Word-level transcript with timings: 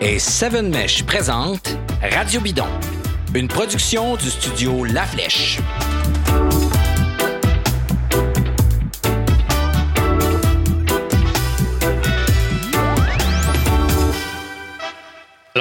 Et 0.00 0.20
Seven 0.20 0.70
Mesh 0.70 1.04
présente 1.04 1.76
Radio 2.00 2.40
Bidon, 2.40 2.68
une 3.34 3.48
production 3.48 4.14
du 4.14 4.30
studio 4.30 4.84
La 4.84 5.02
Flèche. 5.02 5.58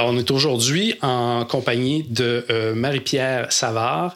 On 0.10 0.18
est 0.18 0.32
aujourd'hui 0.32 0.96
en 1.02 1.43
compagnie 1.43 2.04
de 2.04 2.46
euh, 2.50 2.74
Marie-Pierre 2.74 3.52
Savard 3.52 4.15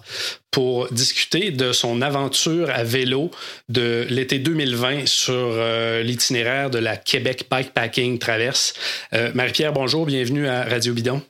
pour 0.50 0.88
discuter 0.90 1.52
de 1.52 1.74
son 1.74 2.02
aventure 2.02 2.70
à 2.70 2.86
vélo 2.86 3.30
de 3.68 4.08
l'été 4.10 4.40
2020 4.40 5.06
sur 5.06 5.34
euh, 5.36 6.02
l'itinéraire 6.02 6.70
de 6.70 6.78
la 6.78 6.96
Québec 6.96 7.48
Bikepacking 7.52 8.20
Traverse. 8.20 8.74
Euh, 9.12 9.32
Marie-Pierre, 9.34 9.74
bonjour, 9.74 10.06
bienvenue 10.06 10.48
à 10.48 10.64
Radio 10.64 10.94
Bidon. 10.94 11.22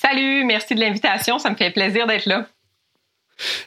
Salut, 0.00 0.44
merci 0.44 0.76
de 0.76 0.80
l'invitation, 0.80 1.40
ça 1.40 1.50
me 1.50 1.56
fait 1.56 1.72
plaisir 1.72 2.06
d'être 2.06 2.26
là. 2.26 2.46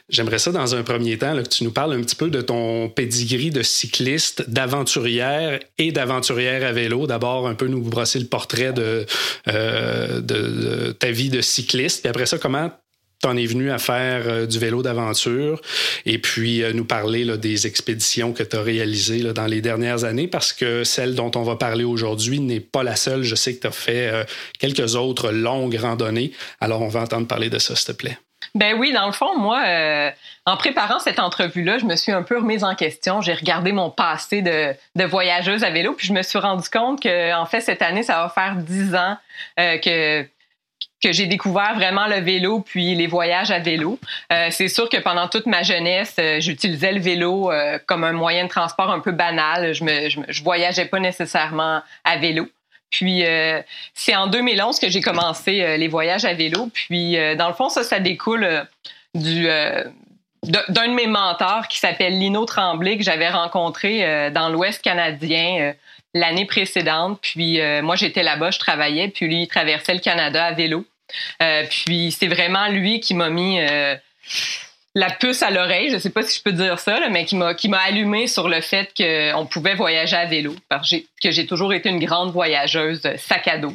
J'aimerais 0.08 0.38
ça, 0.38 0.52
dans 0.52 0.74
un 0.74 0.82
premier 0.82 1.18
temps, 1.18 1.36
que 1.42 1.48
tu 1.48 1.64
nous 1.64 1.72
parles 1.72 1.92
un 1.92 2.00
petit 2.00 2.16
peu 2.16 2.30
de 2.30 2.40
ton 2.40 2.88
pedigree 2.88 3.50
de 3.50 3.62
cycliste, 3.62 4.48
d'aventurière 4.48 5.60
et 5.78 5.92
d'aventurière 5.92 6.66
à 6.66 6.72
vélo. 6.72 7.06
D'abord, 7.06 7.48
un 7.48 7.54
peu 7.54 7.66
nous 7.66 7.80
brosser 7.80 8.18
le 8.18 8.26
portrait 8.26 8.72
de, 8.72 9.06
euh, 9.48 10.92
ta 10.92 11.10
vie 11.10 11.30
de 11.30 11.40
cycliste. 11.40 12.00
Puis 12.02 12.08
après 12.08 12.26
ça, 12.26 12.38
comment 12.38 12.70
t'en 13.22 13.36
es 13.36 13.46
venu 13.46 13.70
à 13.70 13.78
faire 13.78 14.24
euh, 14.26 14.46
du 14.46 14.58
vélo 14.58 14.82
d'aventure? 14.82 15.60
Et 16.04 16.18
puis 16.18 16.62
euh, 16.62 16.72
nous 16.72 16.84
parler 16.84 17.24
des 17.38 17.66
expéditions 17.66 18.32
que 18.32 18.42
tu 18.42 18.56
réalisées 18.56 19.22
dans 19.32 19.46
les 19.46 19.60
dernières 19.60 20.04
années 20.04 20.28
parce 20.28 20.52
que 20.52 20.84
celle 20.84 21.14
dont 21.14 21.30
on 21.34 21.42
va 21.42 21.56
parler 21.56 21.84
aujourd'hui 21.84 22.40
n'est 22.40 22.60
pas 22.60 22.82
la 22.82 22.96
seule. 22.96 23.22
Je 23.22 23.34
sais 23.34 23.56
que 23.56 23.66
tu 23.66 23.72
fait 23.74 24.26
quelques 24.58 24.94
autres 24.94 25.32
longues 25.32 25.76
randonnées. 25.76 26.32
Alors, 26.60 26.82
on 26.82 26.88
va 26.88 27.00
entendre 27.00 27.26
parler 27.26 27.50
de 27.50 27.58
ça, 27.58 27.74
s'il 27.74 27.86
te 27.86 27.92
plaît. 27.92 28.18
Ben 28.54 28.76
oui, 28.78 28.92
dans 28.92 29.06
le 29.06 29.12
fond, 29.12 29.36
moi, 29.38 29.62
euh, 29.66 30.10
en 30.44 30.56
préparant 30.56 30.98
cette 30.98 31.18
entrevue-là, 31.18 31.78
je 31.78 31.84
me 31.84 31.96
suis 31.96 32.12
un 32.12 32.22
peu 32.22 32.38
remise 32.38 32.64
en 32.64 32.74
question. 32.74 33.20
J'ai 33.20 33.34
regardé 33.34 33.72
mon 33.72 33.90
passé 33.90 34.42
de, 34.42 35.04
voyageuse 35.04 35.64
à 35.64 35.70
vélo, 35.70 35.94
puis 35.94 36.06
je 36.06 36.12
me 36.12 36.22
suis 36.22 36.38
rendu 36.38 36.68
compte 36.68 37.02
que, 37.02 37.34
en 37.34 37.46
fait, 37.46 37.60
cette 37.60 37.82
année, 37.82 38.02
ça 38.02 38.22
va 38.22 38.28
faire 38.28 38.56
dix 38.56 38.94
ans 38.94 39.16
euh, 39.60 39.78
que 39.78 40.26
que 41.02 41.12
j'ai 41.12 41.26
découvert 41.26 41.74
vraiment 41.74 42.06
le 42.06 42.20
vélo 42.20 42.60
puis 42.60 42.94
les 42.94 43.06
voyages 43.06 43.50
à 43.50 43.58
vélo. 43.58 43.98
Euh, 44.32 44.48
c'est 44.50 44.68
sûr 44.68 44.88
que 44.88 44.96
pendant 44.96 45.28
toute 45.28 45.44
ma 45.44 45.62
jeunesse, 45.62 46.16
j'utilisais 46.38 46.92
le 46.92 47.00
vélo 47.00 47.50
comme 47.84 48.02
un 48.02 48.12
moyen 48.12 48.44
de 48.44 48.48
transport 48.48 48.90
un 48.90 49.00
peu 49.00 49.12
banal. 49.12 49.74
Je 49.74 49.84
me, 49.84 50.08
je 50.08 50.42
voyageais 50.42 50.86
pas 50.86 50.98
nécessairement 50.98 51.82
à 52.02 52.16
vélo. 52.16 52.48
Puis 52.90 53.24
euh, 53.24 53.60
c'est 53.94 54.14
en 54.14 54.26
2011 54.28 54.78
que 54.78 54.88
j'ai 54.88 55.00
commencé 55.00 55.62
euh, 55.62 55.76
les 55.76 55.88
voyages 55.88 56.24
à 56.24 56.34
vélo. 56.34 56.70
Puis 56.72 57.18
euh, 57.18 57.34
dans 57.34 57.48
le 57.48 57.54
fond, 57.54 57.68
ça, 57.68 57.82
ça 57.82 58.00
découle 58.00 58.66
du 59.14 59.48
d'un 60.42 60.88
de 60.88 60.94
mes 60.94 61.08
mentors 61.08 61.66
qui 61.66 61.78
s'appelle 61.78 62.18
Lino 62.18 62.44
Tremblay 62.44 62.98
que 62.98 63.02
j'avais 63.02 63.28
rencontré 63.28 64.30
dans 64.30 64.48
l'Ouest 64.48 64.80
canadien 64.80 65.74
l'année 66.14 66.44
précédente. 66.44 67.18
Puis 67.20 67.58
moi, 67.82 67.96
j'étais 67.96 68.22
là-bas, 68.22 68.52
je 68.52 68.60
travaillais, 68.60 69.08
puis 69.08 69.26
lui, 69.26 69.42
il 69.42 69.48
traversait 69.48 69.94
le 69.94 70.00
Canada 70.00 70.44
à 70.44 70.52
vélo. 70.52 70.84
puis 71.70 72.12
c'est 72.12 72.28
vraiment 72.28 72.68
lui 72.68 73.00
qui 73.00 73.14
m'a 73.14 73.28
mis 73.28 73.58
la 74.96 75.10
puce 75.10 75.42
à 75.42 75.50
l'oreille, 75.50 75.90
je 75.90 75.98
sais 75.98 76.08
pas 76.08 76.22
si 76.22 76.38
je 76.38 76.42
peux 76.42 76.52
dire 76.52 76.78
ça, 76.78 76.98
mais 77.10 77.26
qui 77.26 77.36
m'a 77.36 77.52
qui 77.52 77.68
m'a 77.68 77.80
allumé 77.80 78.26
sur 78.26 78.48
le 78.48 78.62
fait 78.62 78.90
qu'on 78.96 79.44
pouvait 79.44 79.74
voyager 79.74 80.16
à 80.16 80.24
vélo, 80.24 80.56
parce 80.70 80.90
que 81.22 81.30
j'ai 81.30 81.46
toujours 81.46 81.74
été 81.74 81.90
une 81.90 82.02
grande 82.02 82.32
voyageuse 82.32 83.02
sac 83.18 83.46
à 83.46 83.58
dos. 83.58 83.74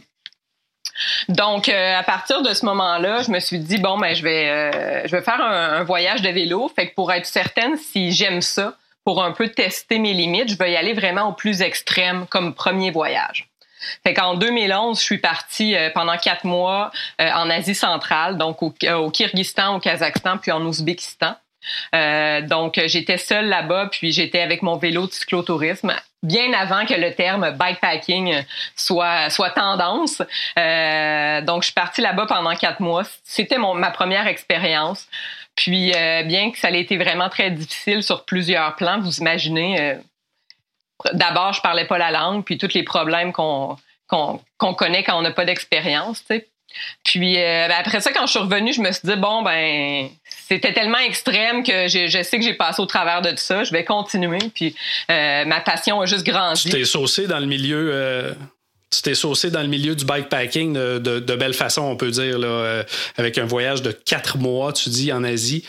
Donc, 1.29 1.69
euh, 1.69 1.95
à 1.95 2.01
partir 2.01 2.41
de 2.41 2.53
ce 2.55 2.65
moment-là, 2.65 3.21
je 3.21 3.29
me 3.29 3.39
suis 3.39 3.59
dit 3.59 3.77
bon, 3.77 3.99
ben 3.99 4.15
je 4.15 4.23
vais 4.23 4.49
euh, 4.49 5.01
je 5.05 5.15
vais 5.15 5.21
faire 5.21 5.39
un, 5.39 5.83
voyage 5.83 6.23
de 6.23 6.29
vélo. 6.29 6.71
Fait 6.75 6.89
que 6.89 6.95
pour 6.95 7.11
être 7.11 7.27
certaine 7.27 7.77
si 7.77 8.11
j'aime 8.11 8.41
ça, 8.41 8.75
pour 9.05 9.23
un 9.23 9.31
peu 9.31 9.47
tester 9.47 9.99
mes 9.99 10.13
limites, 10.13 10.49
je 10.49 10.57
vais 10.57 10.71
y 10.71 10.75
aller 10.75 10.93
vraiment 10.93 11.29
au 11.29 11.33
plus 11.33 11.61
extrême 11.61 12.25
comme 12.31 12.55
premier 12.55 12.89
voyage. 12.89 13.50
Fait 14.03 14.13
qu'en 14.13 14.35
2011, 14.35 14.97
je 14.97 15.03
suis 15.03 15.17
partie 15.17 15.75
euh, 15.75 15.89
pendant 15.93 16.17
quatre 16.17 16.45
mois 16.45 16.91
euh, 17.19 17.29
en 17.31 17.49
Asie 17.49 17.75
centrale, 17.75 18.37
donc 18.37 18.61
au, 18.61 18.73
euh, 18.83 18.95
au, 18.95 19.09
Kyrgyzstan, 19.11 19.75
au 19.75 19.79
Kazakhstan, 19.79 20.37
puis 20.37 20.51
en 20.51 20.61
Ouzbékistan. 20.61 21.35
donc 22.43 22.79
j'étais 22.87 23.17
seule 23.17 23.47
là-bas, 23.47 23.89
puis 23.91 24.11
j'étais 24.11 24.41
avec 24.41 24.61
mon 24.63 24.77
vélo 24.77 25.05
de 25.05 25.11
cyclotourisme 25.11 25.93
bien 26.23 26.53
avant 26.53 26.85
que 26.85 26.93
le 26.93 27.13
terme 27.15 27.51
bikepacking 27.51 28.43
soit 28.75 29.29
soit 29.31 29.49
tendance. 29.51 30.19
donc 30.19 31.61
je 31.61 31.65
suis 31.65 31.73
partie 31.73 32.01
là-bas 32.01 32.25
pendant 32.27 32.55
quatre 32.55 32.79
mois. 32.79 33.03
C'était 33.23 33.57
ma 33.57 33.91
première 33.91 34.27
expérience. 34.27 35.07
Puis 35.55 35.91
bien 36.25 36.51
que 36.51 36.57
ça 36.57 36.71
ait 36.71 36.81
été 36.81 36.97
vraiment 36.97 37.29
très 37.29 37.51
difficile 37.51 38.01
sur 38.01 38.25
plusieurs 38.25 38.75
plans, 38.75 38.99
vous 38.99 39.17
imaginez 39.19 39.99
d'abord, 41.13 41.53
je 41.53 41.61
parlais 41.61 41.85
pas 41.85 41.97
la 41.97 42.11
langue, 42.11 42.43
puis 42.43 42.57
tous 42.57 42.73
les 42.73 42.83
problèmes 42.83 43.31
qu'on 43.33 43.77
connaît 44.59 45.03
quand 45.03 45.17
on 45.17 45.21
n'a 45.21 45.31
pas 45.31 45.45
d'expérience. 45.45 46.23
Puis 47.03 47.37
euh, 47.37 47.67
ben, 47.67 47.75
après 47.79 48.01
ça, 48.01 48.11
quand 48.11 48.25
je 48.25 48.31
suis 48.31 48.39
revenue, 48.39 48.73
je 48.73 48.81
me 48.81 48.91
suis 48.91 49.01
dit 49.03 49.15
bon 49.17 49.43
ben 49.43 50.09
c'était 50.47 50.73
tellement 50.73 50.99
extrême 50.99 51.63
que 51.63 51.87
je, 51.87 52.21
sais 52.23 52.37
que 52.37 52.43
j'ai 52.43 52.53
passé 52.53 52.81
au 52.81 52.85
travers 52.85 53.21
de 53.21 53.31
tout 53.31 53.37
ça. 53.37 53.63
Je 53.63 53.71
vais 53.71 53.83
continuer. 53.83 54.39
Puis 54.53 54.75
euh, 55.09 55.45
ma 55.45 55.61
passion 55.61 56.01
a 56.01 56.05
juste 56.05 56.25
grandi. 56.25 56.63
Tu 56.63 56.69
t'es 56.69 56.85
saucé 56.85 57.27
dans 57.27 57.39
le 57.39 57.45
milieu. 57.45 57.91
Euh, 57.93 58.33
tu 58.93 59.01
t'es 59.01 59.15
saucé 59.15 59.49
dans 59.51 59.61
le 59.61 59.69
milieu 59.69 59.95
du 59.95 60.03
bikepacking 60.03 60.73
de, 60.73 61.35
belle 61.35 61.53
façon, 61.53 61.83
on 61.83 61.95
peut 61.95 62.11
dire, 62.11 62.37
là, 62.37 62.83
avec 63.15 63.37
un 63.37 63.45
voyage 63.45 63.81
de 63.81 63.93
quatre 63.93 64.37
mois, 64.37 64.73
tu 64.73 64.89
dis, 64.89 65.13
en 65.13 65.23
Asie. 65.23 65.63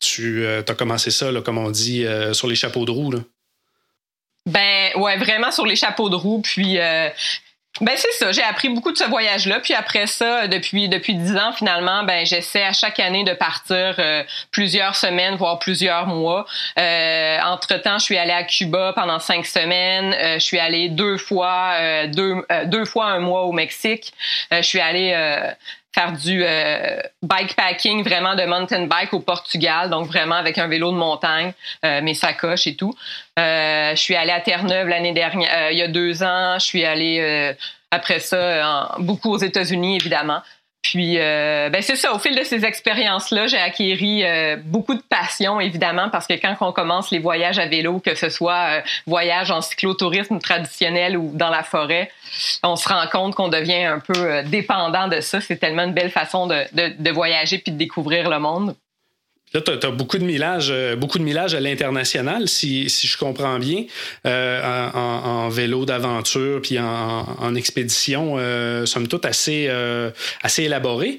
tu 0.00 0.44
as 0.44 0.74
commencé 0.74 1.12
ça, 1.12 1.30
là, 1.30 1.40
comme 1.40 1.58
on 1.58 1.70
dit, 1.70 2.04
sur 2.32 2.48
les 2.48 2.56
chapeaux 2.56 2.84
de 2.84 2.90
roue. 2.90 3.14
Ben 4.48 4.90
ouais, 4.96 5.16
vraiment 5.18 5.50
sur 5.50 5.66
les 5.66 5.76
chapeaux 5.76 6.08
de 6.08 6.16
roue. 6.16 6.40
Puis 6.40 6.78
euh, 6.78 7.10
ben 7.82 7.94
c'est 7.96 8.12
ça, 8.12 8.32
j'ai 8.32 8.42
appris 8.42 8.70
beaucoup 8.70 8.92
de 8.92 8.96
ce 8.96 9.04
voyage-là. 9.04 9.60
Puis 9.60 9.74
après 9.74 10.06
ça, 10.06 10.48
depuis 10.48 10.88
depuis 10.88 11.14
dix 11.14 11.36
ans 11.36 11.52
finalement, 11.52 12.02
ben 12.04 12.24
j'essaie 12.24 12.62
à 12.64 12.72
chaque 12.72 12.98
année 12.98 13.24
de 13.24 13.34
partir 13.34 13.94
euh, 13.98 14.24
plusieurs 14.50 14.96
semaines, 14.96 15.36
voire 15.36 15.58
plusieurs 15.58 16.06
mois. 16.06 16.46
Euh, 16.78 17.38
entre 17.44 17.76
temps, 17.76 17.98
je 17.98 18.04
suis 18.04 18.16
allée 18.16 18.32
à 18.32 18.42
Cuba 18.42 18.94
pendant 18.94 19.18
cinq 19.18 19.44
semaines. 19.44 20.16
je 20.34 20.44
suis 20.44 20.58
allée 20.58 20.88
deux 20.88 21.18
fois 21.18 22.06
deux 22.06 22.36
deux 22.64 22.86
fois 22.86 23.06
un 23.06 23.20
mois 23.20 23.42
au 23.42 23.52
Mexique. 23.52 24.14
je 24.50 24.62
suis 24.62 24.80
allée 24.80 25.14
faire 25.94 26.12
du 26.12 26.44
euh, 26.44 27.00
bikepacking, 27.22 28.04
vraiment 28.04 28.34
de 28.34 28.44
mountain 28.44 28.86
bike 28.86 29.12
au 29.14 29.20
Portugal, 29.20 29.90
donc 29.90 30.06
vraiment 30.06 30.34
avec 30.34 30.58
un 30.58 30.68
vélo 30.68 30.92
de 30.92 30.96
montagne, 30.96 31.52
euh, 31.84 32.00
mes 32.02 32.14
sacoches 32.14 32.66
et 32.66 32.76
tout. 32.76 32.94
Euh, 33.38 33.90
je 33.94 34.00
suis 34.00 34.14
allée 34.14 34.32
à 34.32 34.40
Terre-Neuve 34.40 34.88
l'année 34.88 35.12
dernière, 35.12 35.70
il 35.70 35.78
y 35.78 35.82
a 35.82 35.88
deux 35.88 36.22
ans. 36.22 36.58
Je 36.58 36.64
suis 36.64 36.84
allée 36.84 37.54
après 37.90 38.20
ça 38.20 38.94
beaucoup 38.98 39.30
aux 39.30 39.38
États-Unis, 39.38 39.96
évidemment. 39.96 40.42
Puis, 40.82 41.18
euh, 41.18 41.68
ben 41.70 41.82
c'est 41.82 41.96
ça. 41.96 42.14
Au 42.14 42.18
fil 42.18 42.34
de 42.34 42.44
ces 42.44 42.64
expériences-là, 42.64 43.46
j'ai 43.46 43.58
acquéri 43.58 44.24
euh, 44.24 44.56
beaucoup 44.56 44.94
de 44.94 45.02
passion, 45.02 45.60
évidemment, 45.60 46.08
parce 46.08 46.26
que 46.26 46.34
quand 46.34 46.54
on 46.60 46.72
commence 46.72 47.10
les 47.10 47.18
voyages 47.18 47.58
à 47.58 47.66
vélo, 47.66 47.98
que 47.98 48.14
ce 48.14 48.30
soit 48.30 48.78
euh, 48.78 48.80
voyage 49.06 49.50
en 49.50 49.60
cyclotourisme 49.60 50.38
traditionnel 50.38 51.16
ou 51.16 51.30
dans 51.34 51.50
la 51.50 51.62
forêt, 51.62 52.10
on 52.62 52.76
se 52.76 52.88
rend 52.88 53.06
compte 53.10 53.34
qu'on 53.34 53.48
devient 53.48 53.84
un 53.84 53.98
peu 53.98 54.42
dépendant 54.44 55.08
de 55.08 55.20
ça. 55.20 55.40
C'est 55.40 55.56
tellement 55.56 55.84
une 55.84 55.94
belle 55.94 56.10
façon 56.10 56.46
de, 56.46 56.62
de, 56.72 56.94
de 56.98 57.10
voyager 57.10 57.58
puis 57.58 57.72
de 57.72 57.76
découvrir 57.76 58.30
le 58.30 58.38
monde. 58.38 58.74
Là, 59.54 59.60
tu 59.60 59.70
as, 59.70 59.90
beaucoup 59.90 60.18
de 60.18 60.24
millage, 60.24 60.68
euh, 60.70 60.96
beaucoup 60.96 61.18
de 61.18 61.24
millage 61.24 61.54
à 61.54 61.60
l'international, 61.60 62.48
si, 62.48 62.90
si, 62.90 63.06
je 63.06 63.16
comprends 63.16 63.58
bien, 63.58 63.84
euh, 64.26 64.90
en, 64.92 65.48
vélo 65.48 65.86
d'aventure 65.86 66.60
puis 66.60 66.78
en, 66.78 66.84
en 67.38 67.54
expédition, 67.54 68.34
euh, 68.36 68.84
somme 68.86 69.08
toute 69.08 69.24
assez, 69.24 69.66
euh, 69.68 70.10
assez 70.42 70.64
élaboré. 70.64 71.18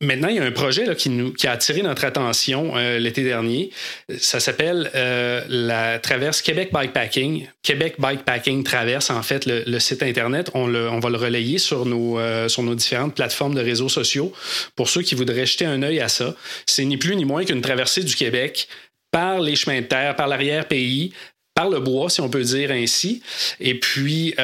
Maintenant, 0.00 0.28
il 0.28 0.36
y 0.36 0.38
a 0.38 0.44
un 0.44 0.52
projet 0.52 0.84
là, 0.84 0.94
qui, 0.94 1.10
nous, 1.10 1.32
qui 1.32 1.48
a 1.48 1.52
attiré 1.52 1.82
notre 1.82 2.04
attention 2.04 2.76
euh, 2.76 3.00
l'été 3.00 3.24
dernier. 3.24 3.70
Ça 4.16 4.38
s'appelle 4.38 4.90
euh, 4.94 5.42
la 5.48 5.98
Traverse 5.98 6.40
Québec 6.40 6.70
Bikepacking. 6.72 7.48
Québec 7.62 7.96
Bikepacking 7.98 8.62
Traverse, 8.62 9.10
en 9.10 9.22
fait, 9.22 9.44
le, 9.46 9.78
site 9.80 10.04
Internet. 10.04 10.50
On, 10.54 10.68
le, 10.68 10.88
on, 10.88 11.00
va 11.00 11.10
le 11.10 11.16
relayer 11.16 11.58
sur 11.58 11.84
nos, 11.84 12.20
euh, 12.20 12.48
sur 12.48 12.62
nos 12.62 12.76
différentes 12.76 13.16
plateformes 13.16 13.54
de 13.54 13.60
réseaux 13.60 13.88
sociaux 13.88 14.32
pour 14.76 14.88
ceux 14.88 15.02
qui 15.02 15.16
voudraient 15.16 15.46
jeter 15.46 15.64
un 15.64 15.82
œil 15.82 15.98
à 15.98 16.08
ça. 16.08 16.36
C'est 16.64 16.84
ni 16.84 16.96
plus 16.96 17.16
ni 17.16 17.24
moins 17.24 17.44
qu'une 17.44 17.62
traversée 17.62 18.04
du 18.04 18.14
Québec 18.14 18.68
par 19.10 19.40
les 19.40 19.56
chemins 19.56 19.80
de 19.80 19.86
terre, 19.86 20.14
par 20.14 20.28
l'arrière-pays, 20.28 21.12
par 21.54 21.68
le 21.68 21.80
bois, 21.80 22.08
si 22.08 22.20
on 22.20 22.30
peut 22.30 22.42
dire 22.42 22.70
ainsi. 22.70 23.20
Et 23.58 23.78
puis, 23.78 24.34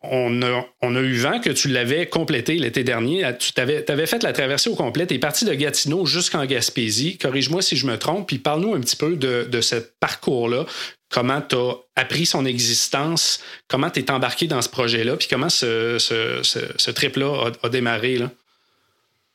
on 0.00 0.42
a, 0.42 0.64
on 0.80 0.94
a, 0.94 1.00
eu 1.00 1.14
vent 1.14 1.40
que 1.40 1.50
tu 1.50 1.68
l'avais 1.68 2.06
complété 2.06 2.54
l'été 2.54 2.84
dernier. 2.84 3.28
Tu 3.38 3.52
avais, 3.60 3.90
avais, 3.90 4.06
fait 4.06 4.22
la 4.22 4.32
traversée 4.32 4.70
au 4.70 4.76
complet. 4.76 5.06
Tu 5.06 5.14
es 5.14 5.18
parti 5.18 5.44
de 5.44 5.52
Gatineau 5.52 6.06
jusqu'en 6.06 6.44
Gaspésie. 6.44 7.18
Corrige-moi 7.18 7.62
si 7.62 7.76
je 7.76 7.86
me 7.86 7.98
trompe, 7.98 8.28
puis 8.28 8.38
parle-nous 8.38 8.74
un 8.74 8.80
petit 8.80 8.96
peu 8.96 9.16
de, 9.16 9.48
de 9.50 9.60
ce 9.60 9.76
parcours-là. 10.00 10.66
comment 11.10 11.40
tu 11.40 11.56
as 11.56 11.74
appris 11.96 12.26
son 12.26 12.44
existence, 12.44 13.42
comment 13.66 13.90
tu 13.90 14.00
es 14.00 14.10
embarqué 14.10 14.46
dans 14.46 14.62
ce 14.62 14.68
projet-là, 14.68 15.16
puis 15.16 15.26
comment 15.28 15.48
ce, 15.48 15.98
ce, 15.98 16.90
trip-là 16.90 17.50
a, 17.62 17.68
démarré. 17.68 18.18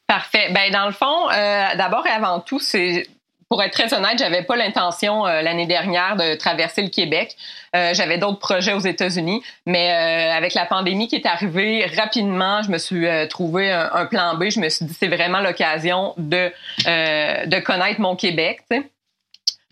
Parfait. 0.08 0.50
Ben, 0.54 0.72
dans 0.72 0.86
le 0.86 0.94
fond, 0.94 1.30
euh, 1.30 1.76
d'abord 1.76 2.06
et 2.08 2.12
avant 2.12 2.40
tout, 2.40 2.60
c'est 2.60 3.08
pour 3.54 3.62
être 3.62 3.72
très 3.72 3.94
honnête, 3.94 4.18
j'avais 4.18 4.42
pas 4.42 4.56
l'intention 4.56 5.28
euh, 5.28 5.44
l'année 5.44 5.68
dernière 5.68 6.16
de 6.16 6.34
traverser 6.34 6.82
le 6.82 6.90
Québec. 6.90 7.36
Euh, 7.76 7.94
j'avais 7.94 8.18
d'autres 8.18 8.40
projets 8.40 8.74
aux 8.74 8.80
États-Unis, 8.80 9.44
mais 9.68 9.92
avec 9.92 10.56
la 10.56 10.66
pandémie 10.66 11.08
qui 11.08 11.18
est 11.18 11.28
arrivée 11.28 11.86
rapidement, 11.96 12.64
je 12.64 12.72
me 12.72 12.80
suis 12.80 13.06
trouvé 13.30 13.72
un, 13.72 14.08
plan 14.08 14.34
B. 14.34 14.50
Je 14.50 14.60
me 14.60 14.70
suis 14.70 14.86
dit 14.86 14.98
c'est 15.00 15.08
vraiment 15.08 15.40
l'occasion 15.40 16.16
de 16.18 16.52
de 16.88 17.60
connaître 17.60 18.02
mon 18.02 18.16
Québec. 18.16 18.62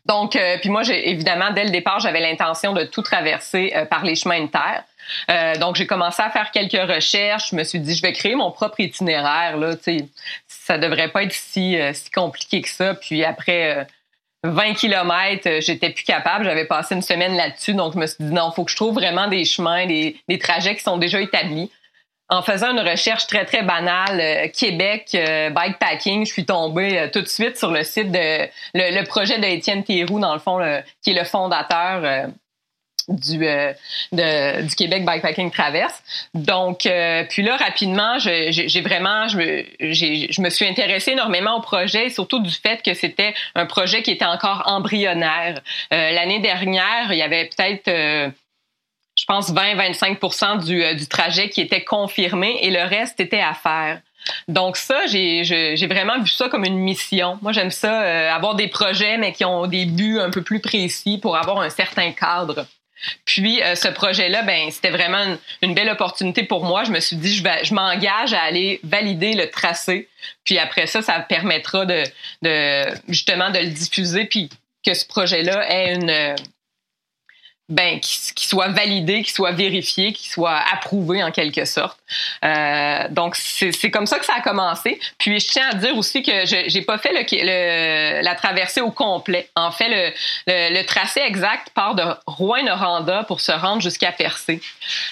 Donc, 0.06 0.38
puis 0.62 0.69
moi, 0.69 0.83
évidemment 0.88 1.50
dès 1.50 1.63
le 1.63 1.72
départ, 1.72 2.00
j'avais 2.00 2.19
l'intention 2.19 2.74
de 2.74 2.83
tout 2.83 3.01
traverser 3.01 3.74
par 3.89 4.04
les 4.04 4.13
chemins 4.13 4.42
de 4.42 4.48
terre. 4.48 4.83
Euh, 5.30 5.56
donc, 5.57 5.75
j'ai 5.75 5.88
commencé 5.88 6.22
à 6.22 6.30
faire 6.30 6.51
quelques 6.51 6.89
recherches. 6.89 7.50
Je 7.51 7.56
me 7.56 7.63
suis 7.63 7.80
dit, 7.80 7.95
je 7.95 8.01
vais 8.01 8.13
créer 8.13 8.36
mon 8.36 8.51
propre 8.51 8.80
itinéraire. 8.80 9.57
Là, 9.57 9.75
ça 10.65 10.77
devrait 10.77 11.09
pas 11.09 11.23
être 11.23 11.33
si, 11.33 11.79
euh, 11.79 11.91
si 11.93 12.11
compliqué 12.11 12.61
que 12.61 12.69
ça. 12.69 12.93
Puis 12.93 13.23
après 13.23 13.87
20 14.43 14.69
euh, 14.69 14.73
kilomètres, 14.73 15.49
j'étais 15.61 15.89
plus 15.89 16.03
capable. 16.03 16.45
J'avais 16.45 16.65
passé 16.65 16.95
une 16.95 17.01
semaine 17.01 17.35
là-dessus. 17.35 17.73
Donc, 17.73 17.93
je 17.93 17.99
me 17.99 18.05
suis 18.05 18.23
dit, 18.23 18.31
non, 18.31 18.51
faut 18.51 18.63
que 18.63 18.71
je 18.71 18.75
trouve 18.75 18.93
vraiment 18.93 19.27
des 19.27 19.43
chemins, 19.43 19.85
des, 19.87 20.17
des, 20.27 20.37
trajets 20.37 20.75
qui 20.75 20.83
sont 20.83 20.97
déjà 20.97 21.19
établis. 21.19 21.71
En 22.29 22.41
faisant 22.41 22.71
une 22.71 22.87
recherche 22.87 23.27
très, 23.27 23.43
très 23.43 23.61
banale, 23.61 24.51
Québec, 24.51 25.09
bikepacking, 25.11 26.25
je 26.25 26.31
suis 26.31 26.45
tombée 26.45 27.09
tout 27.11 27.19
de 27.19 27.27
suite 27.27 27.57
sur 27.57 27.71
le 27.71 27.83
site 27.83 28.09
de 28.09 28.47
le, 28.73 29.03
projet 29.03 29.37
de 29.37 29.43
Étienne 29.43 29.83
Théroux, 29.83 30.21
dans 30.21 30.33
le 30.33 30.39
fond, 30.39 30.59
qui 31.03 31.11
est 31.11 31.13
le 31.13 31.25
fondateur 31.25 32.29
du, 33.07 33.45
euh, 33.45 34.62
du 34.62 34.75
Québec 34.75 35.06
Bikepacking 35.06 35.51
Traverse. 35.51 36.01
Donc, 36.33 36.86
euh, 36.86 37.24
puis 37.30 37.42
là, 37.44 37.57
rapidement, 37.57 38.19
j'ai 38.19 38.81
vraiment, 38.81 39.27
je 39.27 39.38
me, 39.38 39.65
je 39.80 40.42
me 40.42 40.50
suis 40.50 40.65
intéressée 40.65 41.12
énormément 41.12 41.57
au 41.57 41.62
projet, 41.62 42.09
surtout 42.09 42.39
du 42.39 42.51
fait 42.51 42.81
que 42.83 42.94
c'était 42.94 43.33
un 43.56 43.65
projet 43.65 44.01
qui 44.01 44.12
était 44.12 44.25
encore 44.25 44.63
embryonnaire. 44.65 45.62
Euh, 45.94 46.12
l'année 46.12 46.39
dernière, 46.39 47.12
il 47.12 47.18
y 47.18 47.21
avait 47.21 47.45
peut-être 47.45 48.33
je 49.13 49.25
pense 49.25 49.54
20-25% 49.54 50.65
du, 50.65 50.95
du 50.95 51.07
trajet 51.07 51.50
qui 51.50 51.62
était 51.62 51.83
confirmé 51.83 52.57
et 52.62 52.71
le 52.71 52.81
reste 52.81 53.19
était 53.19 53.42
à 53.42 53.54
faire. 53.54 54.01
Donc 54.47 54.77
ça, 54.77 55.06
j'ai 55.06 55.88
vraiment 55.88 56.19
vu 56.19 56.30
ça 56.30 56.47
comme 56.47 56.63
une 56.63 56.77
mission. 56.77 57.38
Moi, 57.42 57.51
j'aime 57.51 57.71
ça, 57.71 58.33
avoir 58.33 58.56
des 58.56 58.68
projets, 58.68 59.18
mais 59.18 59.33
qui 59.33 59.44
ont 59.45 59.68
des 59.68 59.86
buts 59.86 60.19
un 60.19 60.30
peu 60.30 60.42
plus 60.42 60.59
précis 60.59 61.18
pour 61.18 61.36
avoir 61.36 61.59
un 61.59 61.69
certain 61.69 62.12
cadre. 62.12 62.65
Puis 63.25 63.62
euh, 63.62 63.75
ce 63.75 63.88
projet-là, 63.88 64.44
ben 64.44 64.69
c'était 64.71 64.89
vraiment 64.89 65.38
une, 65.62 65.74
belle 65.74 65.89
opportunité 65.89 66.44
pour 66.44 66.63
moi. 66.63 66.83
Je 66.83 66.92
me 66.92 67.00
suis 67.00 67.15
dit, 67.15 67.36
je, 67.36 67.44
je 67.63 67.74
m'engage 67.74 68.33
à 68.33 68.42
aller 68.42 68.80
valider 68.83 69.33
le 69.33 69.50
tracé. 69.50 70.07
Puis 70.44 70.57
après 70.57 70.88
ça, 70.88 71.01
ça 71.01 71.19
permettra 71.19 71.86
de, 71.86 72.03
de 72.42 72.86
justement 73.07 73.50
de 73.50 73.59
le 73.59 73.68
diffuser, 73.68 74.25
puis 74.25 74.50
que 74.86 74.94
ce 74.94 75.06
projet-là 75.06 75.71
ait 75.71 75.94
une 75.94 76.36
ben, 77.71 78.01
qui, 78.01 78.47
soit 78.47 78.68
validé, 78.68 79.23
qui 79.23 79.31
soit 79.31 79.53
vérifié, 79.53 80.12
qui 80.12 80.27
soit 80.27 80.59
approuvé 80.73 81.23
en 81.23 81.31
quelque 81.31 81.63
sorte. 81.63 81.97
Euh, 82.44 83.07
donc 83.09 83.38
c'est 83.38 83.89
comme 83.89 84.06
ça 84.06 84.19
que 84.19 84.25
ça 84.25 84.33
a 84.38 84.41
commencé. 84.41 85.00
Puis 85.18 85.39
je 85.39 85.47
tiens 85.47 85.69
à 85.71 85.75
dire 85.75 85.95
aussi 85.97 86.21
que 86.21 86.45
je 86.45 86.63
j'ai 86.68 86.81
pas 86.81 86.97
fait 86.97 87.13
le, 87.13 88.21
la 88.21 88.35
traversée 88.35 88.81
au 88.81 88.91
complet. 88.91 89.47
En 89.56 89.71
fait, 89.71 89.88
le, 89.88 90.12
le, 90.47 90.83
tracé 90.83 91.21
exact 91.21 91.69
part 91.73 91.95
de 91.95 92.03
Rouen-Noranda 92.27 93.23
pour 93.23 93.39
se 93.39 93.53
rendre 93.53 93.81
jusqu'à 93.81 94.12
Percé. 94.12 94.59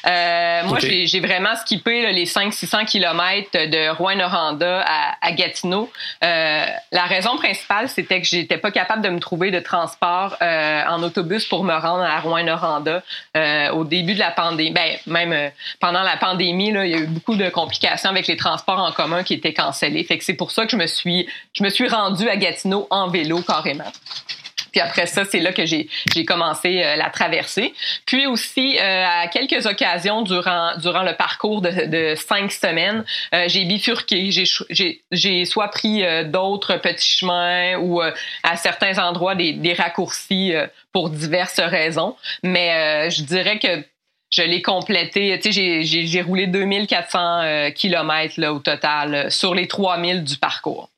Euh, 0.06 0.64
moi, 0.66 0.80
j'ai 0.80 1.20
vraiment 1.22 1.56
skippé 1.56 2.12
les 2.12 2.26
500-600 2.26 2.86
km 2.86 3.52
de 3.54 3.90
Rouen-Noranda 3.96 4.84
à, 4.86 5.16
à, 5.22 5.32
Gatineau. 5.32 5.90
Euh, 6.26 6.66
la 6.92 7.04
raison 7.04 7.38
principale, 7.38 7.88
c'était 7.88 8.20
que 8.20 8.28
j'étais 8.28 8.58
pas 8.58 8.72
capable 8.72 9.02
de 9.02 9.10
me 9.10 9.20
trouver 9.20 9.50
de 9.50 9.62
transport 9.62 10.36
en 10.42 11.02
autobus 11.04 11.46
pour 11.46 11.64
me 11.64 11.74
rendre 11.74 12.04
à 12.04 12.20
Rouen 12.20 12.49
Euh, 13.36 13.70
au 13.72 13.84
début 13.84 14.14
de 14.14 14.20
la 14.20 14.32
pandémie. 14.32 14.72
Ben, 14.72 14.98
même 15.06 15.34
euh, 15.34 15.50
pendant 15.80 16.02
la 16.02 16.18
pandémie, 16.18 16.72
là, 16.72 16.86
il 16.86 16.92
y 16.92 16.96
a 16.96 16.98
eu 16.98 17.08
beaucoup 17.08 17.36
de 17.36 17.50
complications 17.50 18.10
avec 18.10 18.28
les 18.28 18.38
transports 18.38 18.80
en 18.80 18.92
commun 18.92 19.24
qui 19.24 19.34
étaient 19.34 19.54
cancellés. 19.54 20.04
Fait 20.04 20.18
que 20.18 20.24
c'est 20.24 20.34
pour 20.34 20.52
ça 20.52 20.66
que 20.66 20.72
je 20.72 20.78
me 20.78 20.88
suis, 20.88 21.28
je 21.54 21.64
me 21.64 21.70
suis 21.70 21.88
rendue 21.88 22.28
à 22.28 22.38
Gatineau 22.38 22.88
en 22.90 23.10
vélo 23.10 23.42
carrément. 23.42 23.92
Puis 24.72 24.82
après 24.82 25.06
ça, 25.06 25.26
c'est 25.26 25.40
là 25.40 25.52
que 25.52 25.66
j'ai 25.66 25.88
commencé 26.26 26.84
euh, 26.84 26.96
la 26.96 27.10
traversée. 27.10 27.74
Puis 28.06 28.28
aussi, 28.28 28.78
euh, 28.78 29.06
à 29.06 29.28
quelques 29.28 29.66
occasions 29.66 30.22
durant, 30.22 30.78
durant 30.78 31.04
le 31.04 31.16
parcours 31.16 31.62
de, 31.62 31.88
de 31.88 32.16
cinq 32.16 32.52
semaines, 32.52 33.04
euh, 33.34 33.46
j'ai 33.48 33.66
bifurqué. 33.66 34.30
J'ai 34.32 35.46
soit 35.46 35.70
pris 35.70 36.04
d'autres 36.26 36.78
petits 36.78 37.18
chemins 37.20 37.78
ou 37.78 38.02
à 38.02 38.56
certains 38.56 38.98
endroits 38.98 39.36
des, 39.36 39.54
des 39.54 39.74
raccourcis 39.74 40.54
pour 40.92 41.10
diverses 41.10 41.60
raisons. 41.60 42.16
Mais 42.44 43.10
je 43.10 43.24
dirais 43.24 43.60
que 43.60 43.84
je 44.32 44.44
l'ai 44.44 44.62
complété. 44.62 45.40
Tu 45.40 45.52
sais, 45.52 45.84
j'ai 45.84 46.22
roulé 46.22 46.48
2400 46.48 47.72
kilomètres 47.76 48.36
là, 48.38 48.54
au 48.54 48.60
total 48.60 49.32
sur 49.32 49.56
les 49.56 49.68
3000 49.68 50.24
du 50.24 50.38
parcours. 50.38 50.90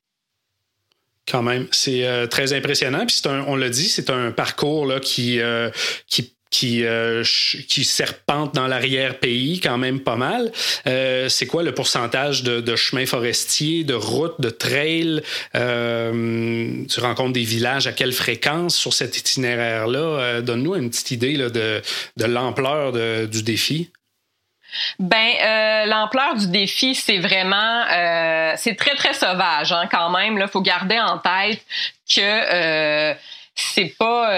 Quand 1.30 1.42
même, 1.42 1.68
c'est 1.70 2.04
euh, 2.06 2.26
très 2.26 2.52
impressionnant. 2.52 3.06
Puis 3.06 3.20
un, 3.26 3.44
on 3.46 3.56
l'a 3.56 3.68
dit, 3.68 3.88
c'est 3.88 4.10
un 4.10 4.32
parcours 4.32 4.86
là, 4.86 5.00
qui, 5.00 5.40
euh, 5.40 5.70
qui 6.06 6.34
qui, 6.50 6.84
euh, 6.84 7.24
qui 7.66 7.82
serpente 7.82 8.54
dans 8.54 8.66
l'arrière-pays 8.66 9.58
quand 9.60 9.78
même 9.78 10.00
pas 10.00 10.16
mal. 10.16 10.52
c'est 10.84 11.46
quoi 11.46 11.62
le 11.62 11.72
pourcentage 11.72 12.42
de, 12.42 12.76
chemins 12.76 13.06
forestiers, 13.06 13.84
de 13.84 13.94
routes, 13.94 14.38
de 14.38 14.50
trails? 14.50 15.22
tu 15.54 17.00
rencontres 17.00 17.32
des 17.32 17.42
villages 17.42 17.86
à 17.86 17.92
quelle 17.92 18.12
fréquence 18.12 18.76
sur 18.76 18.92
cet 18.92 19.16
itinéraire-là? 19.16 20.42
Donne-nous 20.42 20.74
une 20.74 20.90
petite 20.90 21.12
idée 21.12 21.38
de, 21.38 21.80
de 22.18 22.24
l'ampleur 22.26 22.92
du 23.28 23.42
défi. 23.42 23.90
Ben, 24.98 25.32
euh, 25.44 25.86
l'ampleur 25.86 26.34
du 26.36 26.48
défi, 26.48 26.94
c'est 26.94 27.18
vraiment, 27.18 27.84
euh, 27.90 28.54
c'est 28.56 28.74
très 28.74 28.94
très 28.94 29.12
sauvage 29.14 29.72
hein, 29.72 29.88
quand 29.90 30.10
même. 30.10 30.38
Là, 30.38 30.48
faut 30.48 30.60
garder 30.60 30.98
en 30.98 31.18
tête 31.18 31.64
que 32.14 32.20
euh, 32.20 33.14
c'est 33.54 33.94
pas, 33.98 34.28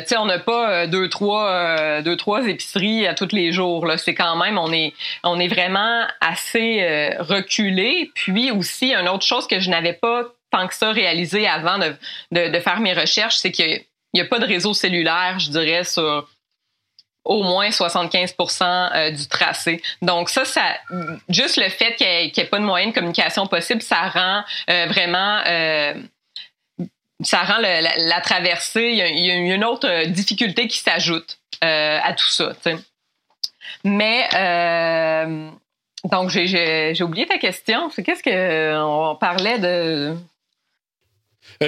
tu 0.00 0.08
sais, 0.08 0.16
on 0.16 0.26
n'a 0.26 0.40
pas 0.40 0.88
deux 0.88 1.08
trois 1.08 2.02
deux 2.02 2.16
trois 2.16 2.46
épiceries 2.48 3.06
à 3.06 3.14
tous 3.14 3.28
les 3.32 3.52
jours. 3.52 3.86
Là, 3.86 3.98
c'est 3.98 4.14
quand 4.14 4.34
même, 4.36 4.58
on 4.58 4.72
est 4.72 4.94
on 5.22 5.38
est 5.38 5.46
vraiment 5.46 6.02
assez 6.20 7.14
reculé. 7.20 8.10
Puis 8.16 8.50
aussi, 8.50 8.92
une 8.92 9.08
autre 9.08 9.24
chose 9.24 9.46
que 9.46 9.60
je 9.60 9.70
n'avais 9.70 9.92
pas 9.92 10.24
tant 10.50 10.66
que 10.66 10.74
ça 10.74 10.90
réalisé 10.90 11.46
avant 11.46 11.78
de, 11.78 11.94
de, 12.32 12.48
de 12.48 12.60
faire 12.60 12.80
mes 12.80 12.94
recherches, 12.94 13.36
c'est 13.36 13.52
qu'il 13.52 13.84
n'y 14.12 14.20
a 14.20 14.24
pas 14.24 14.40
de 14.40 14.46
réseau 14.46 14.74
cellulaire, 14.74 15.38
je 15.38 15.50
dirais, 15.50 15.84
sur 15.84 16.28
au 17.24 17.42
moins 17.42 17.68
75% 17.68 18.62
euh, 18.94 19.10
du 19.10 19.26
tracé. 19.28 19.82
Donc 20.02 20.28
ça, 20.28 20.44
ça 20.44 20.62
juste 21.28 21.56
le 21.56 21.68
fait 21.68 21.94
qu'il 21.96 22.06
n'y 22.06 22.32
ait, 22.36 22.44
pas 22.46 22.58
de 22.58 22.64
moyen 22.64 22.88
de 22.88 22.92
communication 22.92 23.46
possible, 23.46 23.82
ça 23.82 24.08
rend 24.08 24.44
euh, 24.70 24.86
vraiment 24.86 25.40
euh, 25.46 25.94
ça 27.22 27.42
rend 27.42 27.58
la, 27.58 28.20
traversée. 28.20 28.90
Il 28.90 29.24
y, 29.24 29.30
a, 29.30 29.34
une 29.34 29.64
autre 29.64 30.06
difficulté 30.06 30.68
qui 30.68 30.78
s'ajoute 30.78 31.38
à 31.62 32.12
tout 32.12 32.28
ça. 32.28 32.52
Mais 33.84 34.28
donc 36.04 36.28
j'ai 36.28 37.02
oublié 37.02 37.26
ta 37.26 37.38
question. 37.38 37.88
C'est 37.90 38.02
qu'est-ce 38.02 38.22
que 38.22 38.76
on 38.76 39.16
parlait 39.16 39.58
de 39.58 40.14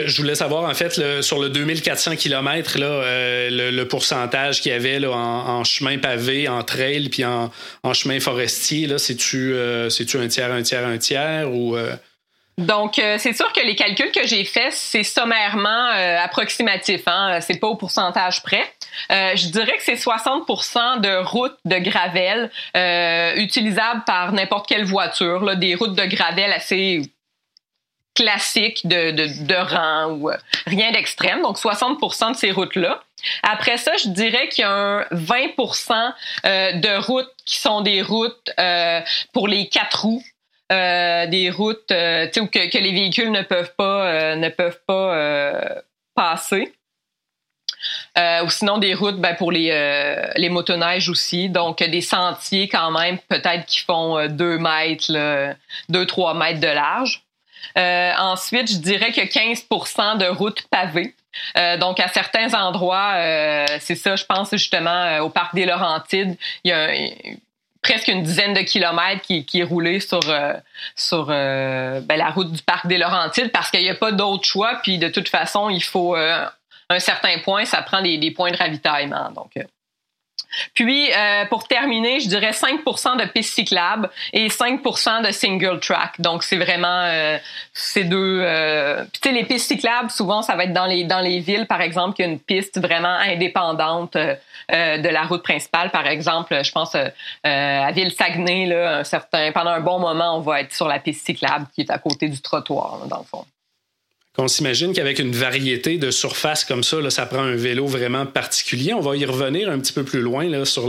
je 0.05 0.17
voulais 0.21 0.35
savoir, 0.35 0.69
en 0.69 0.75
fait, 0.75 1.23
sur 1.23 1.39
le 1.39 1.49
2400 1.49 2.17
km, 2.17 2.79
là, 2.79 2.87
euh, 2.87 3.71
le, 3.71 3.89
pourcentage 3.89 4.61
qu'il 4.61 4.73
y 4.73 4.75
avait 4.75 5.05
en, 5.07 5.65
chemin 5.65 5.99
pavé, 5.99 6.49
en 6.49 6.63
trail, 6.63 7.09
puis 7.09 7.25
en, 7.25 7.51
chemin 7.93 8.21
forestier. 8.21 8.99
C'est-tu 8.99 9.53
euh, 9.55 9.89
un 9.89 10.29
tiers, 10.29 10.53
un 10.53 10.63
tiers, 10.63 10.87
un 10.87 10.99
tiers 10.99 11.51
ou. 11.53 11.77
Donc, 12.59 12.95
c'est 13.19 13.35
sûr 13.35 13.53
que 13.53 13.61
les 13.61 13.77
calculs 13.77 14.11
que 14.13 14.27
j'ai 14.27 14.45
faits, 14.45 14.73
c'est 14.73 15.03
sommairement 15.03 15.91
approximatif. 16.23 17.03
Hein? 17.07 17.41
C'est 17.43 17.61
pas 17.61 17.67
au 17.67 17.77
pourcentage 17.77 18.43
près. 18.43 18.65
je 19.11 19.49
dirais 19.51 19.77
que 19.77 19.83
c'est 19.83 19.95
60% 19.95 21.03
de 21.03 21.23
routes 21.23 21.59
de 21.67 21.77
gravel 21.79 22.51
utilisables 23.37 24.05
par 24.07 24.33
n'importe 24.33 24.67
quelle 24.69 24.85
voiture. 24.85 25.45
Là, 25.45 25.55
des 25.55 25.75
routes 25.75 25.95
de 25.95 26.07
gravel 26.07 26.51
assez 26.53 27.03
classique 28.17 28.87
de, 28.87 29.13
de, 29.13 29.47
de 29.47 29.55
rang 29.55 30.13
ou 30.13 30.31
euh, 30.31 30.37
rien 30.67 30.91
d'extrême, 30.91 31.43
donc 31.43 31.59
60% 31.59 32.33
de 32.33 32.37
ces 32.37 32.51
routes-là. 32.51 33.03
Après 33.43 33.77
ça, 33.77 33.93
je 33.97 34.09
dirais 34.09 34.49
qu'il 34.49 34.63
y 34.63 34.65
a 34.65 34.71
un 34.71 35.03
20% 35.13 36.13
euh, 36.45 36.73
de 36.73 37.07
routes 37.07 37.33
qui 37.45 37.59
sont 37.59 37.83
des 37.83 38.03
routes 38.03 38.51
euh, 38.59 39.01
pour 39.33 39.47
les 39.47 39.69
quatre 39.69 40.03
roues, 40.03 40.25
des 40.71 41.53
routes 41.55 41.87
que, 41.89 42.71
que 42.71 42.79
les 42.79 42.93
véhicules 42.93 43.31
ne 43.31 43.43
peuvent 43.43 43.73
pas 43.77 44.35
ne 44.35 44.49
peuvent 44.49 44.81
pas 44.85 45.83
passer. 46.17 46.73
Euh, 48.19 48.45
ou 48.45 48.51
sinon 48.51 48.79
des 48.79 48.95
routes 48.95 49.21
ben, 49.21 49.35
pour 49.37 49.53
les, 49.53 49.71
euh, 49.71 50.27
les 50.37 50.49
motoneiges 50.49 51.09
aussi. 51.09 51.49
Donc 51.49 51.79
des 51.79 52.01
sentiers 52.01 52.69
quand 52.69 52.91
même, 52.91 53.19
peut-être 53.29 53.67
qui 53.67 53.81
font 53.81 54.27
2 54.27 54.59
mètres, 54.59 55.13
2-3 55.91 56.37
mètres 56.37 56.61
de 56.61 56.69
large. 56.69 57.26
Ensuite, 57.77 58.71
je 58.71 58.79
dirais 58.79 59.13
que 59.13 59.21
15% 59.21 60.19
de 60.19 60.27
routes 60.27 60.63
pavées. 60.71 61.15
donc, 61.81 62.01
à 62.01 62.09
certains 62.09 62.55
endroits, 62.55 63.15
c'est 63.81 63.95
ça, 63.95 64.17
je 64.17 64.25
pense 64.25 64.51
justement 64.53 65.19
au 65.19 65.31
parc 65.31 65.55
des 65.55 65.67
Laurentides, 65.67 66.37
il 66.65 66.71
y 66.71 66.73
a 66.73 66.89
presque 67.83 68.09
une 68.09 68.23
dizaine 68.23 68.53
de 68.55 68.61
kilomètres 68.61 69.23
qui, 69.23 69.45
qui 69.45 69.61
est 69.61 69.65
roulé 69.65 70.01
sur, 70.01 70.21
sur 70.95 71.27
ben, 71.27 72.07
la 72.09 72.31
route 72.31 72.53
du 72.53 72.63
parc 72.63 72.87
des 72.87 72.99
Laurentides 72.99 73.53
parce 73.53 73.71
qu'il 73.71 73.83
n'y 73.83 73.91
a 73.91 73.95
pas 73.95 74.13
d'autre 74.13 74.45
choix. 74.45 74.81
Puis 74.83 74.99
de 74.99 75.09
toute 75.09 75.29
façon, 75.29 75.71
il 75.71 75.83
faut 75.83 76.17
un 76.89 76.99
certain 76.99 77.39
point, 77.39 77.65
ça 77.65 77.83
prend 77.83 78.03
des, 78.03 78.31
points 78.31 78.51
de 78.51 78.57
ravitaillement. 78.57 79.31
Donc, 79.31 79.57
euh. 79.57 79.63
Puis, 80.75 81.11
euh, 81.13 81.45
pour 81.47 81.67
terminer, 81.67 82.21
je 82.21 82.29
dirais 82.29 82.53
5% 82.53 83.17
de 83.17 83.25
pistes 83.27 83.55
cyclables 83.55 84.11
et 84.33 84.49
5% 84.49 85.27
de 85.27 85.31
single 85.31 85.81
track. 85.81 86.21
Donc, 86.21 86.43
c'est 86.43 86.57
vraiment 86.57 87.03
euh, 87.05 87.39
ces 87.73 88.05
deux. 88.05 88.41
Puis, 89.13 89.21
tu 89.21 89.29
sais, 89.29 89.35
les 89.35 89.45
pistes 89.45 89.69
cyclables, 89.69 90.11
souvent, 90.11 90.43
ça 90.43 90.57
va 90.57 90.65
être 90.65 90.73
dans 90.73 90.87
les 90.87 91.05
dans 91.05 91.21
les 91.21 91.41
villes, 91.41 91.67
par 91.67 91.81
exemple, 91.81 92.17
qu'il 92.17 92.25
y 92.25 92.29
a 92.29 92.33
une 92.33 92.41
piste 92.41 92.81
vraiment 92.81 93.09
indépendante 93.09 94.17
de 94.17 95.09
la 95.09 95.23
route 95.23 95.43
principale. 95.43 95.91
Par 95.91 96.07
exemple, 96.07 96.63
je 96.63 96.73
pense 96.73 96.97
à 97.45 97.93
Ville-Saguenay, 97.93 98.67
là, 98.67 98.99
un 98.99 99.05
certain, 99.05 99.53
pendant 99.53 99.71
un 99.71 99.81
bon 99.81 99.99
moment, 99.99 100.37
on 100.37 100.41
va 100.41 100.61
être 100.61 100.73
sur 100.73 100.89
la 100.89 100.99
piste 100.99 101.27
cyclable 101.27 101.67
qui 101.75 101.83
est 101.83 101.91
à 101.91 101.99
côté 101.99 102.29
du 102.29 102.41
trottoir, 102.41 103.07
dans 103.09 103.19
le 103.19 103.25
fond. 103.25 103.45
On 104.39 104.49
s'imagine 104.49 104.93
qu'avec 104.93 105.19
une 105.19 105.33
variété 105.33 105.99
de 105.99 106.11
surfaces 106.11 106.65
comme 106.65 106.85
ça, 106.85 107.01
là, 107.01 107.11
ça 107.11 107.27
prend 107.27 107.43
un 107.43 107.57
vélo 107.57 107.87
vraiment 107.87 108.27
particulier. 108.27 108.93
On 108.93 109.01
va 109.01 109.17
y 109.17 109.25
revenir 109.25 109.71
un 109.71 109.79
petit 109.79 109.93
peu 109.93 110.05
plus 110.05 110.21
loin 110.21 110.49
là, 110.49 110.65
sur 110.65 110.89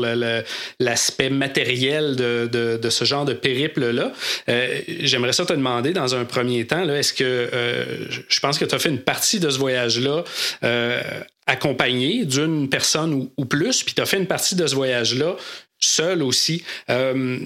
l'aspect 0.80 1.30
matériel 1.30 2.16
de, 2.16 2.90
ce 2.90 3.06
genre 3.06 3.26
de 3.26 3.34
périple-là. 3.34 4.12
Euh, 4.50 4.80
J'aimerais 5.00 5.34
ça 5.34 5.46
te 5.46 5.54
demander 5.54 5.94
dans 5.94 6.16
un 6.16 6.26
premier 6.26 6.66
temps, 6.66 6.88
est-ce 6.90 7.14
que 7.14 7.24
euh, 7.24 7.86
je 8.28 8.40
pense 8.40 8.58
que 8.58 8.66
tu 8.66 8.74
as 8.74 8.80
fait 8.80 8.90
une 8.90 9.00
partie 9.00 9.40
de 9.40 9.50
ce 9.50 9.58
voyage-là 9.60 10.24
euh, 10.64 11.02
accompagné 11.46 12.26
d'une 12.26 12.70
personne 12.70 13.14
ou, 13.14 13.32
ou 13.38 13.46
plus, 13.46 13.84
puis 13.84 13.94
tu 13.94 14.02
as 14.02 14.06
fait 14.06 14.18
une 14.18 14.28
partie 14.28 14.56
de 14.56 14.66
ce 14.66 14.76
voyage-là 14.76 15.36
seul 15.80 16.24
aussi. 16.24 16.64
Euh, 16.90 17.40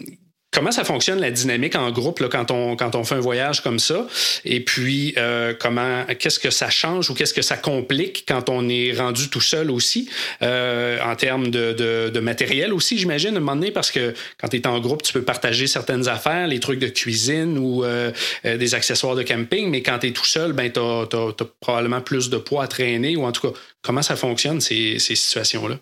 Comment 0.53 0.73
ça 0.73 0.83
fonctionne 0.83 1.21
la 1.21 1.31
dynamique 1.31 1.75
en 1.77 1.89
groupe 1.91 2.19
là, 2.19 2.27
quand, 2.27 2.51
on, 2.51 2.75
quand 2.75 2.95
on 2.95 3.05
fait 3.05 3.15
un 3.15 3.21
voyage 3.21 3.63
comme 3.63 3.79
ça? 3.79 4.05
Et 4.43 4.59
puis, 4.59 5.13
euh, 5.17 5.53
comment, 5.57 6.03
qu'est-ce 6.19 6.39
que 6.39 6.49
ça 6.49 6.69
change 6.69 7.09
ou 7.09 7.13
qu'est-ce 7.13 7.33
que 7.33 7.41
ça 7.41 7.55
complique 7.55 8.25
quand 8.27 8.49
on 8.49 8.67
est 8.67 8.91
rendu 8.91 9.29
tout 9.29 9.39
seul 9.39 9.71
aussi, 9.71 10.09
euh, 10.41 10.99
en 11.05 11.15
termes 11.15 11.51
de, 11.51 11.71
de, 12.09 12.19
matériel 12.19 12.73
aussi, 12.73 12.97
j'imagine, 12.97 13.35
à 13.35 13.37
un 13.37 13.39
moment 13.39 13.55
donné, 13.55 13.71
parce 13.71 13.91
que 13.91 14.13
quand 14.37 14.49
tu 14.49 14.57
es 14.57 14.67
en 14.67 14.81
groupe, 14.81 15.03
tu 15.03 15.13
peux 15.13 15.21
partager 15.21 15.67
certaines 15.67 16.09
affaires, 16.09 16.47
les 16.47 16.59
trucs 16.59 16.79
de 16.79 16.89
cuisine 16.89 17.57
ou 17.57 17.85
euh, 17.85 18.11
des 18.43 18.75
accessoires 18.75 19.15
de 19.15 19.23
camping, 19.23 19.69
mais 19.69 19.81
quand 19.81 19.99
tu 19.99 20.07
es 20.07 20.11
tout 20.11 20.25
seul, 20.25 20.51
ben, 20.51 20.69
tu 20.69 20.81
as, 20.81 21.45
probablement 21.61 22.01
plus 22.01 22.29
de 22.29 22.37
poids 22.37 22.65
à 22.65 22.67
traîner 22.67 23.15
ou 23.15 23.23
en 23.23 23.31
tout 23.31 23.49
cas, 23.49 23.57
comment 23.81 24.01
ça 24.01 24.17
fonctionne 24.17 24.59
ces, 24.59 24.99
ces 24.99 25.15
situations-là? 25.15 25.77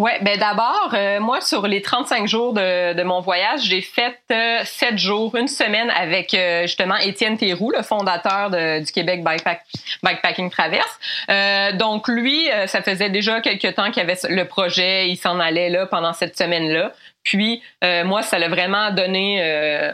Oui, 0.00 0.12
ben 0.22 0.38
d'abord, 0.38 0.92
euh, 0.94 1.20
moi, 1.20 1.42
sur 1.42 1.66
les 1.66 1.82
35 1.82 2.26
jours 2.26 2.54
de, 2.54 2.94
de 2.94 3.02
mon 3.02 3.20
voyage, 3.20 3.64
j'ai 3.64 3.82
fait 3.82 4.18
euh, 4.32 4.60
7 4.64 4.96
jours, 4.96 5.36
une 5.36 5.46
semaine 5.46 5.90
avec 5.90 6.32
euh, 6.32 6.62
justement 6.62 6.96
Étienne 6.96 7.36
Théroux, 7.36 7.70
le 7.70 7.82
fondateur 7.82 8.48
de, 8.48 8.82
du 8.82 8.90
Québec 8.92 9.22
Bikepack, 9.22 9.62
Bikepacking 10.02 10.48
Traverse. 10.48 10.98
Euh, 11.28 11.72
donc, 11.72 12.08
lui, 12.08 12.48
ça 12.66 12.80
faisait 12.80 13.10
déjà 13.10 13.42
quelques 13.42 13.74
temps 13.74 13.90
qu'il 13.90 14.02
avait 14.02 14.16
le 14.30 14.44
projet, 14.46 15.10
il 15.10 15.16
s'en 15.18 15.38
allait 15.38 15.68
là 15.68 15.84
pendant 15.84 16.14
cette 16.14 16.38
semaine-là. 16.38 16.92
Puis, 17.22 17.62
moi, 17.82 18.22
ça 18.22 18.38
l'a 18.38 18.48
vraiment 18.48 18.92
donné 18.92 19.92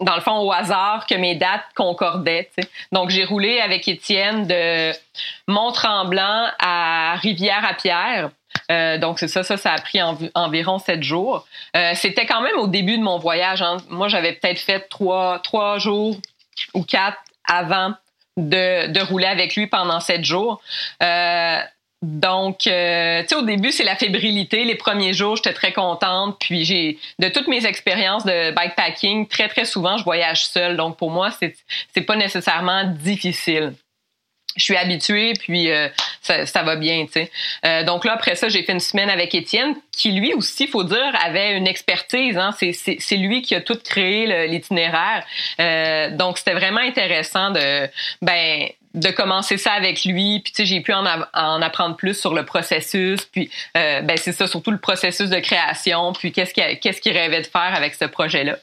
dans 0.00 0.14
le 0.14 0.20
fond, 0.20 0.38
au 0.38 0.52
hasard 0.52 1.06
que 1.06 1.14
mes 1.14 1.34
dates 1.34 1.64
concordaient. 1.76 2.50
Donc, 2.92 3.10
j'ai 3.10 3.24
roulé 3.24 3.60
avec 3.60 3.86
Étienne 3.88 4.46
de 4.46 4.92
Mont-Tremblant 5.46 6.48
à 6.58 7.16
Rivière-à-Pierre. 7.16 8.30
Euh, 8.70 8.98
donc, 8.98 9.18
c'est 9.18 9.28
ça, 9.28 9.42
ça, 9.42 9.56
ça 9.56 9.72
a 9.72 9.78
pris 9.78 10.00
environ 10.34 10.78
sept 10.78 11.02
jours. 11.02 11.46
Euh, 11.76 11.92
c'était 11.94 12.26
quand 12.26 12.42
même 12.42 12.58
au 12.58 12.66
début 12.66 12.98
de 12.98 13.02
mon 13.02 13.18
voyage. 13.18 13.62
Hein. 13.62 13.78
Moi, 13.88 14.08
j'avais 14.08 14.34
peut-être 14.34 14.60
fait 14.60 14.80
trois, 14.88 15.40
trois 15.40 15.78
jours 15.78 16.16
ou 16.74 16.82
quatre 16.82 17.18
avant 17.48 17.94
de, 18.36 18.88
de 18.88 19.00
rouler 19.00 19.26
avec 19.26 19.56
lui 19.56 19.66
pendant 19.66 20.00
sept 20.00 20.24
jours. 20.24 20.60
Euh, 21.02 21.60
donc, 22.02 22.66
euh, 22.66 23.22
tu 23.22 23.28
sais, 23.28 23.34
au 23.34 23.42
début, 23.42 23.72
c'est 23.72 23.84
la 23.84 23.96
fébrilité. 23.96 24.64
Les 24.64 24.76
premiers 24.76 25.14
jours, 25.14 25.36
j'étais 25.36 25.52
très 25.52 25.72
contente. 25.72 26.36
Puis, 26.38 26.64
j'ai, 26.64 26.98
de 27.18 27.28
toutes 27.28 27.48
mes 27.48 27.66
expériences 27.66 28.24
de 28.24 28.52
bikepacking, 28.52 29.26
très, 29.26 29.48
très 29.48 29.64
souvent, 29.64 29.96
je 29.96 30.04
voyage 30.04 30.46
seule. 30.46 30.76
Donc, 30.76 30.96
pour 30.96 31.10
moi, 31.10 31.30
c'est, 31.30 31.56
c'est 31.92 32.02
pas 32.02 32.16
nécessairement 32.16 32.84
difficile 32.84 33.72
je 34.58 34.64
suis 34.64 34.76
habituée, 34.76 35.32
puis 35.38 35.70
euh, 35.70 35.88
ça, 36.20 36.44
ça, 36.44 36.62
va 36.62 36.76
bien, 36.76 37.06
tu 37.06 37.12
sais. 37.12 37.30
Euh, 37.64 37.84
donc 37.84 38.04
là, 38.04 38.12
après 38.12 38.34
ça, 38.34 38.48
j'ai 38.48 38.62
fait 38.62 38.72
une 38.72 38.80
semaine 38.80 39.08
avec 39.08 39.34
Étienne, 39.34 39.74
qui 39.92 40.12
lui 40.12 40.34
aussi, 40.34 40.66
faut 40.66 40.84
dire, 40.84 41.12
avait 41.24 41.56
une 41.56 41.66
expertise. 41.66 42.36
Hein. 42.36 42.50
C'est 42.52 43.16
lui 43.16 43.42
qui 43.42 43.54
a 43.54 43.60
tout 43.60 43.78
créé 43.82 44.46
l'itinéraire. 44.48 45.24
Euh, 45.60 46.10
donc 46.10 46.38
c'était 46.38 46.54
vraiment 46.54 46.80
intéressant 46.80 47.50
de, 47.50 47.88
ben, 48.20 48.68
de 48.94 49.10
commencer 49.10 49.58
ça 49.58 49.72
avec 49.72 50.04
lui. 50.04 50.40
Puis 50.40 50.52
tu 50.52 50.62
sais, 50.62 50.66
j'ai 50.66 50.80
pu 50.80 50.92
en, 50.92 51.04
en, 51.06 51.62
apprendre 51.62 51.96
plus 51.96 52.18
sur 52.18 52.34
le 52.34 52.44
processus. 52.44 53.24
Puis 53.24 53.50
ben 53.74 54.16
c'est 54.16 54.32
ça, 54.32 54.46
surtout 54.46 54.70
le 54.70 54.78
processus 54.78 55.30
de 55.30 55.38
création. 55.38 56.12
Puis 56.12 56.32
qu'est-ce 56.32 56.52
qu'il 56.52 56.78
qu'est-ce 56.80 57.00
qu'il 57.00 57.12
rêvait 57.16 57.42
de 57.42 57.46
faire 57.46 57.74
avec 57.74 57.94
ce 57.94 58.04
projet-là. 58.04 58.56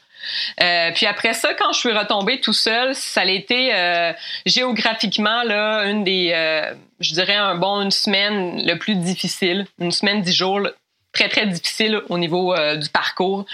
Euh, 0.60 0.90
puis 0.94 1.06
après 1.06 1.34
ça, 1.34 1.54
quand 1.54 1.72
je 1.72 1.78
suis 1.78 1.92
retombée 1.92 2.40
tout 2.40 2.52
seul, 2.52 2.94
ça 2.94 3.22
a 3.22 3.24
été 3.24 3.74
euh, 3.74 4.12
géographiquement 4.44 5.42
là 5.42 5.84
une 5.84 6.04
des, 6.04 6.32
euh, 6.34 6.74
je 7.00 7.14
dirais 7.14 7.38
bon 7.56 7.82
une 7.82 7.90
semaine 7.90 8.66
le 8.66 8.78
plus 8.78 8.96
difficile, 8.96 9.66
une 9.78 9.92
semaine 9.92 10.22
dix 10.22 10.34
jours 10.34 10.60
très 11.12 11.28
très 11.28 11.46
difficile 11.46 12.00
au 12.08 12.18
niveau 12.18 12.54
du 12.76 12.88
parcours. 12.90 13.46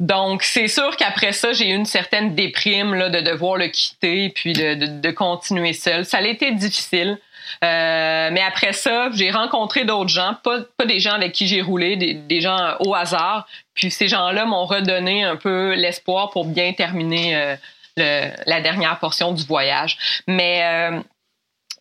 Donc, 0.00 0.44
c'est 0.44 0.68
sûr 0.68 0.96
qu'après 0.96 1.32
ça, 1.32 1.52
j'ai 1.52 1.70
eu 1.70 1.74
une 1.74 1.84
certaine 1.84 2.36
déprime 2.36 2.94
là, 2.94 3.08
de 3.10 3.20
devoir 3.20 3.56
le 3.56 3.66
quitter 3.66 4.28
puis 4.30 4.52
de, 4.52 4.74
de, 4.74 4.86
de 4.86 5.10
continuer 5.10 5.72
seul. 5.72 6.04
Ça 6.04 6.18
a 6.18 6.22
été 6.22 6.52
difficile. 6.52 7.18
Euh, 7.64 8.30
mais 8.32 8.42
après 8.42 8.72
ça, 8.72 9.08
j'ai 9.12 9.30
rencontré 9.30 9.84
d'autres 9.84 10.10
gens, 10.10 10.36
pas, 10.42 10.60
pas 10.76 10.86
des 10.86 11.00
gens 11.00 11.12
avec 11.12 11.32
qui 11.32 11.46
j'ai 11.46 11.62
roulé, 11.62 11.96
des, 11.96 12.14
des, 12.14 12.40
gens 12.40 12.76
au 12.80 12.94
hasard. 12.94 13.46
Puis 13.74 13.90
ces 13.90 14.08
gens-là 14.08 14.44
m'ont 14.44 14.66
redonné 14.66 15.24
un 15.24 15.36
peu 15.36 15.74
l'espoir 15.74 16.30
pour 16.30 16.46
bien 16.46 16.72
terminer 16.72 17.36
euh, 17.36 17.56
le, 17.96 18.30
la 18.46 18.60
dernière 18.60 18.98
portion 18.98 19.32
du 19.32 19.44
voyage. 19.44 19.98
Mais 20.26 20.62
euh, 20.64 21.00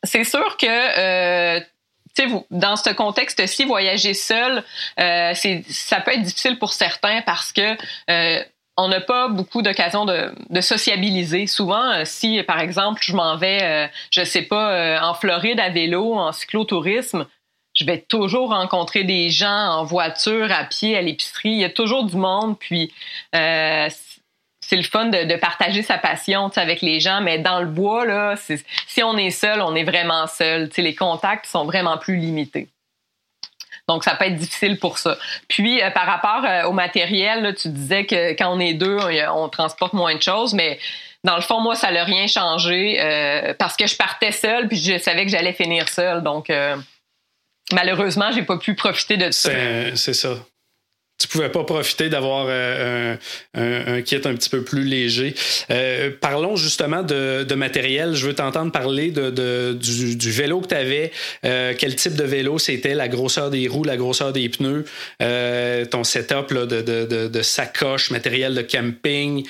c'est 0.04 0.24
sûr 0.24 0.58
que 0.58 1.64
vous, 2.26 2.46
dans 2.50 2.76
ce 2.76 2.90
contexte-ci, 2.90 3.66
voyager 3.66 4.14
seul, 4.14 4.64
euh, 5.00 5.34
ça 5.70 6.02
peut 6.02 6.12
être 6.12 6.24
difficile 6.24 6.58
pour 6.58 6.74
certains 6.74 7.22
parce 7.22 7.52
que 7.52 7.78
euh, 8.10 8.44
on 8.78 8.88
n'a 8.88 9.02
pas 9.02 9.28
beaucoup 9.28 9.62
d'occasions 9.62 10.06
de, 10.06 10.62
sociabiliser. 10.62 11.48
Souvent, 11.48 11.92
euh, 11.92 12.02
si 12.06 12.42
par 12.44 12.60
exemple 12.60 13.02
je 13.04 13.14
m'en 13.14 13.36
vais, 13.36 13.64
euh, 13.64 13.88
je 14.12 14.24
sais 14.24 14.44
pas, 14.44 14.72
euh, 14.72 15.00
en 15.02 15.14
Floride 15.14 15.60
à 15.60 15.70
vélo, 15.70 16.14
en 16.14 16.32
cyclotourisme, 16.32 17.26
je 17.74 17.86
vais 17.86 18.00
toujours 18.00 18.50
rencontrer 18.50 19.04
des 19.04 19.30
gens 19.30 19.50
en 19.50 19.84
voiture, 19.84 20.52
à 20.52 20.64
pied, 20.64 20.98
à 20.98 21.02
l'épicerie. 21.02 21.52
Il 21.52 21.60
y 21.60 21.66
a 21.66 21.70
toujours 21.70 22.06
du 22.06 22.16
monde, 22.16 22.58
puis 22.58 22.92
c'est 23.32 24.76
le 24.76 24.84
fun 24.84 25.06
de, 25.06 25.36
partager 25.36 25.84
sa 25.84 26.00
passion 26.00 26.50
avec 26.56 26.82
les 26.82 27.00
gens. 27.00 27.22
Mais 27.22 27.38
dans 27.38 27.60
le 27.60 27.68
bois, 27.68 28.04
là, 28.06 28.34
si 28.36 29.04
on 29.04 29.16
est 29.16 29.30
seul, 29.30 29.62
on 29.62 29.76
est 29.76 29.84
vraiment 29.84 30.26
seul. 30.26 30.70
les 30.76 30.96
contacts 30.96 31.46
sont 31.46 31.66
vraiment 31.66 32.00
plus 32.00 32.16
limités. 32.16 32.68
Donc, 33.88 34.04
ça 34.04 34.16
peut 34.16 34.26
être 34.26 34.36
difficile 34.36 34.78
pour 34.80 34.98
ça. 34.98 35.18
Puis, 35.48 35.82
euh, 35.82 35.90
par 35.92 36.06
rapport 36.06 36.44
euh, 36.44 36.64
au 36.64 36.74
matériel, 36.74 37.56
tu 37.56 37.70
disais 37.70 38.06
que 38.06 38.32
quand 38.32 38.54
on 38.54 38.60
est 38.60 38.74
deux, 38.74 38.98
on, 39.34 39.48
transporte 39.48 39.94
moins 39.94 40.16
de 40.16 40.22
choses, 40.22 40.54
mais 40.54 40.78
dans 41.24 41.36
le 41.36 41.42
fond, 41.42 41.62
moi, 41.62 41.76
ça 41.76 41.92
n'a 41.92 42.04
rien 42.04 42.28
changé 42.28 42.98
euh, 43.00 43.54
parce 43.58 43.78
que 43.78 43.88
je 43.88 43.96
partais 43.96 44.32
seule, 44.32 44.68
puis 44.68 44.78
je 44.78 44.98
savais 44.98 45.26
que 45.26 45.32
j'allais 45.32 45.54
finir 45.54 45.88
seule. 45.88 46.22
Donc, 46.22 46.52
malheureusement, 47.72 48.32
j'ai 48.34 48.44
pas 48.44 48.58
pu 48.58 48.76
profiter 48.76 49.16
de 49.16 49.32
ça. 49.32 49.52
C'est 49.96 50.14
ça. 50.14 50.36
Tu 51.18 51.28
pouvais 51.28 51.50
pas 51.50 51.64
profiter 51.64 52.10
d'avoir 52.10 52.46
euh, 52.48 53.16
un, 53.56 54.02
kit 54.02 54.22
un 54.24 54.36
petit 54.36 54.50
peu 54.50 54.64
plus 54.64 54.84
léger. 54.84 55.34
Euh, 55.72 56.12
parlons 56.22 56.56
justement 56.56 57.02
de, 57.02 57.56
matériel. 57.56 58.14
Je 58.14 58.28
veux 58.28 58.36
t'entendre 58.36 58.72
parler 58.72 59.10
de, 59.10 59.74
du, 59.74 60.32
vélo 60.32 60.62
que 60.62 60.68
tu 60.68 60.76
avais. 60.76 61.12
Euh, 61.44 61.74
quel 61.78 61.96
type 61.96 62.16
de 62.16 62.24
vélo 62.24 62.60
c'était, 62.60 62.94
la 62.94 63.08
grosseur 63.08 63.50
des 63.50 63.68
roues, 63.68 63.84
la 63.84 63.98
grosseur 63.98 64.32
des 64.32 64.48
pneus, 64.50 64.86
ton 65.90 66.04
setup 66.04 66.54
de, 66.54 67.28
de, 67.28 67.42
sacoche, 67.42 68.12
matériel 68.12 68.54
de 68.54 68.62
camping, 68.62 69.48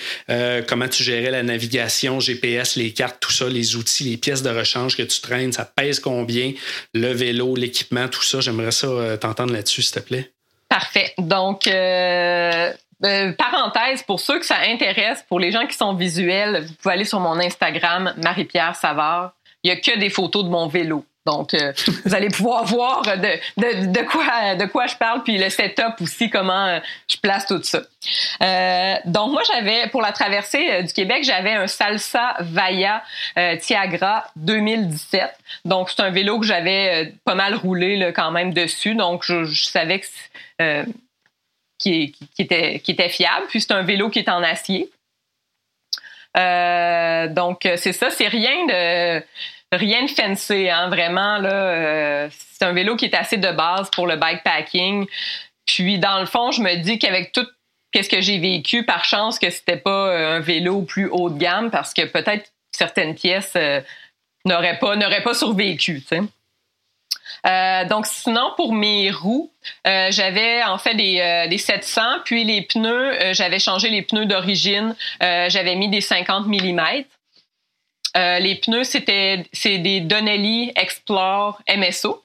comment 0.67 0.87
tu 0.87 1.03
gérais 1.03 1.31
la 1.31 1.43
navigation, 1.43 2.21
GPS, 2.21 2.77
les 2.77 2.91
cartes, 2.91 3.17
tout 3.19 3.31
ça, 3.31 3.49
les 3.49 3.75
outils, 3.75 4.05
les 4.05 4.17
pièces 4.17 4.41
de 4.41 4.49
rechange 4.49 4.95
que 4.95 5.03
tu 5.03 5.19
traînes, 5.19 5.51
ça 5.51 5.65
pèse 5.65 5.99
combien, 5.99 6.53
le 6.93 7.11
vélo, 7.11 7.55
l'équipement, 7.55 8.07
tout 8.07 8.23
ça. 8.23 8.39
J'aimerais 8.39 8.71
ça 8.71 9.17
t'entendre 9.19 9.51
là-dessus, 9.51 9.81
s'il 9.81 9.95
te 9.95 9.99
plaît. 9.99 10.31
Parfait. 10.69 11.13
Donc, 11.17 11.67
euh, 11.67 12.73
euh, 13.05 13.31
parenthèse, 13.33 14.03
pour 14.03 14.19
ceux 14.19 14.39
que 14.39 14.45
ça 14.45 14.57
intéresse, 14.67 15.23
pour 15.29 15.39
les 15.39 15.51
gens 15.51 15.65
qui 15.65 15.75
sont 15.75 15.93
visuels, 15.93 16.65
vous 16.65 16.73
pouvez 16.73 16.93
aller 16.95 17.05
sur 17.05 17.19
mon 17.19 17.39
Instagram, 17.39 18.13
Marie-Pierre 18.17 18.75
Savard. 18.75 19.33
Il 19.63 19.71
n'y 19.71 19.77
a 19.77 19.79
que 19.79 19.97
des 19.97 20.09
photos 20.09 20.43
de 20.43 20.49
mon 20.49 20.67
vélo. 20.67 21.05
Donc, 21.25 21.53
euh, 21.53 21.73
vous 22.05 22.15
allez 22.15 22.29
pouvoir 22.29 22.65
voir 22.65 23.01
de, 23.03 23.11
de, 23.57 23.91
de, 23.91 24.01
quoi, 24.07 24.55
de 24.55 24.65
quoi 24.65 24.87
je 24.87 24.95
parle, 24.95 25.23
puis 25.23 25.37
le 25.37 25.49
setup 25.49 26.01
aussi, 26.01 26.29
comment 26.29 26.79
je 27.09 27.17
place 27.17 27.45
tout 27.45 27.61
ça. 27.63 27.81
donc, 29.05 29.31
moi, 29.31 29.41
j'avais, 29.47 29.87
pour 29.87 30.01
la 30.01 30.11
traversée 30.11 30.83
du 30.83 30.91
Québec, 30.91 31.23
j'avais 31.23 31.53
un 31.53 31.67
Salsa 31.67 32.35
Vaya 32.39 33.03
Tiagra 33.61 34.25
2017. 34.35 35.29
Donc, 35.65 35.89
c'est 35.89 36.01
un 36.01 36.11
vélo 36.11 36.39
que 36.39 36.45
j'avais 36.45 37.13
pas 37.23 37.35
mal 37.35 37.55
roulé 37.55 37.95
là, 37.95 38.11
quand 38.11 38.31
même 38.31 38.53
dessus. 38.53 38.95
Donc, 38.95 39.23
je, 39.23 39.45
je 39.45 39.65
savais 39.65 39.99
que 39.99 40.07
euh, 40.61 40.83
qui, 41.79 42.15
était, 42.39 43.09
fiable. 43.09 43.45
Puis 43.49 43.61
c'est 43.61 43.71
un 43.71 43.83
vélo 43.83 44.09
qui 44.09 44.19
est 44.19 44.29
en 44.29 44.41
acier. 44.41 44.89
Euh, 46.35 47.27
donc 47.27 47.67
c'est 47.77 47.93
ça, 47.93 48.09
c'est 48.09 48.27
rien 48.27 48.65
de 48.65 49.23
rien 49.71 50.05
de 50.05 50.09
fancy, 50.09 50.69
hein, 50.69 50.89
vraiment 50.89 51.37
là. 51.37 51.53
Euh, 51.53 52.29
c'est 52.31 52.65
un 52.65 52.73
vélo 52.73 52.95
qui 52.95 53.05
est 53.05 53.15
assez 53.15 53.37
de 53.37 53.51
base 53.51 53.89
pour 53.91 54.07
le 54.07 54.15
bikepacking. 54.15 55.07
Puis 55.65 55.99
dans 55.99 56.19
le 56.19 56.25
fond, 56.25 56.51
je 56.51 56.61
me 56.61 56.75
dis 56.75 56.97
qu'avec 56.99 57.31
tout 57.31 57.45
qu'est-ce 57.91 58.09
que 58.09 58.21
j'ai 58.21 58.39
vécu, 58.39 58.83
par 58.83 59.05
chance 59.05 59.39
que 59.39 59.49
c'était 59.49 59.77
pas 59.77 60.35
un 60.35 60.39
vélo 60.39 60.81
plus 60.81 61.07
haut 61.07 61.29
de 61.29 61.37
gamme, 61.37 61.69
parce 61.69 61.93
que 61.93 62.05
peut-être 62.05 62.51
certaines 62.71 63.15
pièces 63.15 63.55
n'auraient 64.45 64.79
pas 64.79 64.95
pas 65.21 65.33
survécu. 65.33 66.03
Euh, 67.45 67.85
donc 67.85 68.05
sinon 68.05 68.53
pour 68.55 68.73
mes 68.73 69.11
roues, 69.11 69.51
euh, 69.85 70.07
j'avais 70.11 70.63
en 70.63 70.77
fait 70.77 70.95
des, 70.95 71.19
euh, 71.19 71.47
des 71.47 71.57
700, 71.57 72.01
puis 72.25 72.43
les 72.43 72.61
pneus, 72.61 73.33
j'avais 73.33 73.59
changé 73.59 73.89
les 73.89 74.01
pneus 74.01 74.25
d'origine, 74.25 74.95
j'avais 75.21 75.75
mis 75.75 75.89
des 75.89 76.01
50 76.01 76.47
mm. 76.47 76.81
les 78.15 78.55
pneus 78.55 78.83
c'était 78.83 79.45
c'est 79.53 79.77
des 79.77 80.01
Donnelly 80.01 80.71
Explore 80.75 81.61
MSO. 81.75 82.23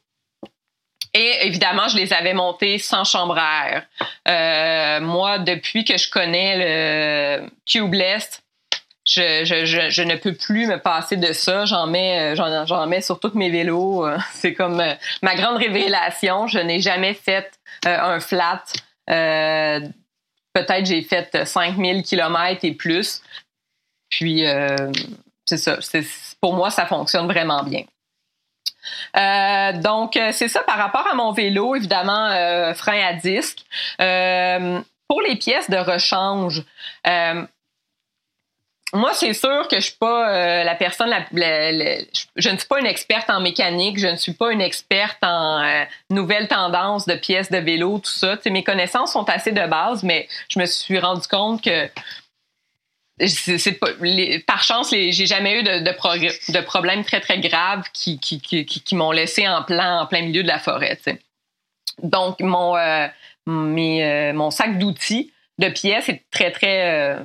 Et 1.14 1.46
évidemment, 1.46 1.88
je 1.88 1.96
les 1.98 2.14
avais 2.14 2.32
montés 2.32 2.78
sans 2.78 3.04
chambre 3.04 3.36
à 3.38 3.82
air. 4.26 5.00
moi, 5.02 5.38
depuis 5.38 5.84
que 5.84 5.98
je 5.98 6.08
connais 6.08 6.56
le 6.56 7.50
Cubeless, 7.66 8.41
je, 9.04 10.02
ne 10.02 10.16
peux 10.16 10.34
plus 10.34 10.66
me 10.66 10.78
passer 10.78 11.16
de 11.16 11.32
ça. 11.32 11.64
J'en 11.64 11.86
mets, 11.86 12.34
euh, 12.38 12.66
j'en, 12.66 12.86
mets 12.86 13.00
sur 13.00 13.18
tous 13.18 13.34
mes 13.34 13.50
vélos. 13.50 14.06
Euh, 14.06 14.18
c'est 14.32 14.54
comme 14.54 14.80
euh, 14.80 14.94
ma 15.22 15.34
grande 15.34 15.56
révélation. 15.56 16.46
Je 16.46 16.58
n'ai 16.58 16.80
jamais 16.80 17.14
fait 17.14 17.50
un 17.84 18.20
flat. 18.20 18.62
peut-être 19.06 20.86
j'ai 20.86 21.02
fait 21.02 21.44
5000 21.44 22.02
km 22.02 22.64
et 22.64 22.72
plus. 22.72 23.22
Puis 24.08 24.44
c'est 25.46 25.56
ça. 25.56 25.78
pour 26.40 26.54
moi, 26.54 26.70
ça 26.70 26.86
fonctionne 26.86 27.26
vraiment 27.26 27.64
bien. 27.64 27.82
donc, 29.80 30.18
c'est 30.32 30.48
ça 30.48 30.60
par 30.60 30.76
rapport 30.76 31.08
à 31.08 31.14
mon 31.14 31.32
vélo, 31.32 31.74
évidemment, 31.74 32.28
frein 32.74 33.00
à 33.04 33.14
disque. 33.14 33.64
pour 33.96 35.22
les 35.22 35.36
pièces 35.36 35.70
de 35.70 35.78
rechange, 35.78 36.62
moi, 38.94 39.14
c'est 39.14 39.32
sûr 39.32 39.68
que 39.68 39.76
je 39.76 39.86
suis 39.86 39.96
pas 39.98 40.28
euh, 40.28 40.64
la 40.64 40.74
personne, 40.74 41.08
la, 41.08 41.24
je 42.36 42.48
ne 42.50 42.56
suis 42.58 42.68
pas 42.68 42.78
une 42.78 42.86
experte 42.86 43.30
en 43.30 43.40
mécanique, 43.40 43.98
je 43.98 44.06
ne 44.06 44.16
suis 44.16 44.34
pas 44.34 44.52
une 44.52 44.60
experte 44.60 45.18
en 45.22 45.62
euh, 45.62 45.84
nouvelles 46.10 46.46
tendances 46.46 47.06
de 47.06 47.14
pièces 47.14 47.50
de 47.50 47.56
vélo, 47.56 48.00
tout 48.00 48.10
ça. 48.10 48.38
mes 48.46 48.62
connaissances 48.62 49.14
sont 49.14 49.28
assez 49.30 49.52
de 49.52 49.66
base, 49.66 50.02
mais 50.02 50.28
je 50.48 50.58
me 50.58 50.66
suis 50.66 50.98
rendu 50.98 51.26
compte 51.26 51.62
que 51.62 51.88
par 54.46 54.62
chance, 54.62 54.90
j'ai 54.90 55.26
jamais 55.26 55.60
eu 55.60 55.62
de, 55.62 55.84
de, 55.84 56.60
problèmes 56.60 57.04
très 57.04 57.20
très 57.20 57.38
graves 57.38 57.84
qui, 57.92 58.18
m'ont 58.92 59.12
laissé 59.12 59.48
en 59.48 59.62
plein 59.62 60.00
en 60.00 60.06
plein 60.06 60.22
milieu 60.22 60.42
de 60.42 60.48
la 60.48 60.58
forêt. 60.58 60.98
Donc 62.02 62.40
euh, 62.40 63.08
mon 63.46 64.50
sac 64.50 64.78
d'outils 64.78 65.32
de 65.58 65.68
pièces 65.68 66.08
est 66.08 66.24
très 66.30 66.50
très 66.50 67.24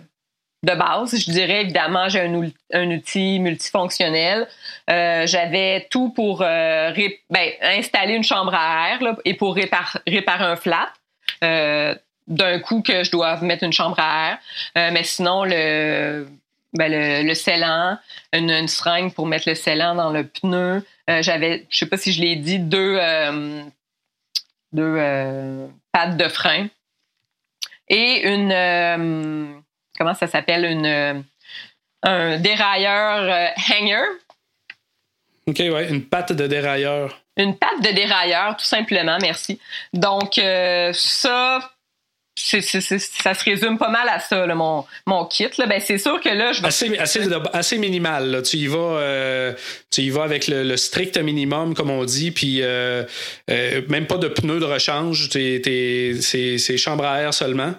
de 0.63 0.74
base. 0.74 1.17
Je 1.17 1.32
dirais 1.32 1.62
évidemment, 1.62 2.10
j'ai 2.10 2.22
un, 2.22 2.91
outil 2.91 3.39
multifonctionnel. 3.39 4.48
Euh, 4.89 5.28
j'avais 5.28 5.88
tout 5.89 6.10
pour 6.10 6.41
euh, 6.41 6.91
ben, 7.30 7.52
installer 7.62 8.13
une 8.13 8.24
chambre 8.24 8.54
à 8.54 8.91
air 8.91 9.15
et 9.26 9.34
pour 9.36 9.56
réparer 9.56 10.00
un 10.43 10.56
flat. 10.56 10.89
Euh, 11.43 11.96
d'un 12.28 12.60
coup 12.60 12.82
que 12.82 13.06
je 13.06 13.12
dois 13.12 13.39
mettre 13.39 13.63
une 13.63 13.72
chambre 13.72 13.98
à 14.00 14.32
air. 14.76 14.91
mais 14.91 15.04
sinon, 15.04 15.46
le, 15.46 16.28
ben, 16.74 16.91
le, 16.91 17.24
le 17.24 18.38
une, 18.38 18.67
seringue 18.67 19.13
pour 19.13 19.28
mettre 19.28 19.48
le 19.48 19.56
scellant 19.56 19.96
dans 19.96 20.12
le 20.12 20.28
pneu. 20.28 20.86
J'avais, 21.08 21.65
je 21.70 21.78
sais 21.78 21.86
pas 21.86 21.96
si 21.96 22.12
je 22.12 22.20
l'ai 22.20 22.36
dit, 22.36 22.60
deux, 22.60 23.00
deux 24.74 25.70
pattes 25.93 26.17
de 26.17 26.28
frein 26.28 26.67
et 27.88 28.28
une 28.28 29.63
comment 29.98 30.14
ça 30.14 30.28
s'appelle, 30.28 30.66
une, 30.66 30.86
euh, 30.86 31.14
un 32.04 32.38
dérailleur 32.38 33.24
euh, 33.24 33.48
hanger. 33.74 34.08
OK, 35.48 35.60
ouais, 35.60 35.90
une 35.90 36.04
patte 36.04 36.34
de 36.34 36.48
dérailleur. 36.48 37.22
Une 37.38 37.58
patte 37.58 37.82
de 37.82 37.94
dérailleur, 37.94 38.58
tout 38.58 38.66
simplement, 38.66 39.18
merci. 39.22 39.60
Donc, 39.94 40.38
euh, 40.38 40.92
ça, 40.94 41.72
ça 42.36 43.34
se 43.34 43.44
résume 43.44 43.78
pas 43.78 43.90
mal 43.90 44.10
à 44.10 44.20
ça, 44.20 44.46
mon, 44.48 44.86
mon 45.06 45.26
kit. 45.26 45.48
Là. 45.58 45.66
Ben, 45.68 45.80
c'est 45.80 45.98
sûr 45.98 46.20
que 46.20 46.30
là, 46.30 46.52
je 46.52 46.62
vais... 46.62 46.68
Assez, 46.68 46.98
assez, 46.98 47.22
assez 47.54 47.78
minimal. 47.78 48.42
Tu, 48.44 48.58
y 48.58 48.68
vas, 48.68 49.54
tu 49.92 50.02
y 50.02 50.10
vas 50.10 50.24
avec 50.24 50.48
le, 50.48 50.76
strict 50.76 51.18
minimum, 51.18 51.76
comme 51.76 51.92
on 51.92 52.04
dit, 52.04 52.32
puis 52.32 52.62
même 53.48 54.08
pas 54.08 54.18
de 54.18 54.28
pneus 54.28 54.60
de 54.60 54.66
rechange. 54.66 55.30
c'est 55.30 56.78
chambre 56.78 57.06
à 57.06 57.22
air 57.22 57.34
seulement. 57.34 57.74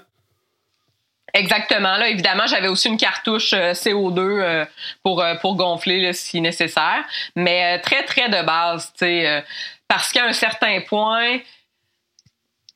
Exactement. 1.34 1.96
Là, 1.96 2.08
évidemment, 2.08 2.46
j'avais 2.46 2.68
aussi 2.68 2.88
une 2.88 2.96
cartouche 2.96 3.52
euh, 3.52 3.72
CO2 3.72 4.18
euh, 4.18 4.64
pour, 5.02 5.22
euh, 5.22 5.34
pour 5.36 5.56
gonfler 5.56 6.12
si 6.12 6.40
nécessaire, 6.40 7.04
mais 7.36 7.78
très, 7.80 8.04
très 8.04 8.28
de 8.28 8.44
base, 8.44 8.92
tu 8.92 9.04
sais, 9.04 9.44
parce 9.86 10.12
qu'à 10.12 10.24
un 10.24 10.32
certain 10.32 10.80
point, 10.80 11.38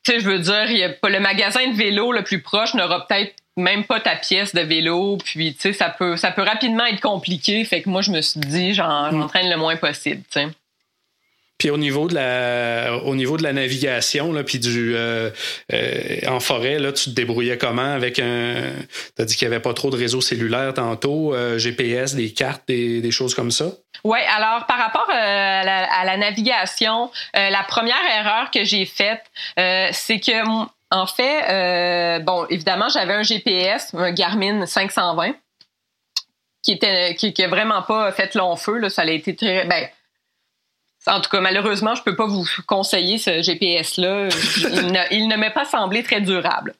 tu 0.03 0.11
sais, 0.11 0.19
je 0.19 0.29
veux 0.29 0.39
dire, 0.39 0.69
y 0.71 0.83
a 0.83 0.89
pas, 0.89 1.09
le 1.09 1.19
magasin 1.19 1.67
de 1.67 1.75
vélo 1.75 2.11
le 2.11 2.23
plus 2.23 2.41
proche 2.41 2.73
n'aura 2.73 3.07
peut-être 3.07 3.35
même 3.55 3.85
pas 3.85 3.99
ta 3.99 4.15
pièce 4.15 4.53
de 4.53 4.61
vélo, 4.61 5.17
puis 5.23 5.53
tu 5.53 5.61
sais, 5.61 5.73
ça 5.73 5.89
peut, 5.89 6.17
ça 6.17 6.31
peut 6.31 6.41
rapidement 6.41 6.85
être 6.85 7.01
compliqué. 7.01 7.63
Fait 7.65 7.81
que 7.81 7.89
moi, 7.89 8.01
je 8.01 8.11
me 8.11 8.21
suis 8.21 8.39
dit, 8.39 8.73
j'en, 8.73 9.11
mm. 9.11 9.27
traîne 9.27 9.49
le 9.49 9.57
moins 9.57 9.75
possible, 9.75 10.23
tu 10.31 10.41
sais. 10.41 10.47
Puis 11.63 11.69
au 11.69 11.77
niveau 11.77 12.09
de 12.09 12.15
la, 12.15 12.97
au 13.05 13.15
niveau 13.15 13.37
de 13.37 13.43
la 13.43 13.53
navigation, 13.53 14.33
puis 14.43 14.59
du, 14.59 14.97
euh, 14.97 15.29
euh, 15.71 16.19
en 16.27 16.41
forêt, 16.41 16.77
là, 16.77 16.91
tu 16.91 17.05
te 17.05 17.09
débrouillais 17.11 17.57
comment 17.57 17.93
avec 17.93 18.19
un. 18.19 18.73
Tu 19.15 19.21
as 19.21 19.23
dit 19.23 19.37
qu'il 19.37 19.47
n'y 19.47 19.53
avait 19.53 19.63
pas 19.63 19.73
trop 19.73 19.89
de 19.89 19.95
réseau 19.95 20.19
cellulaire 20.19 20.73
tantôt, 20.73 21.33
euh, 21.33 21.57
GPS, 21.57 22.15
des 22.15 22.33
cartes, 22.33 22.63
des, 22.67 23.11
choses 23.11 23.33
comme 23.33 23.49
ça? 23.49 23.67
Oui, 24.03 24.19
alors 24.35 24.65
par 24.65 24.77
rapport 24.77 25.09
à 25.09 25.63
la, 25.63 26.17
navigation, 26.17 27.09
la 27.33 27.63
première 27.65 28.03
erreur 28.19 28.51
que 28.51 28.65
j'ai 28.65 28.85
faite, 28.85 29.23
c'est 29.55 30.19
que, 30.19 30.45
en 30.91 31.05
fait, 31.05 32.19
bon, 32.23 32.45
évidemment, 32.49 32.89
j'avais 32.89 33.13
un 33.13 33.23
GPS, 33.23 33.93
un 33.93 34.11
Garmin 34.11 34.65
520 34.65 35.33
qui 36.61 36.73
était 36.73 37.15
qui, 37.15 37.31
vraiment 37.45 37.83
pas 37.83 38.11
fait 38.11 38.35
long 38.35 38.57
feu 38.57 38.79
là, 38.79 38.89
ça 38.89 39.03
a 39.03 39.05
été 39.05 39.33
très 39.35 39.65
ben 39.65 39.87
en 41.07 41.21
tout 41.21 41.29
cas, 41.29 41.39
malheureusement, 41.39 41.95
je 41.95 42.03
peux 42.03 42.15
pas 42.15 42.25
vous 42.25 42.45
conseiller 42.67 43.17
ce 43.17 43.41
GPS-là. 43.41 44.29
il, 45.11 45.27
ne, 45.27 45.35
m'est 45.35 45.51
pas 45.51 45.65
semblé 45.65 46.03
très 46.03 46.21
durable. 46.21 46.73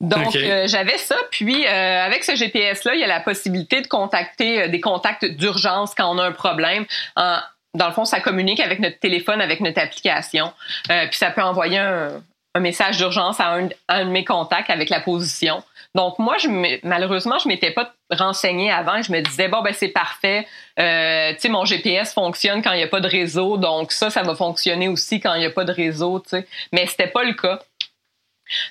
Donc, 0.00 0.34
euh, 0.34 0.66
j'avais 0.66 0.96
ça. 0.96 1.16
Puis, 1.30 1.66
euh, 1.66 2.04
avec 2.04 2.24
ce 2.24 2.34
GPS-là, 2.34 2.94
il 2.94 3.00
y 3.00 3.04
a 3.04 3.06
la 3.06 3.20
possibilité 3.20 3.82
de 3.82 3.86
contacter 3.86 4.62
euh, 4.62 4.68
des 4.68 4.80
contacts 4.80 5.26
d'urgence 5.26 5.94
quand 5.94 6.10
on 6.10 6.18
a 6.18 6.24
un 6.24 6.32
problème. 6.32 6.86
dans 7.16 7.86
le 7.86 7.92
fond, 7.92 8.04
ça 8.04 8.20
communique 8.20 8.60
avec 8.60 8.80
notre 8.80 8.98
téléphone, 8.98 9.40
avec 9.40 9.60
notre 9.60 9.80
application. 9.80 10.52
puis, 10.88 11.18
ça 11.18 11.30
peut 11.30 11.42
envoyer 11.42 11.78
un, 11.78 12.22
un 12.54 12.60
message 12.60 12.96
d'urgence 12.96 13.38
à 13.40 13.52
un, 13.88 14.04
de 14.04 14.10
mes 14.10 14.24
contacts 14.24 14.70
avec 14.70 14.90
la 14.90 15.00
position. 15.00 15.62
Donc 15.94 16.18
moi, 16.18 16.36
je 16.38 16.48
malheureusement, 16.84 17.38
je 17.38 17.48
m'étais 17.48 17.72
pas 17.72 17.92
renseignée 18.10 18.70
avant. 18.70 19.02
Je 19.02 19.10
me 19.12 19.20
disais 19.20 19.48
bon 19.48 19.62
ben 19.62 19.74
c'est 19.74 19.88
parfait. 19.88 20.46
Euh, 20.78 21.32
tu 21.34 21.40
sais, 21.40 21.48
mon 21.48 21.64
GPS 21.64 22.12
fonctionne 22.12 22.62
quand 22.62 22.72
il 22.72 22.78
n'y 22.78 22.84
a 22.84 22.88
pas 22.88 23.00
de 23.00 23.08
réseau, 23.08 23.56
donc 23.56 23.92
ça, 23.92 24.10
ça 24.10 24.22
va 24.22 24.34
fonctionner 24.34 24.88
aussi 24.88 25.20
quand 25.20 25.34
il 25.34 25.40
n'y 25.40 25.46
a 25.46 25.50
pas 25.50 25.64
de 25.64 25.72
réseau. 25.72 26.20
Tu 26.20 26.30
sais, 26.30 26.46
mais 26.72 26.86
c'était 26.86 27.08
pas 27.08 27.24
le 27.24 27.34
cas. 27.34 27.60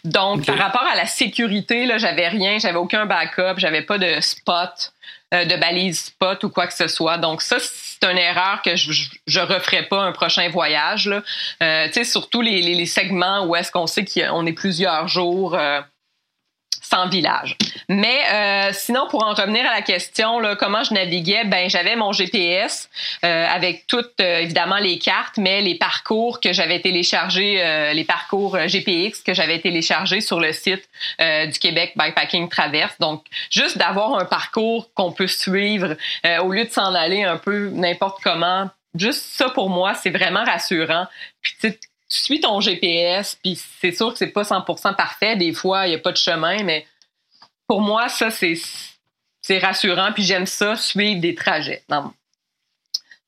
Donc 0.04 0.46
par 0.46 0.58
rapport 0.58 0.86
à 0.92 0.96
la 0.96 1.06
sécurité, 1.06 1.86
là, 1.86 1.98
j'avais 1.98 2.28
rien, 2.28 2.58
j'avais 2.60 2.78
aucun 2.78 3.06
backup, 3.06 3.58
j'avais 3.58 3.82
pas 3.82 3.98
de 3.98 4.20
spot, 4.20 4.94
euh, 5.34 5.46
de 5.46 5.56
balise 5.56 6.06
spot 6.06 6.44
ou 6.44 6.50
quoi 6.50 6.68
que 6.68 6.74
ce 6.74 6.88
soit. 6.88 7.18
Donc 7.18 7.42
ça, 7.42 7.58
c'est 7.60 8.04
une 8.10 8.18
erreur 8.18 8.62
que 8.62 8.76
je, 8.76 8.92
je 9.28 9.40
referai 9.40 9.84
pas 9.84 10.02
un 10.02 10.12
prochain 10.12 10.50
voyage. 10.50 11.08
Là. 11.08 11.22
Euh, 11.64 11.88
tu 11.88 11.94
sais, 11.94 12.04
surtout 12.04 12.42
les, 12.42 12.62
les, 12.62 12.86
segments 12.86 13.46
où 13.46 13.56
est-ce 13.56 13.72
qu'on 13.72 13.88
sait 13.88 14.06
qu'on 14.06 14.46
est 14.46 14.54
plusieurs 14.54 15.08
jours. 15.08 15.56
Euh, 15.56 15.82
sans 16.90 17.08
village. 17.08 17.56
Mais 17.88 18.20
euh, 18.34 18.72
sinon, 18.74 19.08
pour 19.10 19.24
en 19.24 19.34
revenir 19.34 19.66
à 19.66 19.76
la 19.76 19.82
question, 19.82 20.40
là, 20.40 20.56
comment 20.56 20.84
je 20.84 20.94
naviguais, 20.94 21.44
ben 21.46 21.70
j'avais 21.70 21.96
mon 21.96 22.12
GPS 22.12 22.90
euh, 23.24 23.46
avec 23.48 23.86
toutes 23.88 24.20
euh, 24.22 24.40
évidemment 24.40 24.78
les 24.78 24.98
cartes, 24.98 25.38
mais 25.38 25.62
les 25.62 25.76
parcours 25.76 26.40
que 26.40 26.52
j'avais 26.52 26.80
téléchargés, 26.80 27.64
euh, 27.64 27.94
les 27.94 28.06
parcours 28.06 28.58
GPX 28.58 29.22
que 29.22 29.34
j'avais 29.34 29.60
téléchargés 29.60 30.22
sur 30.22 30.40
le 30.40 30.52
site 30.54 30.90
du 31.20 31.60
Québec 31.60 31.94
Bikepacking 31.96 32.50
Traverse. 32.50 32.98
Donc, 33.00 33.26
juste 33.52 33.78
d'avoir 33.78 34.18
un 34.18 34.26
parcours 34.26 34.94
qu'on 34.94 35.12
peut 35.12 35.28
suivre 35.28 35.96
au 36.42 36.52
lieu 36.52 36.66
de 36.66 36.70
s'en 36.70 36.94
aller 36.94 37.24
un 37.24 37.38
peu 37.38 37.70
n'importe 37.70 38.22
comment. 38.24 38.70
Juste 38.96 39.24
ça 39.24 39.50
pour 39.50 39.70
moi, 39.70 39.94
c'est 39.94 40.10
vraiment 40.10 40.44
rassurant. 40.44 41.08
Puis 41.42 41.56
suis 42.10 42.42
ton 42.42 42.60
GPS, 42.60 43.38
puis 43.42 43.60
c'est 43.82 43.92
sûr 43.92 44.12
que 44.12 44.18
c'est 44.18 44.28
pas 44.28 44.44
100% 44.44 44.96
parfait. 44.96 45.36
Des 45.36 45.54
fois, 45.54 45.86
il 45.88 45.92
n'y 45.92 45.96
a 45.96 46.00
pas 46.00 46.12
de 46.12 46.18
chemin, 46.18 46.64
mais 46.64 46.86
pour 47.68 47.82
moi, 47.82 48.10
ça, 48.10 48.32
c'est, 48.32 48.60
c'est 49.42 49.60
rassurant, 49.60 50.12
puis 50.14 50.24
j'aime 50.24 50.48
ça, 50.48 50.76
suivre 50.76 51.22
des 51.22 51.36
trajets 51.36 51.84
dans, 51.88 52.12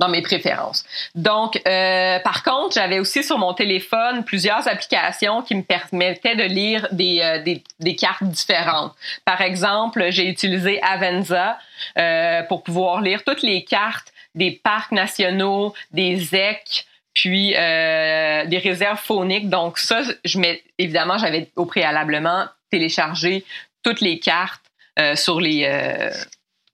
dans 0.01 0.09
mes 0.09 0.23
préférences. 0.23 0.83
Donc, 1.13 1.61
euh, 1.67 2.19
par 2.19 2.43
contre, 2.43 2.73
j'avais 2.73 2.99
aussi 2.99 3.23
sur 3.23 3.37
mon 3.37 3.53
téléphone 3.53 4.23
plusieurs 4.25 4.67
applications 4.67 5.43
qui 5.43 5.53
me 5.53 5.61
permettaient 5.61 6.35
de 6.35 6.43
lire 6.43 6.87
des, 6.91 7.21
euh, 7.21 7.43
des, 7.43 7.63
des, 7.79 7.95
cartes 7.95 8.23
différentes. 8.23 8.93
Par 9.25 9.41
exemple, 9.41 10.07
j'ai 10.09 10.27
utilisé 10.27 10.81
Avenza 10.81 11.59
euh, 11.99 12.41
pour 12.43 12.63
pouvoir 12.63 13.01
lire 13.01 13.23
toutes 13.23 13.43
les 13.43 13.63
cartes 13.63 14.11
des 14.33 14.51
parcs 14.51 14.91
nationaux, 14.91 15.73
des 15.91 16.17
ZEC, 16.17 16.87
puis 17.13 17.53
euh, 17.55 18.45
des 18.45 18.57
réserves 18.57 18.99
phoniques. 18.99 19.49
Donc 19.49 19.77
ça, 19.77 20.01
je 20.23 20.39
mets 20.39 20.63
évidemment, 20.77 21.17
j'avais 21.17 21.49
au 21.55 21.65
préalablement 21.65 22.45
téléchargé 22.69 23.43
toutes 23.83 24.01
les 24.01 24.19
cartes 24.19 24.61
euh, 24.99 25.15
sur 25.15 25.39
les 25.39 25.65
euh, 25.65 26.09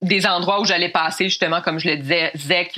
des 0.01 0.27
endroits 0.27 0.61
où 0.61 0.65
j'allais 0.65 0.89
passer, 0.89 1.25
justement, 1.25 1.61
comme 1.61 1.79
je 1.79 1.89
le 1.89 1.97
disais, 1.97 2.31
ZEC, 2.35 2.71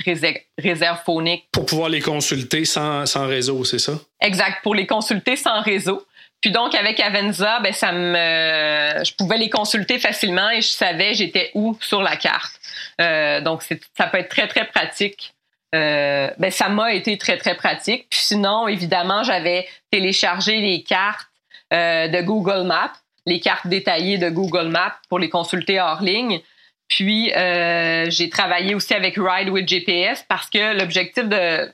réserve, 0.58 0.98
phonique. 1.04 1.44
Pour 1.52 1.66
pouvoir 1.66 1.90
les 1.90 2.00
consulter 2.00 2.64
sans, 2.64 3.04
sans 3.04 3.26
réseau, 3.26 3.62
c'est 3.64 3.78
ça? 3.78 3.92
Exact, 4.22 4.62
pour 4.62 4.74
les 4.74 4.86
consulter 4.86 5.36
sans 5.36 5.60
réseau. 5.60 6.06
Puis 6.40 6.50
donc, 6.50 6.74
avec 6.74 6.98
Avenza, 6.98 7.60
ben, 7.60 7.72
ça 7.74 7.92
me, 7.92 9.04
je 9.04 9.14
pouvais 9.14 9.36
les 9.36 9.50
consulter 9.50 9.98
facilement 9.98 10.48
et 10.48 10.62
je 10.62 10.68
savais 10.68 11.12
j'étais 11.12 11.50
où 11.54 11.76
sur 11.82 12.00
la 12.00 12.16
carte. 12.16 12.58
Euh, 13.00 13.42
donc, 13.42 13.62
ça 13.62 14.06
peut 14.06 14.18
être 14.18 14.30
très, 14.30 14.48
très 14.48 14.66
pratique 14.66 15.34
euh, 15.74 16.30
ben 16.38 16.50
ça 16.50 16.68
m'a 16.68 16.94
été 16.94 17.16
très 17.18 17.36
très 17.36 17.54
pratique. 17.54 18.06
Puis 18.10 18.20
sinon, 18.20 18.68
évidemment, 18.68 19.22
j'avais 19.22 19.66
téléchargé 19.90 20.60
les 20.60 20.82
cartes 20.82 21.28
euh, 21.72 22.08
de 22.08 22.20
Google 22.22 22.66
Maps, 22.66 22.92
les 23.26 23.40
cartes 23.40 23.66
détaillées 23.66 24.18
de 24.18 24.30
Google 24.30 24.68
Maps 24.68 24.96
pour 25.08 25.18
les 25.18 25.28
consulter 25.28 25.80
hors 25.80 26.02
ligne. 26.02 26.40
Puis 26.88 27.32
euh, 27.34 28.10
j'ai 28.10 28.28
travaillé 28.28 28.74
aussi 28.74 28.94
avec 28.94 29.14
Ride 29.16 29.48
with 29.48 29.68
GPS 29.68 30.24
parce 30.28 30.50
que 30.50 30.76
l'objectif 30.76 31.28
de 31.28 31.70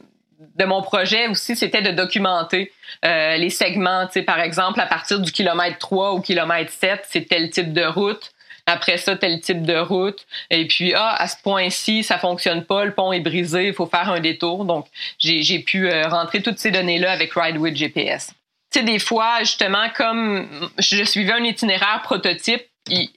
de 0.56 0.64
mon 0.64 0.82
projet 0.82 1.28
aussi, 1.28 1.56
c'était 1.56 1.82
de 1.82 1.90
documenter 1.90 2.72
euh, 3.04 3.36
les 3.36 3.50
segments. 3.50 4.06
Par 4.26 4.40
exemple, 4.40 4.80
à 4.80 4.86
partir 4.86 5.20
du 5.20 5.32
kilomètre 5.32 5.78
3 5.78 6.10
au 6.10 6.20
kilomètre 6.20 6.72
7, 6.72 7.04
c'est 7.08 7.28
tel 7.28 7.50
type 7.50 7.72
de 7.72 7.84
route. 7.84 8.32
Après 8.66 8.98
ça, 8.98 9.16
tel 9.16 9.40
type 9.40 9.62
de 9.62 9.76
route. 9.76 10.26
Et 10.50 10.66
puis, 10.66 10.92
ah, 10.94 11.14
à 11.16 11.28
ce 11.28 11.36
point-ci, 11.40 12.02
ça 12.02 12.18
fonctionne 12.18 12.64
pas, 12.64 12.84
le 12.84 12.92
pont 12.92 13.12
est 13.12 13.20
brisé, 13.20 13.68
il 13.68 13.74
faut 13.74 13.86
faire 13.86 14.10
un 14.10 14.18
détour. 14.18 14.64
Donc, 14.64 14.86
j'ai 15.18 15.58
pu 15.60 15.88
euh, 15.88 16.08
rentrer 16.08 16.42
toutes 16.42 16.58
ces 16.58 16.72
données-là 16.72 17.12
avec 17.12 17.32
Ride 17.34 17.58
with 17.58 17.76
GPS. 17.76 18.34
Tu 18.72 18.80
sais, 18.80 18.84
des 18.84 18.98
fois, 18.98 19.38
justement, 19.40 19.88
comme 19.96 20.68
je 20.78 21.04
suivais 21.04 21.32
un 21.32 21.44
itinéraire 21.44 22.00
prototype, 22.02 22.62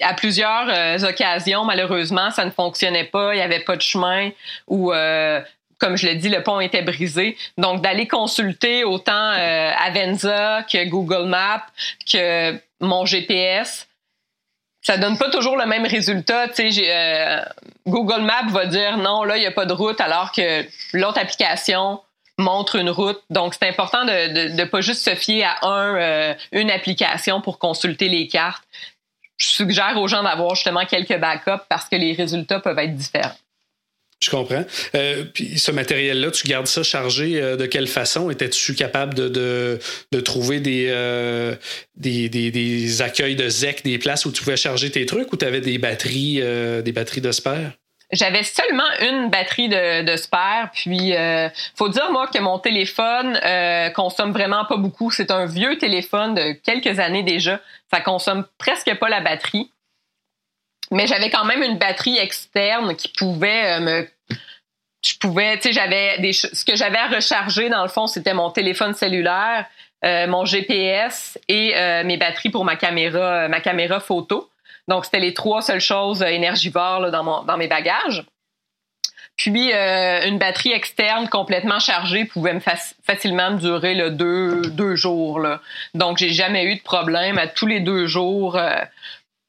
à 0.02 0.14
plusieurs 0.14 0.68
euh, 0.70 1.10
occasions, 1.10 1.64
malheureusement, 1.66 2.30
ça 2.32 2.46
ne 2.46 2.52
fonctionnait 2.52 3.04
pas, 3.06 3.34
il 3.34 3.38
n'y 3.38 3.44
avait 3.44 3.60
pas 3.60 3.76
de 3.76 3.82
chemin 3.82 4.32
ou 4.68 4.92
euh, 4.92 5.42
comme 5.80 5.96
je 5.96 6.08
l'ai 6.08 6.16
dit, 6.16 6.30
le 6.30 6.44
pont 6.44 6.60
était 6.60 6.82
brisé. 6.82 7.38
Donc, 7.58 7.82
d'aller 7.82 8.08
consulter 8.08 8.84
autant 8.84 9.32
Avenza 9.32 10.64
que 10.64 10.84
Google 10.90 11.28
Maps 11.28 11.66
que 12.12 12.60
mon 12.82 13.06
GPS, 13.06 13.89
ça 14.90 14.98
donne 14.98 15.20
pas 15.20 15.30
toujours 15.30 15.56
le 15.56 15.68
même 15.68 15.86
résultat. 15.86 16.48
Euh, 16.60 17.46
Google 17.86 18.22
Maps 18.22 18.50
va 18.50 18.66
dire 18.66 18.98
non, 18.98 19.24
là, 19.24 19.38
il 19.38 19.42
n'y 19.42 19.46
a 19.46 19.52
pas 19.52 19.68
de 19.68 19.74
route, 19.74 20.02
alors 20.02 20.32
que 20.32 20.66
l'autre 20.94 21.20
application 21.20 22.02
montre 22.40 22.76
une 22.76 22.90
route. 22.90 23.22
Donc, 23.30 23.54
c'est 23.54 23.70
important 23.70 24.04
de 24.06 24.56
ne 24.56 24.66
pas 24.66 24.82
juste 24.82 25.06
se 25.06 25.14
fier 25.14 25.44
à 25.44 25.68
un, 25.68 25.96
euh, 25.96 26.34
une 26.52 26.72
application 26.72 27.40
pour 27.40 27.60
consulter 27.60 28.10
les 28.10 28.28
cartes. 28.28 28.64
Je 29.38 29.50
suggère 29.50 29.96
aux 29.98 30.08
gens 30.08 30.24
d'avoir 30.24 30.56
justement 30.56 30.86
quelques 30.86 31.20
backups 31.20 31.66
parce 31.70 31.88
que 31.88 31.96
les 31.96 32.14
résultats 32.14 32.60
peuvent 32.60 32.80
être 32.80 32.96
différents. 32.96 33.36
Je 34.22 34.30
comprends. 34.30 34.66
Euh, 34.96 35.24
puis 35.34 35.58
ce 35.58 35.72
matériel-là, 35.72 36.32
tu 36.32 36.46
gardes 36.46 36.68
ça 36.68 36.84
chargé 36.84 37.42
euh, 37.42 37.56
de 37.56 37.66
quelle 37.66 37.88
façon? 37.88 38.30
Étais-tu 38.30 38.76
capable 38.76 39.14
de, 39.14 39.30
de, 39.30 39.80
de 40.12 40.20
trouver 40.20 40.60
des, 40.60 40.88
euh, 40.90 41.56
des, 41.96 42.28
des, 42.28 42.52
des, 42.52 43.02
accueils 43.02 43.38
de 43.38 43.48
ZEC, 43.48 43.84
des 43.84 43.98
places 43.98 44.26
où 44.26 44.32
tu 44.34 44.44
pouvais 44.44 44.58
charger 44.58 44.92
tes 44.92 45.06
trucs 45.06 45.32
ou 45.32 45.38
tu 45.38 45.46
avais 45.46 45.62
des 45.62 45.78
batteries, 45.78 46.42
des 46.84 46.92
batteries 46.92 47.22
de 47.22 47.32
spare? 47.32 47.72
J'avais 48.12 48.44
seulement 48.44 48.90
une 49.02 49.30
batterie 49.30 49.70
de, 49.70 50.04
de 50.04 50.18
spare, 50.18 50.72
puis 50.74 51.14
faut 51.76 51.90
dire 51.90 52.12
moi 52.12 52.28
que 52.28 52.40
mon 52.40 52.60
téléphone 52.60 53.40
consomme 53.94 54.34
vraiment 54.34 54.66
pas 54.66 54.78
beaucoup. 54.78 55.12
C'est 55.12 55.32
un 55.32 55.46
vieux 55.46 55.78
téléphone 55.78 56.34
de 56.34 56.52
quelques 56.52 57.00
années 57.00 57.24
déjà. 57.24 57.62
Ça 57.92 58.02
consomme 58.02 58.46
presque 58.58 58.94
pas 59.00 59.10
la 59.10 59.22
batterie 59.22 59.72
mais 60.92 61.08
j'avais 61.08 61.30
quand 61.30 61.46
même 61.46 61.64
une 61.64 61.78
batterie 61.78 62.18
externe 62.18 62.96
qui 62.96 63.10
pouvait 63.10 63.78
euh, 63.78 63.80
me 63.80 64.08
je 65.06 65.18
pouvais 65.18 65.58
tu 65.58 65.70
sais 65.70 65.74
j'avais 65.74 66.20
des 66.20 66.34
ce 66.34 66.66
que 66.66 66.76
j'avais 66.76 66.98
à 66.98 67.08
recharger 67.08 67.70
dans 67.70 67.84
le 67.84 67.90
fond 67.90 68.08
c'était 68.08 68.34
mon 68.34 68.50
téléphone 68.50 68.94
cellulaire 68.94 69.66
euh, 70.04 70.28
mon 70.28 70.46
GPS 70.46 71.38
et 71.48 71.76
euh, 71.76 72.04
mes 72.04 72.18
batteries 72.18 72.50
pour 72.50 72.66
ma 72.66 72.76
caméra 72.76 73.48
ma 73.48 73.62
caméra 73.62 74.00
photo 74.00 74.50
donc 74.88 75.06
c'était 75.06 75.20
les 75.20 75.34
trois 75.34 75.62
seules 75.62 75.82
choses 75.82 76.22
énergivores 76.22 77.00
là, 77.00 77.12
dans 77.12 77.24
mon 77.24 77.44
dans 77.44 77.58
mes 77.58 77.68
bagages 77.68 78.26
puis 79.38 79.72
une 79.72 80.38
batterie 80.38 80.74
externe 80.74 81.30
complètement 81.30 81.80
chargée 81.80 82.26
pouvait 82.26 82.54
me 82.54 82.60
facilement 82.60 83.52
me 83.52 83.58
durer 83.58 83.94
là, 83.94 84.10
deux, 84.10 84.64
deux 84.64 84.98
jours. 84.98 85.40
Là. 85.40 85.62
Donc 85.94 86.18
j'ai 86.18 86.32
jamais 86.32 86.66
eu 86.66 86.76
de 86.76 86.82
problème. 86.82 87.38
À 87.38 87.48
tous 87.48 87.66
les 87.66 87.80
deux 87.80 88.06
jours, 88.06 88.60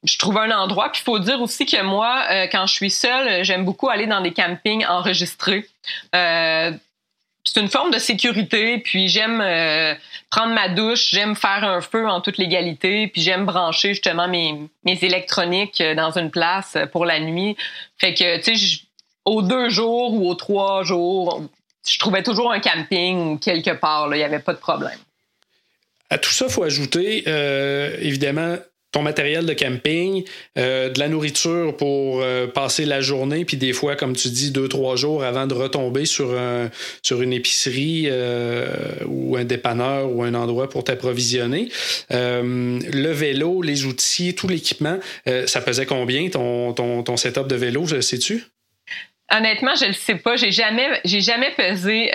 je 0.03 0.17
trouve 0.17 0.37
un 0.37 0.51
endroit. 0.51 0.91
Puis 0.91 1.01
il 1.01 1.05
faut 1.05 1.19
dire 1.19 1.41
aussi 1.41 1.65
que 1.65 1.81
moi, 1.81 2.25
euh, 2.29 2.47
quand 2.51 2.65
je 2.65 2.73
suis 2.73 2.89
seule, 2.89 3.43
j'aime 3.43 3.65
beaucoup 3.65 3.89
aller 3.89 4.07
dans 4.07 4.21
des 4.21 4.31
campings 4.31 4.85
enregistrés. 4.85 5.67
Euh, 6.15 6.71
c'est 7.43 7.59
une 7.59 7.69
forme 7.69 7.91
de 7.91 7.97
sécurité, 7.97 8.77
puis 8.77 9.07
j'aime 9.07 9.41
euh, 9.41 9.95
prendre 10.29 10.53
ma 10.53 10.69
douche, 10.69 11.09
j'aime 11.09 11.35
faire 11.35 11.63
un 11.63 11.81
feu 11.81 12.07
en 12.07 12.21
toute 12.21 12.37
légalité, 12.37 13.07
puis 13.07 13.21
j'aime 13.21 13.45
brancher 13.45 13.89
justement 13.89 14.27
mes, 14.27 14.59
mes 14.85 14.99
électroniques 15.01 15.81
dans 15.95 16.17
une 16.17 16.29
place 16.29 16.77
pour 16.91 17.03
la 17.03 17.19
nuit. 17.19 17.57
Fait 17.97 18.13
que, 18.13 18.37
tu 18.37 18.55
sais, 18.55 18.81
aux 19.25 19.41
deux 19.41 19.69
jours 19.69 20.13
ou 20.13 20.29
aux 20.29 20.35
trois 20.35 20.83
jours, 20.83 21.43
je 21.87 21.97
trouvais 21.97 22.21
toujours 22.21 22.51
un 22.51 22.59
camping 22.59 23.33
ou 23.33 23.37
quelque 23.37 23.71
part, 23.71 24.13
il 24.13 24.17
n'y 24.17 24.23
avait 24.23 24.39
pas 24.39 24.53
de 24.53 24.59
problème. 24.59 24.99
À 26.11 26.19
tout 26.19 26.29
ça, 26.29 26.45
il 26.47 26.51
faut 26.51 26.63
ajouter, 26.63 27.23
évidemment, 28.01 28.57
ton 28.91 29.01
matériel 29.01 29.45
de 29.45 29.53
camping, 29.53 30.23
euh, 30.57 30.89
de 30.89 30.99
la 30.99 31.07
nourriture 31.07 31.75
pour 31.77 32.21
euh, 32.21 32.47
passer 32.47 32.85
la 32.85 33.01
journée, 33.01 33.45
puis 33.45 33.57
des 33.57 33.73
fois, 33.73 33.95
comme 33.95 34.15
tu 34.15 34.29
dis, 34.29 34.51
deux, 34.51 34.67
trois 34.67 34.95
jours 34.95 35.23
avant 35.23 35.47
de 35.47 35.53
retomber 35.53 36.05
sur, 36.05 36.37
un, 36.37 36.69
sur 37.01 37.21
une 37.21 37.33
épicerie 37.33 38.07
euh, 38.09 38.67
ou 39.05 39.37
un 39.37 39.45
dépanneur 39.45 40.11
ou 40.11 40.23
un 40.23 40.33
endroit 40.33 40.69
pour 40.69 40.83
t'approvisionner. 40.83 41.69
le 42.09 43.11
vélo, 43.11 43.61
les 43.61 43.85
outils, 43.85 44.35
tout 44.35 44.47
l'équipement, 44.47 44.99
ça 45.45 45.61
pesait 45.61 45.85
combien 45.85 46.29
ton, 46.29 46.73
ton, 46.73 47.03
ton 47.03 47.17
setup 47.17 47.47
de 47.47 47.55
vélo, 47.55 47.87
sais-tu? 48.01 48.43
Honnêtement, 49.31 49.75
je 49.75 49.85
ne 49.85 49.89
le 49.89 49.95
sais 49.95 50.15
pas. 50.15 50.35
J'ai 50.35 50.51
jamais, 50.51 50.87
j'ai 51.05 51.21
jamais 51.21 51.51
pesé 51.51 52.11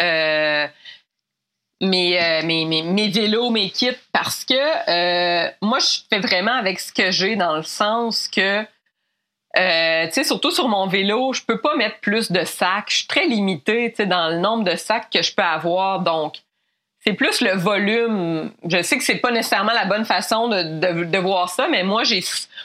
mes, 1.80 2.22
euh, 2.22 2.42
mes, 2.44 2.64
mes, 2.64 2.82
mes, 2.82 3.08
vélos, 3.08 3.50
mes 3.50 3.70
kits, 3.70 3.90
parce 4.12 4.44
que 4.44 4.54
euh, 4.54 5.50
moi, 5.60 5.78
je 5.78 6.00
fais 6.08 6.20
vraiment 6.20 6.54
avec 6.54 6.80
ce 6.80 6.92
que 6.92 7.10
j'ai 7.10 7.36
dans 7.36 7.56
le 7.56 7.62
sens 7.62 8.28
que, 8.28 8.62
euh, 9.58 10.06
tu 10.06 10.12
sais, 10.12 10.24
surtout 10.24 10.50
sur 10.50 10.68
mon 10.68 10.86
vélo, 10.86 11.32
je 11.32 11.42
peux 11.42 11.60
pas 11.60 11.76
mettre 11.76 12.00
plus 12.00 12.32
de 12.32 12.44
sacs. 12.44 12.90
Je 12.90 12.96
suis 12.98 13.06
très 13.06 13.26
limitée, 13.26 13.90
tu 13.90 13.96
sais, 13.96 14.06
dans 14.06 14.28
le 14.28 14.38
nombre 14.38 14.64
de 14.64 14.76
sacs 14.76 15.10
que 15.10 15.22
je 15.22 15.34
peux 15.34 15.42
avoir. 15.42 16.00
Donc, 16.00 16.36
c'est 17.00 17.12
plus 17.12 17.40
le 17.40 17.52
volume. 17.56 18.52
Je 18.64 18.82
sais 18.82 18.98
que 18.98 19.04
c'est 19.04 19.16
pas 19.16 19.30
nécessairement 19.30 19.72
la 19.72 19.84
bonne 19.84 20.04
façon 20.04 20.48
de, 20.48 20.62
de, 20.80 21.04
de 21.04 21.18
voir 21.18 21.50
ça, 21.50 21.68
mais 21.68 21.82
moi, 21.82 22.04
j'ai 22.04 22.24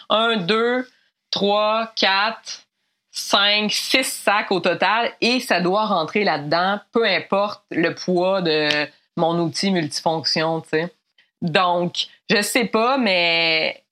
un, 0.09 0.37
deux, 0.37 0.87
trois, 1.31 1.91
quatre, 1.95 2.65
5, 3.11 3.69
6 3.71 4.03
sacs 4.05 4.51
au 4.51 4.61
total 4.61 5.11
et 5.19 5.41
ça 5.41 5.59
doit 5.59 5.85
rentrer 5.85 6.23
là-dedans, 6.23 6.79
peu 6.93 7.05
importe 7.05 7.61
le 7.69 7.93
poids 7.93 8.41
de 8.41 8.87
mon 9.17 9.37
outil 9.39 9.71
multifonction, 9.71 10.61
tu 10.61 10.69
sais. 10.69 10.93
Donc, 11.41 12.07
je 12.29 12.41
sais 12.41 12.65
pas, 12.65 12.97
mais 12.97 13.83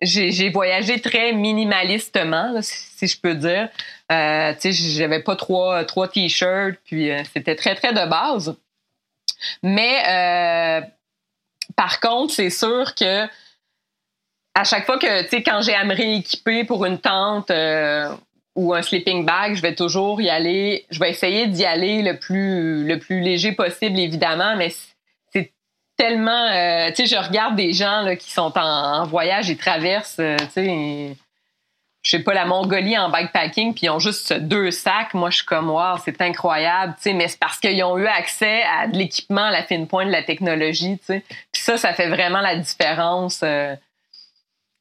j'ai 0.00 0.50
voyagé 0.50 1.00
très 1.00 1.32
minimalistement, 1.32 2.60
si 2.62 3.06
je 3.06 3.20
peux 3.20 3.34
dire. 3.34 3.68
Euh, 4.12 4.52
tu 4.54 4.72
sais, 4.72 4.90
j'avais 4.90 5.22
pas 5.22 5.36
trois, 5.36 5.84
t-shirts, 5.84 6.78
puis 6.84 7.10
euh, 7.10 7.22
c'était 7.32 7.56
très, 7.56 7.74
très 7.74 7.92
de 7.92 8.08
base. 8.08 8.56
Mais 9.62 10.02
euh, 10.06 10.86
par 11.76 12.00
contre, 12.00 12.34
c'est 12.34 12.50
sûr 12.50 12.94
que 12.94 13.26
à 14.56 14.62
chaque 14.62 14.86
fois 14.86 14.98
que, 14.98 15.22
tu 15.22 15.28
sais, 15.30 15.42
quand 15.42 15.62
j'ai 15.62 15.74
à 15.74 15.84
me 15.84 15.94
rééquiper 15.94 16.64
pour 16.64 16.84
une 16.84 16.98
tente 16.98 17.50
ou 18.54 18.72
un 18.72 18.82
sleeping 18.82 19.24
bag, 19.24 19.54
je 19.54 19.62
vais 19.62 19.74
toujours 19.74 20.20
y 20.20 20.30
aller. 20.30 20.86
Je 20.90 21.00
vais 21.00 21.10
essayer 21.10 21.46
d'y 21.46 21.64
aller 21.64 22.02
le 22.02 22.18
plus 22.18 22.86
le 22.86 22.98
plus 22.98 23.20
léger 23.20 23.52
possible, 23.52 23.98
évidemment, 23.98 24.56
mais 24.56 24.72
c'est 25.32 25.52
tellement. 25.96 26.46
Euh, 26.52 26.88
tu 26.90 27.06
sais, 27.06 27.16
je 27.16 27.20
regarde 27.20 27.56
des 27.56 27.72
gens 27.72 28.02
là, 28.02 28.16
qui 28.16 28.30
sont 28.30 28.52
en, 28.56 29.06
voyage 29.06 29.50
et 29.50 29.56
traversent, 29.56 30.20
euh, 30.20 30.36
tu 30.38 30.50
sais, 30.52 31.16
je 32.04 32.10
sais 32.10 32.22
pas, 32.22 32.34
la 32.34 32.44
Mongolie 32.44 32.98
en 32.98 33.08
bikepacking, 33.08 33.74
puis 33.74 33.86
ils 33.86 33.90
ont 33.90 33.98
juste 33.98 34.32
deux 34.34 34.70
sacs. 34.70 35.14
Moi, 35.14 35.30
je 35.30 35.36
suis 35.36 35.46
comme, 35.46 35.70
wow, 35.70 35.96
c'est 36.04 36.20
incroyable, 36.20 36.94
tu 36.96 37.04
sais, 37.04 37.12
mais 37.14 37.28
c'est 37.28 37.40
parce 37.40 37.58
qu'ils 37.58 37.82
ont 37.82 37.98
eu 37.98 38.06
accès 38.06 38.62
à 38.62 38.86
de 38.86 38.96
l'équipement 38.96 39.46
à 39.46 39.50
la 39.50 39.64
fine 39.64 39.88
pointe 39.88 40.08
de 40.08 40.12
la 40.12 40.22
technologie, 40.22 40.98
tu 40.98 41.06
sais. 41.06 41.24
Puis 41.50 41.62
ça, 41.62 41.76
ça 41.76 41.94
fait 41.94 42.08
vraiment 42.08 42.40
la 42.40 42.56
différence. 42.56 43.40
Euh, 43.42 43.74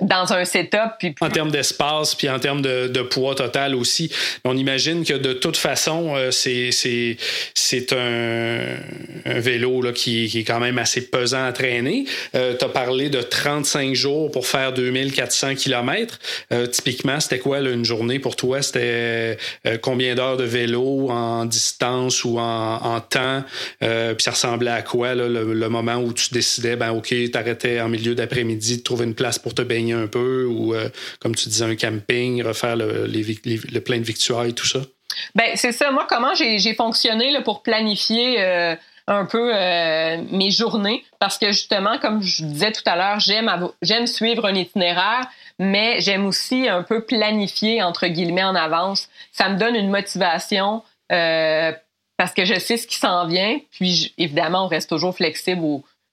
dans 0.03 0.33
un 0.33 0.45
setup. 0.45 1.15
En 1.21 1.29
termes 1.29 1.51
d'espace, 1.51 2.15
puis 2.15 2.29
en 2.29 2.39
termes 2.39 2.61
de, 2.61 3.01
poids 3.03 3.35
total 3.35 3.75
aussi. 3.75 4.11
On 4.45 4.55
imagine 4.55 5.03
que 5.03 5.13
de 5.13 5.33
toute 5.33 5.57
façon, 5.57 6.15
euh, 6.15 6.31
c'est, 6.31 6.71
c'est, 6.71 7.17
c'est 7.53 7.91
un, 7.93 8.77
vélo 9.25 9.81
là, 9.81 9.91
qui, 9.91 10.27
qui, 10.27 10.39
est 10.39 10.43
quand 10.43 10.59
même 10.59 10.77
assez 10.77 11.01
pesant 11.09 11.45
à 11.45 11.51
traîner. 11.51 12.05
Euh, 12.35 12.55
tu 12.57 12.63
as 12.63 12.69
parlé 12.69 13.09
de 13.09 13.21
35 13.21 13.93
jours 13.93 14.31
pour 14.31 14.47
faire 14.47 14.73
2400 14.73 15.55
km. 15.55 16.19
Euh, 16.51 16.67
typiquement, 16.67 17.19
c'était 17.19 17.39
quoi 17.39 17.59
là, 17.59 17.71
une 17.71 17.85
journée 17.85 18.19
pour 18.19 18.35
toi? 18.35 18.61
C'était 18.61 19.37
euh, 19.65 19.77
combien 19.81 20.15
d'heures 20.15 20.37
de 20.37 20.43
vélo 20.43 21.09
en 21.09 21.45
distance 21.45 22.23
ou 22.23 22.39
en, 22.39 22.75
en 22.75 22.99
temps? 23.01 23.43
Euh, 23.83 24.13
puis 24.13 24.23
ça 24.23 24.31
ressemblait 24.31 24.71
à 24.71 24.81
quoi 24.81 25.15
là, 25.15 25.27
le, 25.27 25.53
le, 25.53 25.69
moment 25.69 25.95
où 25.95 26.13
tu 26.13 26.33
décidais, 26.33 26.75
ben 26.75 26.91
OK, 26.91 27.13
t'arrêtais 27.31 27.81
en 27.81 27.89
milieu 27.89 28.15
d'après-midi 28.15 28.77
de 28.77 28.83
trouver 28.83 29.05
une 29.05 29.15
place 29.15 29.39
pour 29.39 29.53
te 29.53 29.61
baigner 29.61 29.92
un 29.93 30.07
peu 30.07 30.45
ou, 30.45 30.73
euh, 30.73 30.89
comme 31.19 31.35
tu 31.35 31.49
disais, 31.49 31.65
un 31.65 31.75
camping, 31.75 32.43
refaire 32.43 32.75
le, 32.75 33.07
le 33.07 33.79
plein 33.79 33.97
de 33.97 34.03
victuailles, 34.03 34.53
tout 34.53 34.67
ça? 34.67 34.79
Ben 35.35 35.51
c'est 35.55 35.71
ça. 35.71 35.91
Moi, 35.91 36.05
comment 36.09 36.33
j'ai 36.35 36.73
fonctionné 36.73 37.31
là, 37.31 37.41
pour 37.41 37.61
planifier 37.61 38.41
euh, 38.41 38.75
un 39.07 39.25
peu 39.25 39.51
euh, 39.53 40.17
mes 40.31 40.51
journées? 40.51 41.03
Parce 41.19 41.37
que 41.37 41.47
justement, 41.47 41.99
comme 41.99 42.21
je 42.21 42.43
disais 42.43 42.71
tout 42.71 42.83
à 42.85 42.95
l'heure, 42.95 43.19
j'aime 43.19 44.07
suivre 44.07 44.45
un 44.45 44.55
itinéraire, 44.55 45.27
mais 45.59 46.01
j'aime 46.01 46.25
aussi 46.25 46.67
un 46.67 46.83
peu 46.83 47.05
planifier 47.05 47.83
entre 47.83 48.07
guillemets 48.07 48.43
en 48.43 48.55
avance. 48.55 49.09
Ça 49.31 49.49
me 49.49 49.57
donne 49.57 49.75
une 49.75 49.89
motivation. 49.89 50.83
Parce 52.17 52.33
que 52.33 52.45
je 52.45 52.59
sais 52.59 52.77
ce 52.77 52.87
qui 52.87 52.95
s'en 52.95 53.27
vient, 53.27 53.59
puis 53.71 54.13
évidemment, 54.17 54.65
on 54.65 54.67
reste 54.67 54.89
toujours 54.89 55.15
flexible 55.15 55.63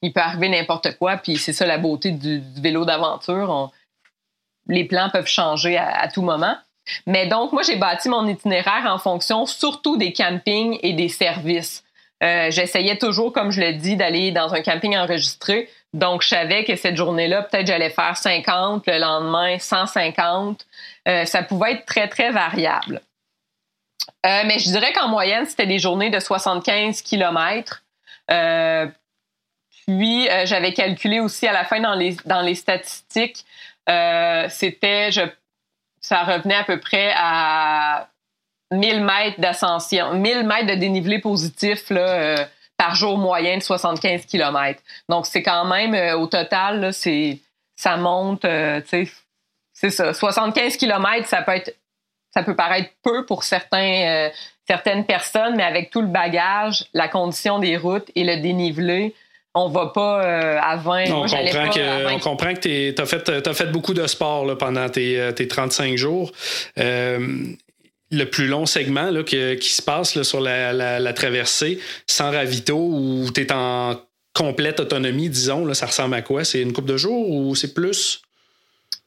il 0.03 0.13
peut 0.13 0.21
arriver 0.21 0.49
n'importe 0.49 0.97
quoi, 0.99 1.17
puis 1.17 1.37
c'est 1.37 1.53
ça 1.53 1.67
la 1.67 1.79
beauté 1.79 2.11
du, 2.11 2.43
vélo 2.57 2.85
d'aventure 2.85 3.71
les 4.71 4.85
plans 4.85 5.11
peuvent 5.11 5.27
changer 5.27 5.77
à, 5.77 6.09
tout 6.09 6.23
moment. 6.23 6.57
Mais 7.07 7.27
donc, 7.27 7.53
moi, 7.53 7.63
j'ai 7.63 7.77
bâti 7.77 8.09
mon 8.09 8.27
itinéraire 8.27 8.87
en 8.87 8.99
fonction 8.99 9.47
surtout 9.47 9.97
des 9.97 10.13
campings 10.13 10.79
et 10.83 10.93
des 10.93 11.09
services. 11.09 11.85
Euh, 12.23 12.51
J'essayais 12.51 12.97
toujours, 12.97 13.33
comme 13.33 13.51
je 13.51 13.61
le 13.61 13.75
dis, 13.75 13.97
d'aller 13.97 14.33
dans 14.33 14.55
un 14.55 14.63
camping 14.63 14.97
enregistré. 14.97 15.69
Donc, 15.93 16.23
je 16.23 16.29
savais 16.29 16.65
que 16.65 16.77
cette 16.77 16.97
journée-là, 16.97 17.43
peut-être 17.43 17.67
j'allais 17.67 17.91
faire 17.91 18.17
50, 18.17 18.87
le 18.87 18.99
lendemain 18.99 19.59
150. 19.59 20.67
Euh, 21.09 21.25
ça 21.25 21.43
pouvait 21.43 21.73
être 21.73 21.87
très, 21.87 22.09
très 22.09 22.31
variable. 22.31 23.01
Euh, 24.27 24.43
mais 24.47 24.59
je 24.59 24.71
dirais 24.71 24.93
qu'en 24.93 25.09
moyenne, 25.09 25.47
c'était 25.47 25.67
des 25.67 25.79
journées 25.79 26.11
de 26.11 26.21
75 26.21 27.03
km. 27.03 27.83
Puis, 29.87 30.29
j'avais 30.45 30.73
calculé 30.73 31.21
aussi 31.21 31.47
à 31.47 31.53
la 31.53 31.65
fin 31.65 31.81
dans 31.81 31.95
les, 31.95 32.17
dans 32.25 32.41
les 32.41 32.55
statistiques 32.55 33.45
euh, 33.89 34.47
c'était, 34.49 35.11
je, 35.11 35.23
ça 36.01 36.23
revenait 36.25 36.55
à 36.55 36.65
peu 36.65 36.79
près 36.79 37.13
à 37.17 38.09
1000 38.71 39.05
mètres 39.05 39.41
d'ascension, 39.41 40.15
1000 40.15 40.47
mètres 40.47 40.67
de 40.67 40.75
dénivelé 40.75 41.19
positif 41.19 41.91
là, 41.91 42.09
euh, 42.09 42.45
par 42.77 42.95
jour 42.95 43.19
moyen 43.19 43.59
de 43.59 43.63
75 43.63 44.27
km. 44.27 44.81
Donc, 45.09 45.27
c'est 45.27 45.43
quand 45.43 45.65
même, 45.65 45.95
euh, 45.95 46.17
au 46.17 46.27
total, 46.27 46.93
c'est, 46.93 47.39
ça 47.75 47.97
monte, 47.97 48.45
euh, 48.45 48.81
tu 48.83 49.07
sais, 49.07 49.13
c'est 49.73 49.91
ça. 49.91 50.13
75 50.13 50.77
km, 50.77 51.27
ça 51.27 51.43
peut 51.43 51.53
être, 51.53 51.75
ça 52.33 52.43
peut 52.43 52.55
paraître 52.55 52.91
peu 53.03 53.27
pour 53.27 53.43
certains, 53.43 54.31
certaines 54.65 55.05
personnes, 55.05 55.57
mais 55.57 55.65
avec 55.65 55.91
tout 55.91 56.01
le 56.01 56.07
bagage, 56.07 56.85
la 56.93 57.09
condition 57.09 57.59
des 57.59 57.77
routes 57.77 58.09
et 58.15 58.23
le 58.23 58.37
dénivelé, 58.37 59.17
on 59.55 59.69
va 59.69 59.87
pas 59.87 60.25
euh, 60.25 60.59
à 60.61 60.77
20. 60.77 61.05
On, 61.07 61.19
Moi, 61.19 61.29
comprend, 61.29 61.53
pas 61.53 61.69
que, 61.69 62.05
20. 62.05 62.13
on 62.13 62.19
comprend 62.19 62.55
que 62.55 62.91
tu 62.91 63.03
as 63.03 63.07
fait, 63.07 63.47
as 63.47 63.55
fait 63.55 63.67
beaucoup 63.67 63.95
de 63.95 64.07
sport 64.07 64.47
là, 64.47 64.57
pendant 64.57 64.89
tes, 64.89 65.31
tes 65.35 65.49
35 65.49 65.97
jours. 65.97 66.33
Euh, 66.79 67.45
le 68.13 68.25
plus 68.25 68.49
long 68.49 68.67
segment 68.67 69.11
là, 69.11 69.23
que, 69.23 69.55
qui 69.55 69.73
se 69.73 69.83
passe 69.83 70.15
là, 70.15 70.25
sur 70.25 70.41
la, 70.41 70.73
la, 70.73 70.99
la, 70.99 71.13
traversée 71.13 71.79
sans 72.07 72.31
ravito 72.33 72.77
où 72.77 73.29
tu 73.33 73.43
es 73.43 73.53
en 73.53 73.97
complète 74.35 74.81
autonomie, 74.81 75.29
disons, 75.29 75.73
ça 75.75 75.87
ressemble 75.87 76.15
à 76.15 76.23
quoi? 76.23 76.45
C'est 76.45 76.61
une 76.61 76.73
coupe 76.73 76.87
de 76.87 76.97
jours 76.97 77.31
ou 77.31 77.55
c'est 77.55 77.75
plus? 77.75 78.23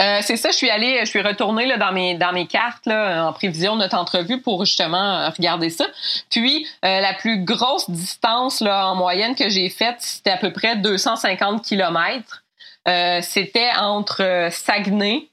Euh, 0.03 0.19
c'est 0.21 0.37
ça, 0.37 0.49
je 0.49 0.57
suis 0.57 0.69
allée, 0.69 0.99
je 1.01 1.05
suis 1.05 1.21
retournée 1.21 1.65
là, 1.65 1.77
dans 1.77 1.93
mes 1.93 2.15
dans 2.15 2.33
mes 2.33 2.45
cartes 2.45 2.85
là, 2.85 3.27
en 3.27 3.33
prévision 3.33 3.75
de 3.75 3.81
notre 3.81 3.95
entrevue 3.95 4.41
pour 4.41 4.65
justement 4.65 5.29
regarder 5.29 5.69
ça. 5.69 5.85
Puis 6.29 6.67
euh, 6.83 6.99
la 6.99 7.13
plus 7.13 7.43
grosse 7.43 7.89
distance 7.89 8.59
là, 8.59 8.87
en 8.87 8.95
moyenne 8.95 9.35
que 9.35 9.49
j'ai 9.49 9.69
faite, 9.69 9.97
c'était 9.99 10.31
à 10.31 10.37
peu 10.37 10.51
près 10.51 10.75
250 10.75 11.63
kilomètres. 11.63 12.43
Euh, 12.87 13.21
c'était 13.21 13.71
entre 13.77 14.49
Saguenay 14.51 15.29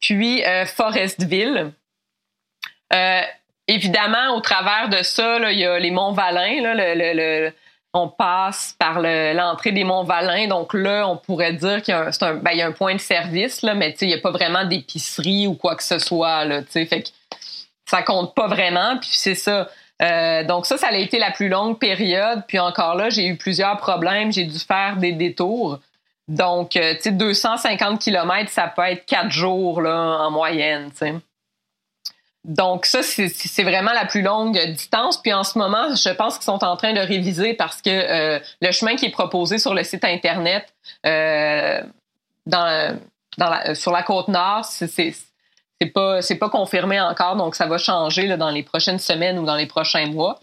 puis 0.00 0.42
Forestville. 0.76 1.72
évidemment, 3.66 4.36
au 4.36 4.40
travers 4.40 4.88
de 4.88 5.02
ça, 5.02 5.50
il 5.50 5.58
y 5.58 5.66
a 5.66 5.78
les 5.78 5.90
Monts 5.90 6.12
Valin, 6.12 6.62
là, 6.62 6.74
le, 6.74 6.94
le, 6.94 7.12
le 7.14 7.52
on 7.94 8.08
passe 8.08 8.74
par 8.78 9.00
l'entrée 9.00 9.70
le, 9.70 9.74
des 9.76 9.84
Monts-Valin. 9.84 10.46
Donc 10.48 10.74
là, 10.74 11.08
on 11.08 11.16
pourrait 11.16 11.54
dire 11.54 11.82
qu'il 11.82 11.92
y, 11.92 11.96
a 11.96 12.10
un, 12.20 12.34
ben, 12.34 12.72
point 12.72 12.94
de 12.94 13.00
service, 13.00 13.62
là, 13.62 13.74
mais 13.74 13.94
il 14.00 14.08
n'y 14.08 14.14
a 14.14 14.18
pas 14.18 14.30
vraiment 14.30 14.64
d'épicerie 14.64 15.46
ou 15.46 15.54
quoi 15.54 15.74
que 15.74 15.82
ce 15.82 15.98
soit. 15.98 16.44
Là, 16.44 16.62
fait 16.62 16.86
que 16.86 17.08
ça 17.86 18.02
compte 18.02 18.34
pas 18.34 18.46
vraiment. 18.46 18.98
Puis 18.98 19.10
c'est 19.12 19.34
ça. 19.34 19.68
Euh, 20.00 20.44
donc 20.44 20.66
ça, 20.66 20.76
ça 20.76 20.88
a 20.88 20.96
été 20.96 21.18
la 21.18 21.30
plus 21.30 21.48
longue 21.48 21.78
période. 21.78 22.42
Puis 22.46 22.58
encore 22.58 22.94
là, 22.94 23.10
j'ai 23.10 23.26
eu 23.26 23.36
plusieurs 23.36 23.78
problèmes. 23.78 24.32
J'ai 24.32 24.44
dû 24.44 24.58
faire 24.58 24.96
des 24.96 25.12
détours. 25.12 25.78
Donc, 26.28 26.76
euh, 26.76 26.94
tu 26.96 27.04
sais, 27.04 27.12
250 27.12 28.00
km, 28.00 28.50
ça 28.50 28.68
peut 28.68 28.82
être 28.82 29.06
quatre 29.06 29.30
jours 29.30 29.80
là, 29.80 30.18
en 30.20 30.30
moyenne. 30.30 30.90
Donc 32.44 32.86
ça, 32.86 33.02
c'est 33.02 33.62
vraiment 33.62 33.92
la 33.92 34.06
plus 34.06 34.22
longue 34.22 34.58
distance. 34.72 35.20
Puis 35.20 35.32
en 35.32 35.44
ce 35.44 35.58
moment, 35.58 35.94
je 35.94 36.10
pense 36.10 36.36
qu'ils 36.36 36.44
sont 36.44 36.64
en 36.64 36.76
train 36.76 36.92
de 36.92 37.00
réviser 37.00 37.54
parce 37.54 37.82
que 37.82 37.90
euh, 37.90 38.38
le 38.62 38.70
chemin 38.70 38.96
qui 38.96 39.06
est 39.06 39.10
proposé 39.10 39.58
sur 39.58 39.74
le 39.74 39.82
site 39.82 40.04
Internet 40.04 40.72
euh, 41.04 41.82
sur 43.74 43.92
la 43.92 44.02
côte 44.02 44.28
nord, 44.28 44.64
c'est 44.64 45.14
pas, 45.92 46.20
pas 46.22 46.48
confirmé 46.48 47.00
encore, 47.00 47.36
donc 47.36 47.54
ça 47.54 47.66
va 47.66 47.76
changer 47.76 48.36
dans 48.36 48.50
les 48.50 48.62
prochaines 48.62 48.98
semaines 48.98 49.38
ou 49.38 49.44
dans 49.44 49.56
les 49.56 49.66
prochains 49.66 50.06
mois. 50.06 50.40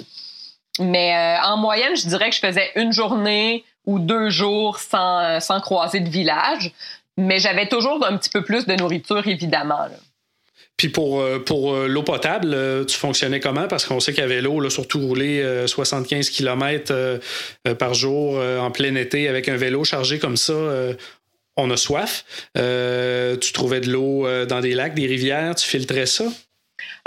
Mais 0.80 1.16
euh, 1.16 1.44
en 1.44 1.58
moyenne, 1.58 1.96
je 1.96 2.08
dirais 2.08 2.30
que 2.30 2.36
je 2.36 2.42
faisais 2.42 2.72
une 2.76 2.92
journée 2.92 3.64
ou 3.86 4.00
deux 4.00 4.30
jours 4.30 4.80
sans, 4.80 5.40
sans 5.40 5.62
croiser 5.62 6.02
de 6.02 6.10
village, 6.10 6.72
mais 7.18 7.40
j'avais 7.40 7.68
toujours 7.68 8.06
un 8.06 8.18
petit 8.18 8.30
peu 8.30 8.44
plus 8.44 8.66
de 8.66 8.76
nourriture, 8.76 9.26
évidemment. 9.28 9.88
Puis 10.78 10.90
pour, 10.90 11.24
pour 11.46 11.74
l'eau 11.74 12.04
potable, 12.04 12.86
tu 12.86 12.98
fonctionnais 12.98 13.40
comment? 13.40 13.68
Parce 13.68 13.86
qu'on 13.86 14.02
sait 14.02 14.12
qu'à 14.12 14.28
vélo, 14.28 14.70
surtout 14.70 15.00
rouler 15.00 15.64
75 15.68 16.30
km 16.30 17.20
par 17.80 17.94
jour 17.94 18.38
en 18.60 18.72
plein 18.72 18.96
été 18.96 19.30
avec 19.30 19.48
un 19.48 19.56
vélo 19.56 19.86
chargé 19.86 20.20
comme 20.20 20.36
ça, 20.36 20.54
on 21.56 21.72
a 21.72 21.78
soif. 21.78 22.26
tu 22.56 23.54
trouvais 23.54 23.80
de 23.80 23.90
l'eau 23.90 24.28
dans 24.48 24.60
des 24.60 24.74
lacs, 24.74 24.96
des 24.96 25.08
rivières, 25.08 25.56
tu 25.56 25.66
filtrais 25.66 26.08
ça? 26.08 26.26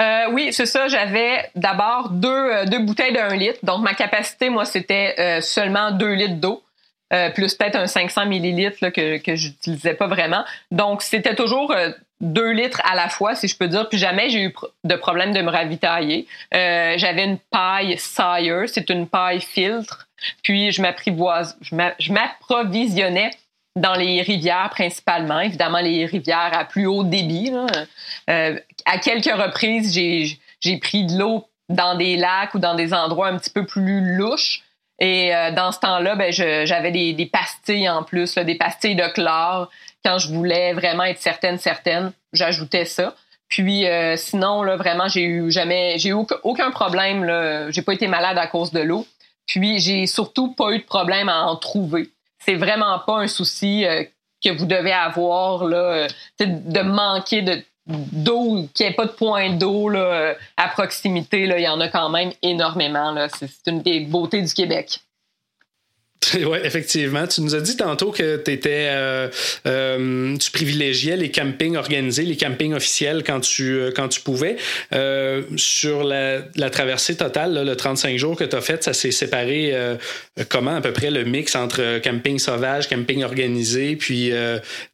Euh, 0.00 0.30
oui, 0.30 0.52
c'est 0.52 0.66
ça. 0.66 0.88
J'avais 0.88 1.50
d'abord 1.54 2.10
deux, 2.10 2.28
euh, 2.28 2.64
deux 2.66 2.78
bouteilles 2.78 3.12
d'un 3.12 3.34
litre. 3.34 3.58
Donc, 3.62 3.82
ma 3.82 3.94
capacité, 3.94 4.48
moi, 4.48 4.64
c'était 4.64 5.14
euh, 5.18 5.40
seulement 5.40 5.90
deux 5.90 6.12
litres 6.12 6.40
d'eau. 6.40 6.62
plus 7.34 7.54
peut-être 7.54 7.76
un 7.76 7.86
500 7.86 8.26
millilitres 8.26 8.92
que, 8.92 9.16
que 9.18 9.34
j'utilisais 9.34 9.94
pas 9.94 10.06
vraiment. 10.06 10.44
Donc, 10.70 11.02
c'était 11.02 11.34
toujours 11.34 11.74
deux 12.20 12.50
litres 12.50 12.80
à 12.84 12.94
la 12.94 13.08
fois, 13.08 13.34
si 13.34 13.48
je 13.48 13.56
peux 13.56 13.68
dire. 13.68 13.88
Puis 13.88 13.98
jamais 13.98 14.28
j'ai 14.30 14.42
eu 14.42 14.54
de 14.84 14.94
problème 14.96 15.32
de 15.32 15.40
me 15.40 15.50
ravitailler. 15.50 16.26
J'avais 16.52 17.24
une 17.24 17.38
paille 17.38 17.96
Sire, 17.98 18.64
c'est 18.66 18.90
une 18.90 19.06
paille 19.06 19.40
filtre. 19.40 20.08
Puis 20.42 20.72
je 20.72 20.82
m'approvisionnais 22.12 23.30
dans 23.78 23.94
les 23.94 24.22
rivières 24.22 24.70
principalement, 24.70 25.40
évidemment 25.40 25.80
les 25.80 26.04
rivières 26.06 26.50
à 26.52 26.64
plus 26.64 26.86
haut 26.86 27.04
débit. 27.04 27.52
Euh, 28.28 28.58
à 28.84 28.98
quelques 28.98 29.32
reprises, 29.32 29.94
j'ai 29.94 30.76
pris 30.78 31.06
de 31.06 31.18
l'eau 31.18 31.48
dans 31.68 31.96
des 31.96 32.16
lacs 32.16 32.54
ou 32.54 32.58
dans 32.58 32.74
des 32.74 32.92
endroits 32.92 33.28
un 33.28 33.38
petit 33.38 33.50
peu 33.50 33.64
plus 33.64 34.16
louches. 34.16 34.62
Et 35.00 35.34
euh, 35.34 35.52
dans 35.52 35.70
ce 35.70 35.78
temps-là, 35.78 36.16
ben, 36.16 36.32
j'avais 36.32 36.90
des, 36.90 37.12
des, 37.12 37.26
pastilles 37.26 37.88
en 37.88 38.02
plus, 38.02 38.34
des 38.34 38.56
pastilles 38.56 38.96
de 38.96 39.06
chlore. 39.06 39.70
Quand 40.04 40.18
je 40.18 40.32
voulais 40.32 40.72
vraiment 40.72 41.04
être 41.04 41.20
certaine, 41.20 41.58
certaine, 41.58 42.12
j'ajoutais 42.32 42.84
ça. 42.84 43.14
Puis 43.48 43.86
euh, 43.86 44.16
sinon, 44.16 44.62
là, 44.62 44.76
vraiment, 44.76 45.08
j'ai 45.08 45.22
eu 45.22 45.50
jamais, 45.50 45.98
j'ai 45.98 46.10
eu 46.10 46.16
aucun 46.42 46.70
problème. 46.70 47.24
Là. 47.24 47.70
J'ai 47.70 47.82
pas 47.82 47.94
été 47.94 48.06
malade 48.06 48.38
à 48.38 48.46
cause 48.46 48.72
de 48.72 48.80
l'eau. 48.80 49.06
Puis 49.46 49.78
j'ai 49.78 50.06
surtout 50.06 50.52
pas 50.54 50.72
eu 50.72 50.78
de 50.78 50.84
problème 50.84 51.28
à 51.28 51.44
en 51.44 51.56
trouver 51.56 52.10
c'est 52.48 52.54
vraiment 52.54 52.98
pas 53.00 53.18
un 53.18 53.26
souci 53.26 53.84
euh, 53.84 54.04
que 54.42 54.50
vous 54.50 54.64
devez 54.64 54.92
avoir 54.92 55.66
là, 55.66 55.76
euh, 55.76 56.08
de 56.40 56.80
manquer 56.80 57.42
de 57.42 57.62
d'eau, 57.86 58.68
qu'il 58.74 58.84
n'y 58.84 58.92
ait 58.92 58.94
pas 58.94 59.06
de 59.06 59.12
point 59.12 59.50
d'eau 59.50 59.90
euh, 59.90 60.34
à 60.58 60.68
proximité. 60.68 61.46
Là, 61.46 61.58
il 61.58 61.64
y 61.64 61.68
en 61.68 61.80
a 61.80 61.88
quand 61.88 62.10
même 62.10 62.32
énormément. 62.42 63.14
C'est 63.34 63.70
une 63.70 63.80
des 63.80 64.00
beautés 64.00 64.42
du 64.42 64.52
Québec. 64.52 65.00
Oui, 66.34 66.58
effectivement. 66.64 67.26
Tu 67.26 67.40
nous 67.40 67.54
as 67.54 67.60
dit 67.60 67.76
tantôt 67.76 68.10
que 68.10 68.42
étais, 68.48 68.88
euh, 68.90 69.28
euh, 69.66 70.36
tu 70.36 70.50
privilégiais 70.50 71.16
les 71.16 71.30
campings 71.30 71.76
organisés, 71.76 72.22
les 72.22 72.36
campings 72.36 72.74
officiels 72.74 73.22
quand 73.24 73.40
tu, 73.40 73.78
euh, 73.78 73.90
quand 73.94 74.08
tu 74.08 74.20
pouvais. 74.20 74.56
sur 75.56 76.04
la, 76.04 76.42
traversée 76.70 77.16
totale, 77.16 77.64
le 77.64 77.76
35 77.76 78.16
jours 78.18 78.36
que 78.36 78.44
tu 78.44 78.56
as 78.56 78.60
fait, 78.60 78.82
ça 78.84 78.92
s'est 78.92 79.10
séparé 79.10 79.74
comment 80.48 80.76
à 80.76 80.80
peu 80.80 80.92
près 80.92 81.10
le 81.10 81.24
mix 81.24 81.56
entre 81.56 81.98
camping 81.98 82.38
sauvage, 82.38 82.88
camping 82.88 83.24
organisé, 83.24 83.96
puis 83.96 84.32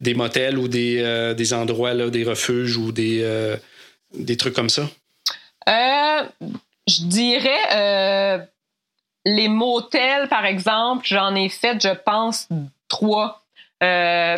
des 0.01 0.13
motels 0.13 0.57
ou 0.57 0.67
des, 0.67 1.33
des 1.35 1.53
endroits, 1.53 1.93
là, 1.93 2.09
des 2.09 2.23
refuges 2.23 2.77
ou 2.77 2.91
des, 2.91 3.25
des 4.17 4.37
trucs 4.37 4.53
comme 4.53 4.69
ça? 4.69 4.89
je 6.87 7.03
dirais 7.07 8.47
les 9.25 9.47
motels, 9.47 10.27
par 10.27 10.45
exemple, 10.45 11.05
j'en 11.05 11.35
ai 11.35 11.49
fait, 11.49 11.81
je 11.81 11.93
pense, 11.93 12.47
trois. 12.87 13.41
Euh, 13.83 14.37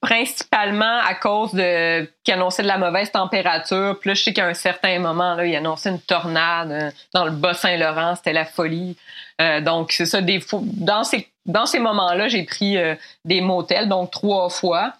principalement 0.00 1.00
à 1.00 1.14
cause 1.16 1.52
de 1.52 2.08
qui 2.22 2.30
annonçait 2.30 2.62
de 2.62 2.68
la 2.68 2.78
mauvaise 2.78 3.10
température. 3.10 3.98
Puis 4.00 4.10
là, 4.10 4.14
je 4.14 4.22
sais 4.22 4.32
qu'à 4.32 4.46
un 4.46 4.54
certain 4.54 5.00
moment, 5.00 5.34
là, 5.34 5.44
il 5.44 5.56
annonçait 5.56 5.90
une 5.90 6.00
tornade 6.00 6.70
euh, 6.70 6.90
dans 7.12 7.24
le 7.24 7.32
Bas-Saint-Laurent. 7.32 8.14
C'était 8.14 8.32
la 8.32 8.44
folie. 8.44 8.96
Euh, 9.40 9.60
donc, 9.60 9.90
c'est 9.90 10.06
ça. 10.06 10.20
Des 10.20 10.40
dans 10.52 11.02
ces, 11.02 11.28
dans 11.46 11.66
ces 11.66 11.80
moments-là, 11.80 12.28
j'ai 12.28 12.44
pris 12.44 12.76
des 13.24 13.40
motels, 13.40 13.88
donc 13.88 14.12
trois 14.12 14.48
fois. 14.50 14.94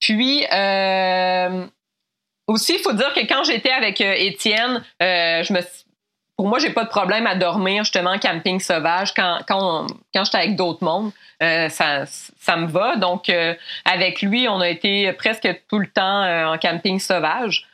Puis, 0.00 0.44
aussi, 2.48 2.74
il 2.74 2.80
faut 2.82 2.92
dire 2.92 3.14
que 3.14 3.20
quand 3.20 3.44
j'étais 3.44 3.70
avec 3.70 4.00
Étienne, 4.00 4.82
je 5.00 5.52
me 5.52 5.60
pour 6.36 6.48
moi, 6.48 6.58
j'ai 6.58 6.70
pas 6.70 6.84
de 6.84 6.88
problème 6.88 7.26
à 7.26 7.34
dormir 7.34 7.84
justement 7.84 8.12
en 8.12 8.18
camping 8.18 8.58
sauvage 8.58 9.12
quand, 9.14 9.40
quand, 9.46 9.86
j'étais 10.14 10.38
avec 10.38 10.56
d'autres 10.56 10.82
mondes. 10.82 11.12
Euh, 11.42 11.68
ça, 11.68 12.06
ça 12.06 12.56
me 12.56 12.66
va. 12.66 12.96
Donc, 12.96 13.28
euh, 13.28 13.54
avec 13.84 14.22
lui, 14.22 14.48
on 14.48 14.60
a 14.60 14.68
été 14.68 15.12
presque 15.12 15.48
tout 15.68 15.78
le 15.78 15.88
temps 15.88 16.22
euh, 16.22 16.46
en 16.46 16.58
camping 16.58 16.98
sauvage. 16.98 17.66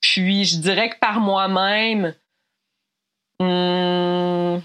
Puis, 0.00 0.44
je 0.44 0.56
dirais 0.56 0.90
que 0.90 0.98
par 0.98 1.20
moi-même, 1.20 2.14
hmm, 3.38 4.58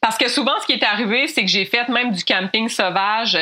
parce 0.00 0.16
que 0.16 0.28
souvent, 0.28 0.58
ce 0.60 0.66
qui 0.66 0.72
est 0.72 0.84
arrivé, 0.84 1.28
c'est 1.28 1.42
que 1.42 1.50
j'ai 1.50 1.66
fait 1.66 1.88
même 1.88 2.12
du 2.12 2.24
camping 2.24 2.68
sauvage 2.68 3.38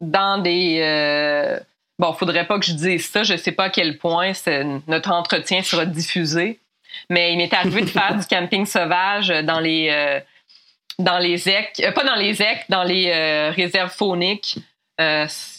dans 0.00 0.38
des. 0.38 1.62
bon, 1.98 2.12
faudrait 2.12 2.46
pas 2.46 2.58
que 2.58 2.66
je 2.66 2.72
dise 2.72 3.10
ça. 3.10 3.24
Je 3.24 3.36
sais 3.36 3.52
pas 3.52 3.64
à 3.64 3.70
quel 3.70 3.98
point 3.98 4.32
notre 4.86 5.10
entretien 5.10 5.62
sera 5.62 5.84
diffusé. 5.84 6.59
Mais 7.08 7.32
il 7.32 7.36
m'est 7.36 7.52
arrivé 7.52 7.82
de 7.82 7.90
faire 7.90 8.16
du 8.16 8.26
camping 8.26 8.66
sauvage 8.66 9.28
dans 9.28 9.60
les 9.60 9.88
euh, 9.90 10.20
dans 10.98 11.18
les 11.18 11.48
EC, 11.48 11.80
euh, 11.80 11.92
pas 11.92 12.04
dans 12.04 12.14
les 12.14 12.42
EC, 12.42 12.66
dans 12.68 12.82
les 12.82 13.10
euh, 13.10 13.50
réserves 13.50 13.90
fauniques. 13.90 14.58
il 14.98 15.04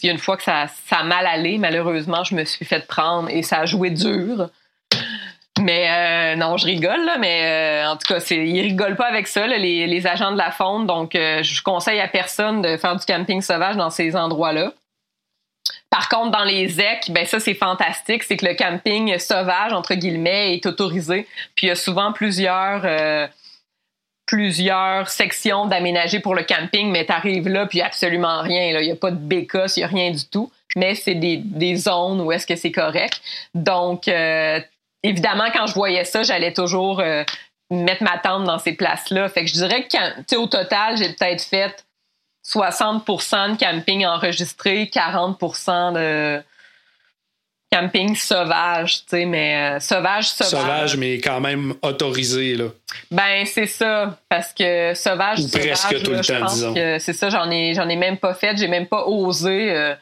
y 0.04 0.08
a 0.08 0.12
une 0.12 0.18
fois 0.18 0.36
que 0.36 0.44
ça, 0.44 0.66
a 0.90 1.02
mal 1.02 1.26
allé, 1.26 1.58
malheureusement, 1.58 2.22
je 2.22 2.34
me 2.36 2.44
suis 2.44 2.64
fait 2.64 2.86
prendre 2.86 3.28
et 3.28 3.42
ça 3.42 3.58
a 3.58 3.66
joué 3.66 3.90
dur. 3.90 4.50
Mais 5.60 6.36
non, 6.36 6.56
je 6.56 6.64
rigole, 6.64 7.04
là, 7.04 7.18
mais 7.18 7.82
en 7.86 7.96
tout 7.96 8.06
cas, 8.12 8.20
ils 8.30 8.62
rigolent 8.62 8.96
pas 8.96 9.08
avec 9.08 9.26
ça, 9.26 9.46
les, 9.46 9.86
les, 9.86 10.06
agents 10.06 10.32
de 10.32 10.38
la 10.38 10.50
faune. 10.50 10.86
Donc, 10.86 11.10
je 11.14 11.62
conseille 11.62 12.00
à 12.00 12.08
personne 12.08 12.62
de 12.62 12.76
faire 12.76 12.96
du 12.96 13.04
camping 13.04 13.42
sauvage 13.42 13.76
dans 13.76 13.90
ces 13.90 14.16
endroits-là. 14.16 14.72
Par 15.92 16.08
contre, 16.08 16.30
dans 16.30 16.44
les 16.44 16.68
ZEC, 16.68 17.10
ben 17.10 17.26
ça 17.26 17.38
c'est 17.38 17.52
fantastique, 17.52 18.22
c'est 18.22 18.38
que 18.38 18.46
le 18.46 18.54
camping 18.54 19.18
sauvage 19.18 19.74
entre 19.74 19.94
guillemets 19.94 20.54
est 20.54 20.64
autorisé. 20.64 21.26
Puis 21.54 21.66
il 21.66 21.68
y 21.68 21.70
a 21.70 21.74
souvent 21.74 22.14
plusieurs 22.14 22.80
euh, 22.86 23.26
plusieurs 24.24 25.10
sections 25.10 25.66
d'aménager 25.66 26.20
pour 26.20 26.34
le 26.34 26.44
camping, 26.44 26.90
mais 26.90 27.04
tu 27.04 27.12
arrives 27.12 27.46
là 27.46 27.66
puis 27.66 27.82
absolument 27.82 28.40
rien. 28.40 28.80
Il 28.80 28.86
n'y 28.86 28.90
a 28.90 28.96
pas 28.96 29.10
de 29.10 29.18
bécasse, 29.18 29.76
il 29.76 29.80
n'y 29.80 29.84
a 29.84 29.88
rien 29.88 30.10
du 30.12 30.24
tout. 30.24 30.50
Mais 30.76 30.94
c'est 30.94 31.14
des, 31.14 31.76
zones 31.76 32.22
où 32.22 32.32
est-ce 32.32 32.46
que 32.46 32.56
c'est 32.56 32.72
correct. 32.72 33.20
Donc 33.52 34.08
euh, 34.08 34.60
évidemment, 35.02 35.50
quand 35.52 35.66
je 35.66 35.74
voyais 35.74 36.06
ça, 36.06 36.22
j'allais 36.22 36.54
toujours 36.54 37.00
euh, 37.00 37.22
mettre 37.70 38.02
ma 38.02 38.16
tente 38.16 38.44
dans 38.44 38.58
ces 38.58 38.72
places-là. 38.72 39.28
Fait 39.28 39.42
que 39.44 39.48
je 39.48 39.54
dirais 39.54 39.86
que 39.86 40.36
au 40.36 40.46
total, 40.46 40.96
j'ai 40.96 41.10
peut-être 41.10 41.42
fait 41.42 41.84
60% 42.44 43.52
de 43.52 43.56
camping 43.58 44.04
enregistré, 44.06 44.90
40% 44.92 45.92
de 45.94 46.42
camping 47.72 48.14
sauvage, 48.14 49.04
tu 49.04 49.04
sais, 49.08 49.24
mais 49.24 49.76
euh, 49.76 49.80
sauvage, 49.80 50.28
sauvage. 50.28 50.50
Sauvage, 50.50 50.96
mais 50.98 51.18
quand 51.18 51.40
même 51.40 51.74
autorisé, 51.82 52.54
là. 52.54 52.66
Ben, 53.10 53.46
c'est 53.46 53.66
ça, 53.66 54.18
parce 54.28 54.52
que 54.52 54.92
sauvage, 54.94 55.40
Ou 55.40 55.48
presque 55.48 56.02
tout 56.02 56.10
le 56.10 56.20
temps, 56.20 56.44
disons. 56.46 56.74
C'est 56.74 57.14
ça, 57.14 57.30
j'en 57.30 57.50
ai, 57.50 57.72
j'en 57.74 57.88
ai 57.88 57.96
même 57.96 58.18
pas 58.18 58.34
fait, 58.34 58.56
j'ai 58.58 58.68
même 58.68 58.86
pas 58.86 59.06
osé 59.06 59.70
euh, 59.70 59.94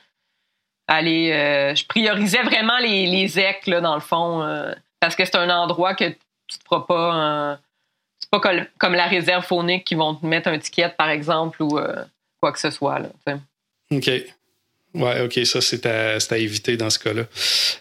aller. 0.88 1.30
Euh, 1.32 1.74
je 1.74 1.84
priorisais 1.86 2.42
vraiment 2.42 2.78
les, 2.78 3.06
les 3.06 3.38
EC, 3.38 3.66
là, 3.66 3.80
dans 3.80 3.94
le 3.94 4.00
fond, 4.00 4.44
parce 4.98 5.14
que 5.14 5.24
c'est 5.24 5.36
un 5.36 5.50
endroit 5.50 5.94
que 5.94 6.08
tu 6.08 6.58
te 6.58 6.64
feras 6.64 6.80
pas. 6.80 7.58
c'est 8.18 8.30
pas 8.30 8.40
comme, 8.40 8.66
comme, 8.78 8.94
la 8.94 9.06
réserve 9.06 9.44
faunique 9.44 9.84
qui 9.84 9.94
vont 9.94 10.16
te 10.16 10.26
mettre 10.26 10.48
un 10.48 10.58
ticket, 10.58 10.88
par 10.98 11.10
exemple, 11.10 11.62
ou 11.62 11.78
quoi 12.40 12.52
que 12.52 12.58
ce 12.58 12.70
soit. 12.70 12.98
Là, 12.98 13.08
OK. 13.92 14.10
Ouais, 14.94 15.20
OK, 15.20 15.38
ça, 15.44 15.60
c'est 15.60 15.86
à, 15.86 16.38
éviter 16.38 16.76
dans 16.76 16.90
ce 16.90 16.98
cas-là. 16.98 17.22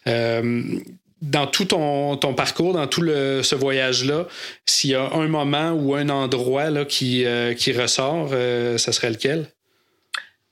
Euh, 0.07 0.79
dans 1.21 1.47
tout 1.47 1.65
ton, 1.65 2.33
parcours, 2.33 2.73
dans 2.73 2.87
tout 2.87 3.01
le, 3.01 3.41
ce 3.43 3.55
voyage-là, 3.55 4.25
s'il 4.65 4.91
y 4.91 4.95
a 4.95 5.11
un 5.13 5.27
moment 5.27 5.71
ou 5.71 5.95
un 5.95 6.09
endroit 6.09 6.69
là, 6.69 6.85
qui, 6.85 7.25
euh, 7.25 7.53
qui 7.53 7.73
ressort, 7.73 8.29
euh, 8.31 8.77
ça 8.77 8.91
serait 8.91 9.09
lequel? 9.09 9.47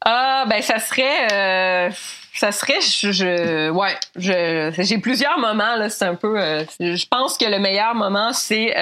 Ah, 0.04 0.46
ben, 0.50 0.62
ça 0.62 0.80
serait. 0.80 1.92
ça 2.34 2.52
serait. 2.52 2.82
Je, 2.82 3.70
ouais, 3.70 3.96
j'ai 4.16 4.98
plusieurs 4.98 5.40
moments, 5.40 5.76
là. 5.76 5.90
C'est 5.90 6.06
un 6.06 6.16
peu. 6.16 6.38
je 6.80 7.08
pense 7.08 7.38
que 7.38 7.46
le 7.46 7.60
meilleur 7.60 7.94
moment, 7.96 8.34
c'est 8.34 8.74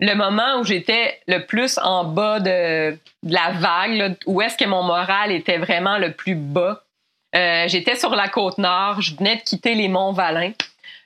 le 0.00 0.14
moment 0.14 0.58
où 0.60 0.64
j'étais 0.64 1.20
le 1.26 1.46
plus 1.46 1.78
en 1.78 2.04
bas 2.04 2.40
de, 2.40 2.98
la 3.22 3.50
vague, 3.52 4.16
où 4.26 4.42
est-ce 4.42 4.56
que 4.56 4.66
mon 4.66 4.82
moral 4.82 5.32
était 5.32 5.58
vraiment 5.58 5.98
le 5.98 6.12
plus 6.12 6.34
bas. 6.34 6.82
Euh, 7.34 7.64
j'étais 7.68 7.96
sur 7.96 8.14
la 8.14 8.28
côte 8.28 8.58
nord, 8.58 9.00
je 9.00 9.16
venais 9.16 9.36
de 9.36 9.42
quitter 9.42 9.74
les 9.74 9.88
monts 9.88 10.12
Valin. 10.12 10.52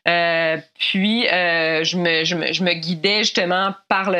Euh, 0.08 0.56
puis 0.78 1.28
euh, 1.28 1.84
je, 1.84 1.96
me, 1.96 2.24
je, 2.24 2.52
je, 2.52 2.64
guidais 2.64 3.18
justement 3.18 3.74
par 3.88 4.10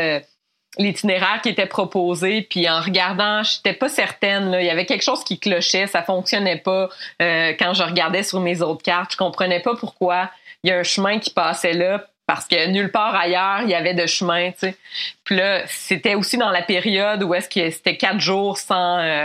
l'itinéraire 0.79 1.41
qui 1.43 1.49
était 1.49 1.67
proposé, 1.67 2.43
puis 2.43 2.69
en 2.69 2.81
regardant, 2.81 3.43
j'étais 3.43 3.73
pas 3.73 3.89
certaine. 3.89 4.57
Il 4.61 4.67
y 4.67 4.71
avait 4.71 4.87
quelque 4.87 5.03
chose 5.03 5.25
qui 5.25 5.39
clochait, 5.39 5.87
ça 5.87 6.03
fonctionnait 6.03 6.59
pas. 6.59 6.89
Quand 7.19 7.75
je 7.75 7.83
regardais 7.83 8.23
sur 8.23 8.41
mes 8.41 8.63
autres 8.63 8.83
cartes, 8.83 9.13
je 9.13 9.17
comprenais 9.17 9.61
pas 9.61 9.75
pourquoi 9.75 10.31
il 10.63 10.71
y 10.71 10.73
a 10.73 10.79
un 10.79 10.83
chemin 10.83 11.19
qui 11.19 11.31
passait 11.31 11.73
là, 11.73 12.07
parce 12.31 12.47
que 12.47 12.69
nulle 12.69 12.93
part 12.93 13.17
ailleurs 13.17 13.63
il 13.63 13.71
y 13.71 13.75
avait 13.75 13.93
de 13.93 14.07
chemin. 14.07 14.53
Tu 14.53 14.59
sais. 14.59 14.77
Puis 15.25 15.35
là, 15.35 15.67
c'était 15.67 16.15
aussi 16.15 16.39
dans 16.39 16.51
la 16.51 16.63
période 16.63 17.25
où 17.25 17.35
est-ce 17.35 17.49
que 17.49 17.69
c'était 17.71 17.97
quatre 17.97 18.21
jours 18.21 18.57
sans 18.57 18.99
euh, 19.01 19.25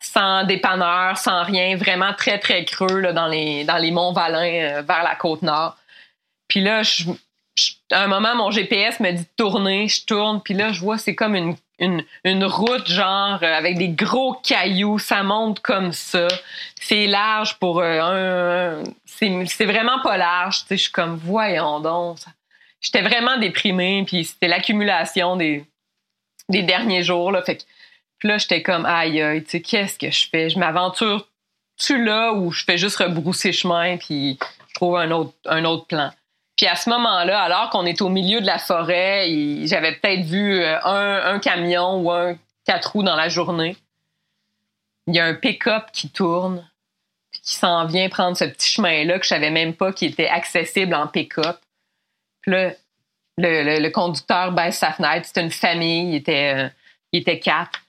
sans 0.00 0.44
dépanneur, 0.44 1.18
sans 1.18 1.42
rien, 1.42 1.76
vraiment 1.76 2.14
très 2.14 2.38
très 2.38 2.64
creux 2.64 3.00
là, 3.00 3.12
dans 3.12 3.26
les 3.26 3.64
dans 3.64 3.76
les 3.76 3.90
monts 3.90 4.14
Valin 4.14 4.78
euh, 4.78 4.82
vers 4.88 5.02
la 5.02 5.16
côte 5.16 5.42
nord. 5.42 5.76
Puis 6.48 6.60
là, 6.60 6.82
je, 6.82 7.10
à 7.92 8.02
un 8.02 8.08
moment, 8.08 8.34
mon 8.34 8.50
GPS 8.50 9.00
me 9.00 9.12
dit 9.12 9.22
de 9.22 9.28
tourner, 9.36 9.88
je 9.88 10.04
tourne, 10.04 10.40
puis 10.42 10.54
là, 10.54 10.72
je 10.72 10.80
vois, 10.80 10.98
c'est 10.98 11.14
comme 11.14 11.34
une, 11.34 11.56
une, 11.78 12.04
une, 12.24 12.44
route, 12.44 12.88
genre, 12.88 13.38
euh, 13.42 13.54
avec 13.54 13.78
des 13.78 13.88
gros 13.88 14.34
cailloux, 14.34 14.98
ça 14.98 15.22
monte 15.22 15.60
comme 15.60 15.92
ça. 15.92 16.26
C'est 16.80 17.06
large 17.06 17.58
pour 17.58 17.80
euh, 17.80 18.82
un. 18.82 18.84
C'est 19.04 19.66
vraiment 19.66 20.00
pas 20.02 20.16
large, 20.16 20.62
tu 20.62 20.66
sais, 20.68 20.76
je 20.76 20.82
suis 20.82 20.92
comme, 20.92 21.16
voyons 21.16 21.80
donc. 21.80 22.18
J'étais 22.80 23.02
vraiment 23.02 23.38
déprimée, 23.38 24.04
puis 24.06 24.24
c'était 24.24 24.48
l'accumulation 24.48 25.36
des, 25.36 25.64
des 26.48 26.62
derniers 26.62 27.02
jours, 27.02 27.32
là. 27.32 27.42
Fait 27.42 27.56
que, 27.56 27.62
puis 28.18 28.28
là, 28.28 28.38
j'étais 28.38 28.62
comme, 28.62 28.86
aïe, 28.86 29.20
aïe, 29.22 29.44
tu 29.44 29.50
sais, 29.50 29.60
qu'est-ce 29.60 29.98
que 29.98 30.10
je 30.10 30.28
fais? 30.28 30.50
Je 30.50 30.58
m'aventure 30.58 31.26
tu 31.76 32.02
là 32.02 32.32
ou 32.32 32.50
je 32.50 32.64
fais 32.64 32.78
juste 32.78 32.96
rebrousser 32.96 33.52
chemin, 33.52 33.96
puis 33.96 34.38
je 34.68 34.74
trouve 34.74 34.96
un 34.96 35.10
autre, 35.10 35.34
un 35.44 35.64
autre 35.64 35.86
plan? 35.86 36.10
Puis 36.56 36.66
à 36.66 36.74
ce 36.74 36.88
moment-là, 36.90 37.40
alors 37.40 37.70
qu'on 37.70 37.84
est 37.84 38.00
au 38.00 38.08
milieu 38.08 38.40
de 38.40 38.46
la 38.46 38.58
forêt, 38.58 39.28
j'avais 39.64 39.92
peut-être 39.96 40.24
vu 40.24 40.62
euh, 40.62 40.78
un, 40.82 41.38
camion 41.38 42.00
ou 42.00 42.10
un 42.10 42.36
quatre 42.64 42.92
roues 42.92 43.02
dans 43.02 43.16
la 43.16 43.28
journée. 43.28 43.76
Il 45.06 45.14
y 45.14 45.20
a 45.20 45.26
un 45.26 45.34
pick-up 45.34 45.90
qui 45.92 46.08
tourne, 46.08 46.66
qui 47.42 47.54
s'en 47.54 47.84
vient 47.84 48.08
prendre 48.08 48.36
ce 48.36 48.44
petit 48.44 48.72
chemin-là 48.72 49.18
que 49.18 49.24
je 49.24 49.28
savais 49.28 49.50
même 49.50 49.74
pas 49.74 49.92
qui 49.92 50.06
était 50.06 50.28
accessible 50.28 50.94
en 50.94 51.06
pick-up. 51.06 51.58
Puis 52.40 52.52
là, 52.52 52.72
le, 53.36 53.88
conducteur 53.90 54.52
baisse 54.52 54.78
sa 54.78 54.92
fenêtre. 54.92 55.26
C'était 55.26 55.42
une 55.42 55.50
famille, 55.50 56.10
il 56.10 56.14
était, 56.16 56.54
euh, 56.56 56.68
il 57.12 57.20
était 57.20 57.38
quatre. 57.38 57.82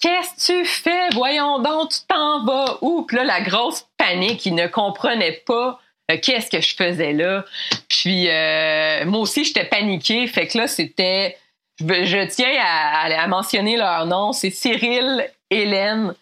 Qu'est-ce 0.00 0.52
que 0.52 0.62
tu 0.62 0.64
fais? 0.66 1.08
Voyons 1.14 1.58
donc, 1.58 1.90
tu 1.90 1.98
t'en 2.06 2.44
vas 2.44 2.78
où? 2.80 3.02
Puis 3.02 3.16
là, 3.16 3.24
la 3.24 3.40
grosse 3.40 3.86
panique, 3.96 4.46
il 4.46 4.54
ne 4.54 4.68
comprenait 4.68 5.42
pas 5.46 5.80
qu'est-ce 6.08 6.50
que 6.50 6.60
je 6.60 6.74
faisais 6.74 7.12
là? 7.12 7.44
Puis 7.88 8.28
euh, 8.28 9.04
moi 9.06 9.20
aussi, 9.20 9.44
j'étais 9.44 9.64
paniquée. 9.64 10.26
Fait 10.26 10.46
que 10.46 10.58
là, 10.58 10.66
c'était. 10.66 11.36
Je, 11.80 12.26
tiens 12.26 12.52
à, 12.62 13.26
mentionner 13.26 13.76
leur 13.76 14.06
nom. 14.06 14.32
C'est 14.32 14.50
Cyril, 14.50 15.26
Hélène. 15.50 16.14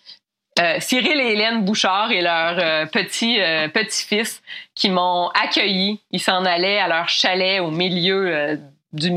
Euh, 0.60 0.76
Cyril 0.80 1.18
et 1.18 1.32
Hélène 1.32 1.64
Bouchard 1.64 2.12
et 2.12 2.20
leur 2.20 2.88
petit 2.90 3.38
petit-fils 3.72 4.42
qui 4.74 4.90
m'ont 4.90 5.28
accueilli. 5.28 6.00
Ils 6.10 6.20
s'en 6.20 6.44
allaient 6.44 6.78
à 6.78 6.88
leur 6.88 7.08
chalet 7.08 7.60
au 7.60 7.70
milieu 7.70 8.58
du 8.92 9.10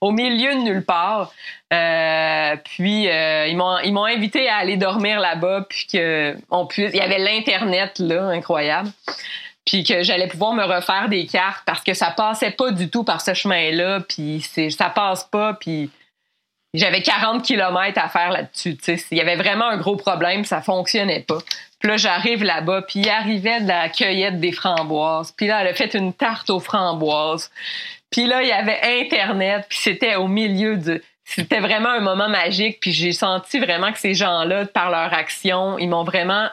au 0.00 0.12
milieu 0.12 0.54
de 0.54 0.60
nulle 0.60 0.84
part. 0.84 1.32
puis 2.64 3.04
ils 3.06 3.56
m'ont 3.56 3.78
ils 3.80 3.92
m'ont 3.92 4.04
invité 4.04 4.48
à 4.48 4.56
aller 4.56 4.76
dormir 4.76 5.18
là-bas 5.18 5.66
puis 5.68 5.86
que 5.92 6.36
on 6.50 6.66
puisse 6.66 6.92
il 6.94 6.98
y 6.98 7.00
avait 7.00 7.18
l'internet 7.18 7.98
là 7.98 8.24
incroyable 8.26 8.90
puis 9.66 9.84
que 9.84 10.02
j'allais 10.02 10.28
pouvoir 10.28 10.54
me 10.54 10.64
refaire 10.64 11.08
des 11.08 11.26
cartes 11.26 11.62
parce 11.66 11.82
que 11.82 11.92
ça 11.92 12.10
passait 12.12 12.52
pas 12.52 12.70
du 12.70 12.88
tout 12.88 13.04
par 13.04 13.20
ce 13.20 13.34
chemin-là, 13.34 14.00
puis 14.00 14.40
ça 14.70 14.88
passe 14.88 15.24
pas, 15.24 15.54
puis 15.54 15.90
j'avais 16.72 17.02
40 17.02 17.42
kilomètres 17.42 18.00
à 18.00 18.08
faire 18.08 18.30
là-dessus. 18.30 18.78
Il 19.10 19.18
y 19.18 19.20
avait 19.20 19.36
vraiment 19.36 19.66
un 19.66 19.76
gros 19.76 19.96
problème, 19.96 20.44
ça 20.44 20.62
fonctionnait 20.62 21.20
pas. 21.20 21.38
Puis 21.80 21.90
là, 21.90 21.96
j'arrive 21.96 22.44
là-bas, 22.44 22.82
puis 22.82 23.00
il 23.00 23.08
arrivait 23.08 23.60
de 23.60 23.68
la 23.68 23.88
cueillette 23.88 24.40
des 24.40 24.52
framboises. 24.52 25.32
Puis 25.32 25.48
là, 25.48 25.60
elle 25.60 25.68
a 25.68 25.74
fait 25.74 25.94
une 25.94 26.12
tarte 26.12 26.48
aux 26.48 26.60
framboises. 26.60 27.50
Puis 28.10 28.26
là, 28.26 28.42
il 28.42 28.48
y 28.48 28.52
avait 28.52 28.78
Internet, 29.02 29.66
puis 29.68 29.78
c'était 29.82 30.14
au 30.14 30.28
milieu 30.28 30.76
de... 30.76 31.02
C'était 31.24 31.58
vraiment 31.58 31.88
un 31.88 32.00
moment 32.00 32.28
magique, 32.28 32.78
puis 32.78 32.92
j'ai 32.92 33.12
senti 33.12 33.58
vraiment 33.58 33.90
que 33.90 33.98
ces 33.98 34.14
gens-là, 34.14 34.66
par 34.66 34.90
leur 34.90 35.12
action, 35.12 35.76
ils 35.76 35.88
m'ont 35.88 36.04
vraiment 36.04 36.48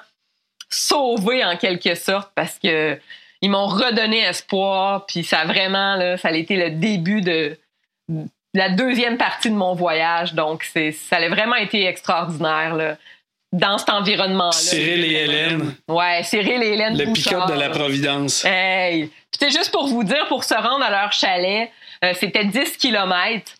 sauvé 0.74 1.44
en 1.44 1.58
quelque 1.58 1.96
sorte 1.96 2.32
parce 2.36 2.60
que 2.60 3.00
ils 3.42 3.50
m'ont 3.50 3.68
redonné 3.68 4.20
espoir. 4.20 5.06
Puis 5.06 5.24
ça 5.24 5.40
a 5.40 5.46
vraiment, 5.46 5.96
là, 5.96 6.18
ça 6.18 6.30
a 6.30 6.32
été 6.32 6.56
le 6.56 6.72
début 6.72 7.22
de 7.22 7.58
la 8.54 8.70
deuxième 8.70 9.18
partie 9.18 9.50
de 9.50 9.56
mon 9.56 9.74
voyage. 9.76 10.34
Donc, 10.34 10.64
c'est, 10.64 10.92
ça 10.92 11.18
a 11.18 11.28
vraiment 11.28 11.56
été 11.56 11.86
extraordinaire. 11.86 12.76
Là, 12.76 12.98
dans 13.54 13.78
cet 13.78 13.90
environnement-là. 13.90 14.52
Cyril 14.52 15.06
et 15.06 15.24
Hélène. 15.24 15.76
Ouais, 15.88 16.24
Cyril 16.24 16.64
et 16.64 16.74
Hélène. 16.74 16.98
Le 16.98 17.14
pick-up 17.14 17.48
de 17.48 17.54
la 17.54 17.70
Providence. 17.70 18.44
Hey! 18.46 19.12
C'était 19.32 19.52
juste 19.52 19.72
pour 19.72 19.88
vous 19.88 20.04
dire, 20.04 20.28
pour 20.28 20.44
se 20.44 20.56
rendre 20.56 20.84
à 20.84 20.90
leur 20.90 21.12
chalet, 21.12 21.72
euh, 22.04 22.14
c'était 22.20 22.46
10 22.46 22.78
km 22.78 23.52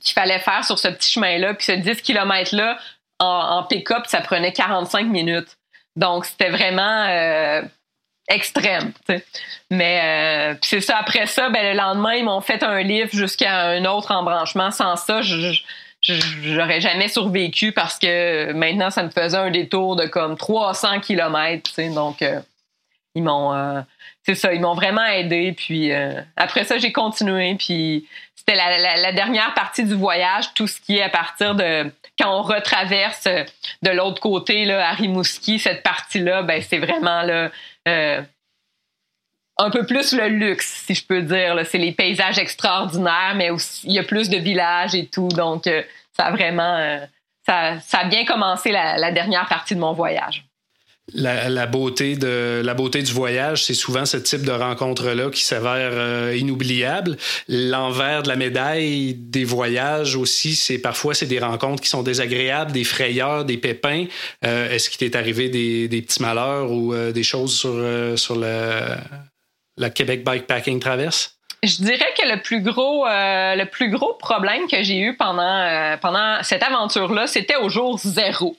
qu'il 0.00 0.14
fallait 0.14 0.38
faire 0.38 0.64
sur 0.64 0.78
ce 0.78 0.88
petit 0.88 1.12
chemin-là. 1.12 1.54
Puis 1.54 1.66
ce 1.66 1.72
10 1.72 2.02
km-là, 2.02 2.78
en, 3.18 3.26
en 3.26 3.62
pick-up, 3.64 4.04
ça 4.06 4.20
prenait 4.20 4.52
45 4.52 5.06
minutes. 5.06 5.58
Donc, 5.96 6.24
c'était 6.24 6.50
vraiment 6.50 7.06
euh, 7.08 7.62
extrême. 8.28 8.92
Mais 9.70 10.00
euh, 10.54 10.58
c'est 10.62 10.80
ça, 10.80 10.98
après 10.98 11.26
ça, 11.26 11.50
ben, 11.50 11.72
le 11.72 11.76
lendemain, 11.76 12.14
ils 12.14 12.24
m'ont 12.24 12.40
fait 12.40 12.62
un 12.62 12.82
livre 12.82 13.10
jusqu'à 13.12 13.60
un 13.60 13.84
autre 13.84 14.12
embranchement. 14.12 14.70
Sans 14.70 14.96
ça, 14.96 15.22
je, 15.22 15.54
j'aurais 16.00 16.80
jamais 16.80 17.08
survécu 17.08 17.72
parce 17.72 17.98
que 17.98 18.52
maintenant, 18.52 18.90
ça 18.90 19.02
me 19.02 19.10
faisait 19.10 19.36
un 19.38 19.50
détour 19.50 19.96
de 19.96 20.06
comme 20.06 20.36
300 20.36 21.00
kilomètres. 21.00 21.70
Donc, 21.94 22.22
euh, 22.22 22.40
ils 23.14 23.22
m'ont... 23.22 23.84
c'est 24.22 24.34
ça, 24.34 24.54
ils 24.54 24.60
m'ont 24.60 24.74
vraiment 24.74 25.04
aidé. 25.04 25.52
Puis 25.52 25.92
après 26.36 26.64
ça, 26.64 26.78
j'ai 26.78 26.92
continué. 26.92 27.56
C'était 28.44 28.56
la, 28.56 29.12
dernière 29.12 29.54
partie 29.54 29.84
du 29.84 29.94
voyage, 29.94 30.52
tout 30.54 30.66
ce 30.66 30.80
qui 30.80 30.98
est 30.98 31.02
à 31.02 31.08
partir 31.08 31.54
de 31.54 31.92
quand 32.18 32.40
on 32.40 32.42
retraverse 32.42 33.26
euh, 33.28 33.44
de 33.82 33.90
l'autre 33.90 34.20
côté 34.20 34.64
là, 34.64 34.88
à 34.88 34.92
Rimouski, 34.92 35.60
cette 35.60 35.84
partie-là, 35.84 36.42
ben 36.42 36.60
c'est 36.60 36.78
vraiment 36.78 37.22
là, 37.22 37.50
euh, 37.86 38.20
un 39.58 39.70
peu 39.70 39.86
plus 39.86 40.12
le 40.12 40.26
luxe, 40.26 40.82
si 40.86 40.94
je 40.94 41.06
peux 41.06 41.22
dire. 41.22 41.60
C'est 41.66 41.78
les 41.78 41.92
paysages 41.92 42.38
extraordinaires, 42.38 43.34
mais 43.36 43.50
aussi 43.50 43.86
il 43.86 43.92
y 43.92 44.00
a 44.00 44.02
plus 44.02 44.28
de 44.28 44.38
villages 44.38 44.96
et 44.96 45.06
tout. 45.06 45.28
Donc, 45.28 45.68
euh, 45.68 45.82
ça 46.16 46.24
a 46.24 46.30
vraiment 46.32 46.98
ça, 47.46 47.78
ça, 47.80 48.00
a 48.00 48.04
bien 48.04 48.24
commencé 48.24 48.72
la 48.72 49.12
dernière 49.12 49.46
partie 49.46 49.74
de 49.74 49.80
mon 49.80 49.92
voyage 49.92 50.44
la, 51.14 51.66
beauté 51.66 52.14
du 52.14 53.12
voyage, 53.12 53.64
c'est 53.64 53.74
souvent 53.74 54.06
ce 54.06 54.16
type 54.16 54.42
de 54.42 54.52
rencontre-là 54.52 55.30
qui 55.30 55.42
s'avère 55.42 55.92
euh, 55.92 56.36
inoubliable. 56.36 57.16
L'envers 57.48 58.22
de 58.22 58.28
la 58.28 58.36
médaille 58.36 59.14
des 59.14 59.44
voyages 59.44 60.16
aussi, 60.16 60.54
c'est 60.54 60.78
parfois 60.78 61.14
c'est 61.14 61.26
des 61.26 61.40
rencontres 61.40 61.82
qui 61.82 61.88
sont 61.88 62.02
désagréables, 62.02 62.72
des 62.72 62.84
frayeurs, 62.84 63.44
des 63.44 63.58
pépins. 63.58 64.06
Euh, 64.44 64.70
est-ce 64.70 64.90
qu'il 64.90 64.98
t'est 64.98 65.18
arrivé 65.18 65.48
des, 65.48 66.02
petits 66.02 66.22
malheurs 66.22 66.70
ou 66.70 66.94
euh, 66.94 67.12
des 67.12 67.24
choses 67.24 67.54
sur 68.16 68.36
la 68.36 69.90
Québec 69.90 70.24
Bikepacking 70.24 70.80
Traverse? 70.80 71.36
Je 71.64 71.76
dirais 71.76 72.12
que 72.18 72.26
le 72.26 72.40
plus 72.40 72.60
gros, 73.90 74.14
problème 74.14 74.66
que 74.68 74.82
j'ai 74.82 74.98
eu 74.98 75.16
pendant 75.16 76.42
cette 76.42 76.62
aventure-là, 76.62 77.26
c'était 77.26 77.56
au 77.56 77.68
jour 77.68 77.98
zéro. 77.98 78.56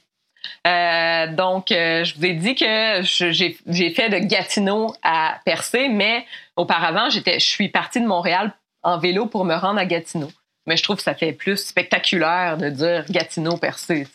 Euh, 0.65 1.27
donc, 1.27 1.71
euh, 1.71 2.03
je 2.03 2.15
vous 2.15 2.25
ai 2.25 2.33
dit 2.33 2.55
que 2.55 3.01
j'ai 3.03 3.93
fait 3.93 4.09
de 4.09 4.17
Gatineau 4.19 4.95
à 5.03 5.39
Percé, 5.45 5.89
mais 5.89 6.25
auparavant, 6.55 7.09
je 7.09 7.39
suis 7.39 7.69
partie 7.69 8.01
de 8.01 8.07
Montréal 8.07 8.53
en 8.83 8.97
vélo 8.97 9.25
pour 9.25 9.45
me 9.45 9.55
rendre 9.55 9.79
à 9.79 9.85
Gatineau. 9.85 10.31
Mais 10.65 10.77
je 10.77 10.83
trouve 10.83 10.95
que 10.97 11.03
ça 11.03 11.15
fait 11.15 11.33
plus 11.33 11.57
spectaculaire 11.57 12.57
de 12.57 12.69
dire 12.69 13.05
Gatineau 13.09 13.57
Percé. 13.57 14.07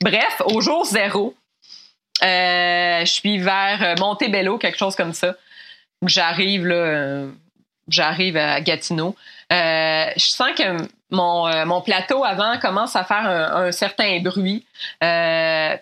bref, 0.00 0.42
au 0.46 0.60
jour 0.60 0.84
zéro, 0.86 1.34
euh, 2.22 3.00
je 3.00 3.10
suis 3.10 3.38
vers 3.38 3.94
Montebello, 3.98 4.58
quelque 4.58 4.78
chose 4.78 4.96
comme 4.96 5.12
ça. 5.12 5.36
J'arrive 6.06 6.66
j'arrive 7.88 8.36
à 8.36 8.60
Gatineau. 8.62 9.14
je 9.50 10.12
sens 10.16 10.50
que 10.56 10.88
euh, 11.12 11.64
mon, 11.64 11.80
plateau 11.80 12.24
avant 12.24 12.58
commence 12.58 12.96
à 12.96 13.04
faire 13.04 13.26
un, 13.26 13.72
certain 13.72 14.20
bruit. 14.20 14.64
Euh, 15.02 15.76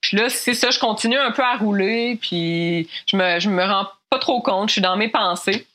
puis 0.00 0.16
là, 0.16 0.28
c'est 0.28 0.54
ça, 0.54 0.70
je 0.70 0.78
continue 0.78 1.18
un 1.18 1.30
peu 1.30 1.42
à 1.42 1.56
rouler, 1.56 2.18
puis 2.20 2.88
je 3.06 3.16
me, 3.16 3.48
me 3.48 3.64
rends 3.64 3.86
pas 4.10 4.18
trop 4.18 4.40
compte, 4.40 4.68
je 4.68 4.74
suis 4.74 4.82
dans 4.82 4.96
mes 4.96 5.08
pensées. 5.08 5.66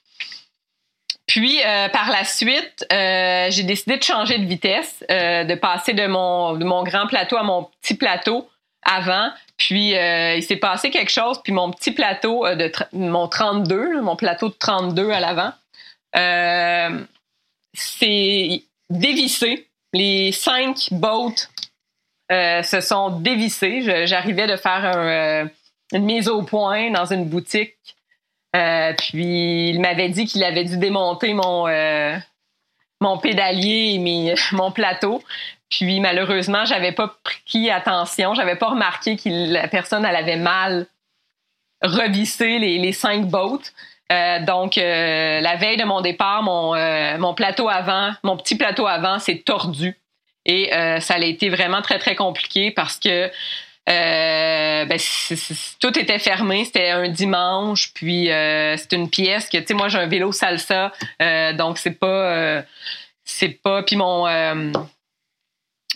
Puis 1.26 1.62
euh, 1.64 1.90
par 1.90 2.10
la 2.10 2.24
suite, 2.24 2.86
j'ai 2.90 3.64
décidé 3.64 3.98
de 3.98 4.04
changer 4.04 4.38
de 4.38 4.46
vitesse, 4.46 5.04
de 5.10 5.56
passer 5.56 5.94
de 5.94 6.08
mon, 6.08 6.54
de 6.54 6.66
mon 6.66 6.84
grand 6.84 7.08
plateau 7.08 7.38
à 7.38 7.44
mon 7.44 7.70
petit 7.82 7.96
plateau 7.96 8.50
avant. 8.84 9.30
Puis 9.58 9.92
il 9.92 10.44
s'est 10.44 10.58
passé 10.58 10.90
quelque 10.90 11.12
chose, 11.12 11.40
puis 11.44 11.54
mon 11.54 11.72
petit 11.72 11.92
plateau 11.92 12.48
de 12.56 12.72
mon 12.94 13.28
32, 13.28 14.02
mon 14.02 14.16
plateau 14.16 14.50
de 14.50 14.56
32 14.56 15.12
à 15.12 15.20
l'avant, 15.20 15.54
c'est 17.74 18.64
dévissé. 18.90 19.68
Les 19.94 20.32
cinq 20.32 20.90
bottes 20.92 21.50
se 22.30 22.82
sont 22.82 23.10
dévissées. 23.10 24.06
J'arrivais 24.06 24.48
de 24.48 24.56
faire 24.56 25.50
une 25.94 26.06
mise 26.06 26.28
au 26.28 26.44
point 26.44 26.92
dans 26.92 27.06
une 27.06 27.26
boutique. 27.26 27.76
puis 28.54 29.70
il 29.70 29.80
m'avait 29.82 30.10
dit 30.10 30.26
qu'il 30.26 30.44
avait 30.44 30.66
dû 30.66 30.78
démonter 30.78 31.34
mon 31.34 33.18
pédalier 33.18 33.96
et 33.96 34.36
mon 34.56 34.72
plateau. 34.72 35.24
Puis 35.70 36.00
malheureusement, 36.00 36.66
j'avais 36.66 36.92
pas 36.92 37.16
pris 37.24 37.70
attention, 37.70 38.34
j'avais 38.34 38.56
pas 38.56 38.70
remarqué 38.70 39.18
que 39.18 39.30
la 39.30 39.68
personne 39.68 40.04
elle 40.04 40.16
avait 40.16 40.38
mal 40.38 40.88
revissé 41.82 42.60
les, 42.60 42.92
cinq 42.92 43.28
bottes. 43.28 43.74
Euh, 44.12 44.40
donc 44.44 44.78
euh, 44.78 45.40
la 45.40 45.56
veille 45.56 45.78
de 45.78 45.84
mon 45.84 46.02
départ, 46.02 46.42
mon, 46.42 46.74
euh, 46.74 47.18
mon 47.20 47.36
plateau 47.36 47.70
avant, 47.70 48.12
mon 48.24 48.38
petit 48.38 48.56
plateau 48.56 48.88
avant 48.88 49.20
s'est 49.20 49.44
tordu 49.46 49.96
et 50.46 50.72
ça 51.00 51.16
a 51.16 51.20
été 51.20 51.50
vraiment 51.50 51.82
très 51.84 52.00
très 52.00 52.16
compliqué 52.16 52.72
parce 52.72 52.98
que 52.98 53.30
ben, 53.86 55.00
tout 55.80 56.00
était 56.00 56.18
fermé, 56.18 56.66
c'était 56.66 56.90
un 56.90 57.08
dimanche, 57.08 57.94
puis 57.94 58.30
c'est 58.30 58.94
une 58.94 59.12
pièce 59.12 59.48
que 59.48 59.58
tu 59.58 59.66
sais 59.68 59.74
moi 59.76 59.90
j'ai 59.90 60.00
un 60.00 60.08
vélo 60.08 60.32
salsa, 60.32 60.92
donc 61.54 61.78
c'est 61.78 62.00
pas 62.00 62.64
c'est 63.24 63.62
pas 63.62 63.84
puis 63.84 63.96
mon 63.96 64.26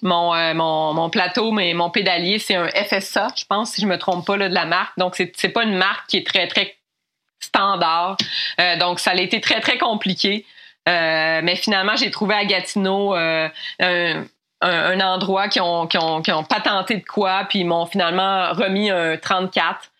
mon, 0.04 0.54
mon, 0.54 0.94
mon, 0.94 1.10
plateau, 1.10 1.52
mais 1.52 1.74
mon 1.74 1.90
pédalier, 1.90 2.38
c'est 2.38 2.56
un 2.56 2.68
FSA, 2.68 3.30
je 3.38 3.46
pense, 3.46 3.72
si 3.72 3.82
je 3.82 3.88
me 3.88 3.98
trompe 3.98 4.28
pas 4.28 4.36
là, 4.36 4.50
de 4.50 4.54
la 4.54 4.66
marque. 4.66 5.00
Donc, 5.00 5.16
c'est, 5.16 5.32
c'est 5.38 5.48
pas 5.48 5.64
une 5.64 5.78
marque 5.78 6.10
qui 6.10 6.18
est 6.18 6.28
très, 6.28 6.46
très 6.48 6.76
standard. 7.44 8.18
Euh, 8.60 8.78
donc, 8.78 9.00
ça 9.00 9.12
a 9.12 9.16
été 9.16 9.42
très, 9.42 9.60
très 9.60 9.78
compliqué. 9.78 10.46
Euh, 10.90 11.42
mais 11.44 11.56
finalement, 11.56 11.96
j'ai 11.96 12.12
trouvé 12.12 12.36
à 12.36 12.46
Gatineau 12.46 13.14
un, 13.14 13.52
un, 13.80 15.00
endroit 15.00 15.48
qui 15.48 15.62
ont, 15.62 15.88
qui, 15.88 15.98
ont, 15.98 16.44
patenté 16.44 16.98
de 16.98 17.06
quoi, 17.06 17.46
puis 17.48 17.60
ils 17.60 17.66
m'ont 17.66 17.86
finalement 17.86 18.52
remis 18.52 18.90
un 18.90 19.16
34. 19.16 19.92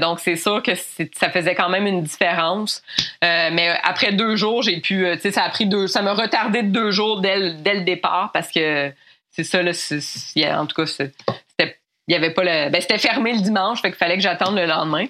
donc 0.00 0.18
c'est 0.18 0.36
sûr 0.36 0.62
que 0.62 0.72
ça 0.74 1.30
faisait 1.30 1.54
quand 1.54 1.68
même 1.68 1.86
une 1.86 2.02
différence. 2.02 2.82
mais 3.22 3.78
après 3.84 4.12
deux 4.12 4.34
jours, 4.34 4.62
j'ai 4.62 4.80
pu, 4.80 5.06
tu 5.14 5.20
sais, 5.20 5.30
ça 5.30 5.44
a 5.44 5.50
pris 5.50 5.66
deux, 5.66 5.86
ça 5.86 6.02
m'a 6.02 6.14
retardé 6.14 6.62
de 6.62 6.70
deux 6.70 6.90
jours 6.90 7.20
dès, 7.20 7.54
dès 7.54 7.74
le 7.74 7.82
départ 7.82 8.30
parce 8.32 8.50
que 8.50 8.92
c'est 9.32 9.44
ça, 9.44 9.62
là. 9.62 10.60
en 10.60 10.66
tout 10.66 10.74
cas, 10.74 10.86
c'était, 10.86 11.78
il 12.06 12.12
y 12.12 12.16
avait 12.16 12.34
pas 12.34 12.44
le, 12.44 12.70
ben, 12.70 12.80
c'était 12.80 12.98
fermé 12.98 13.32
le 13.32 13.40
dimanche, 13.40 13.80
fait 13.80 13.88
qu'il 13.88 13.96
fallait 13.96 14.16
que 14.16 14.22
j'attende 14.22 14.56
le 14.56 14.66
lendemain. 14.66 15.06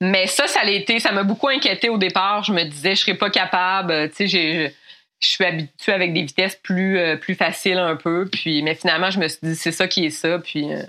Mais 0.00 0.26
ça, 0.26 0.46
ça 0.46 0.64
l'a 0.64 0.72
été, 0.72 1.00
ça 1.00 1.12
m'a 1.12 1.22
beaucoup 1.22 1.48
inquiété 1.48 1.88
au 1.88 1.98
départ. 1.98 2.44
Je 2.44 2.52
me 2.52 2.64
disais, 2.64 2.94
je 2.94 3.00
serais 3.00 3.16
pas 3.16 3.30
capable. 3.30 4.10
Tu 4.10 4.28
sais, 4.28 4.72
je 5.20 5.26
suis 5.26 5.44
habituée 5.44 5.92
avec 5.92 6.12
des 6.12 6.22
vitesses 6.22 6.56
plus, 6.56 6.98
euh, 6.98 7.16
plus 7.16 7.34
faciles 7.34 7.78
un 7.78 7.96
peu. 7.96 8.28
Puis, 8.30 8.62
mais 8.62 8.74
finalement, 8.74 9.10
je 9.10 9.18
me 9.18 9.28
suis 9.28 9.40
dit, 9.42 9.56
c'est 9.56 9.72
ça 9.72 9.88
qui 9.88 10.06
est 10.06 10.10
ça. 10.10 10.38
Puis, 10.38 10.72
euh, 10.72 10.82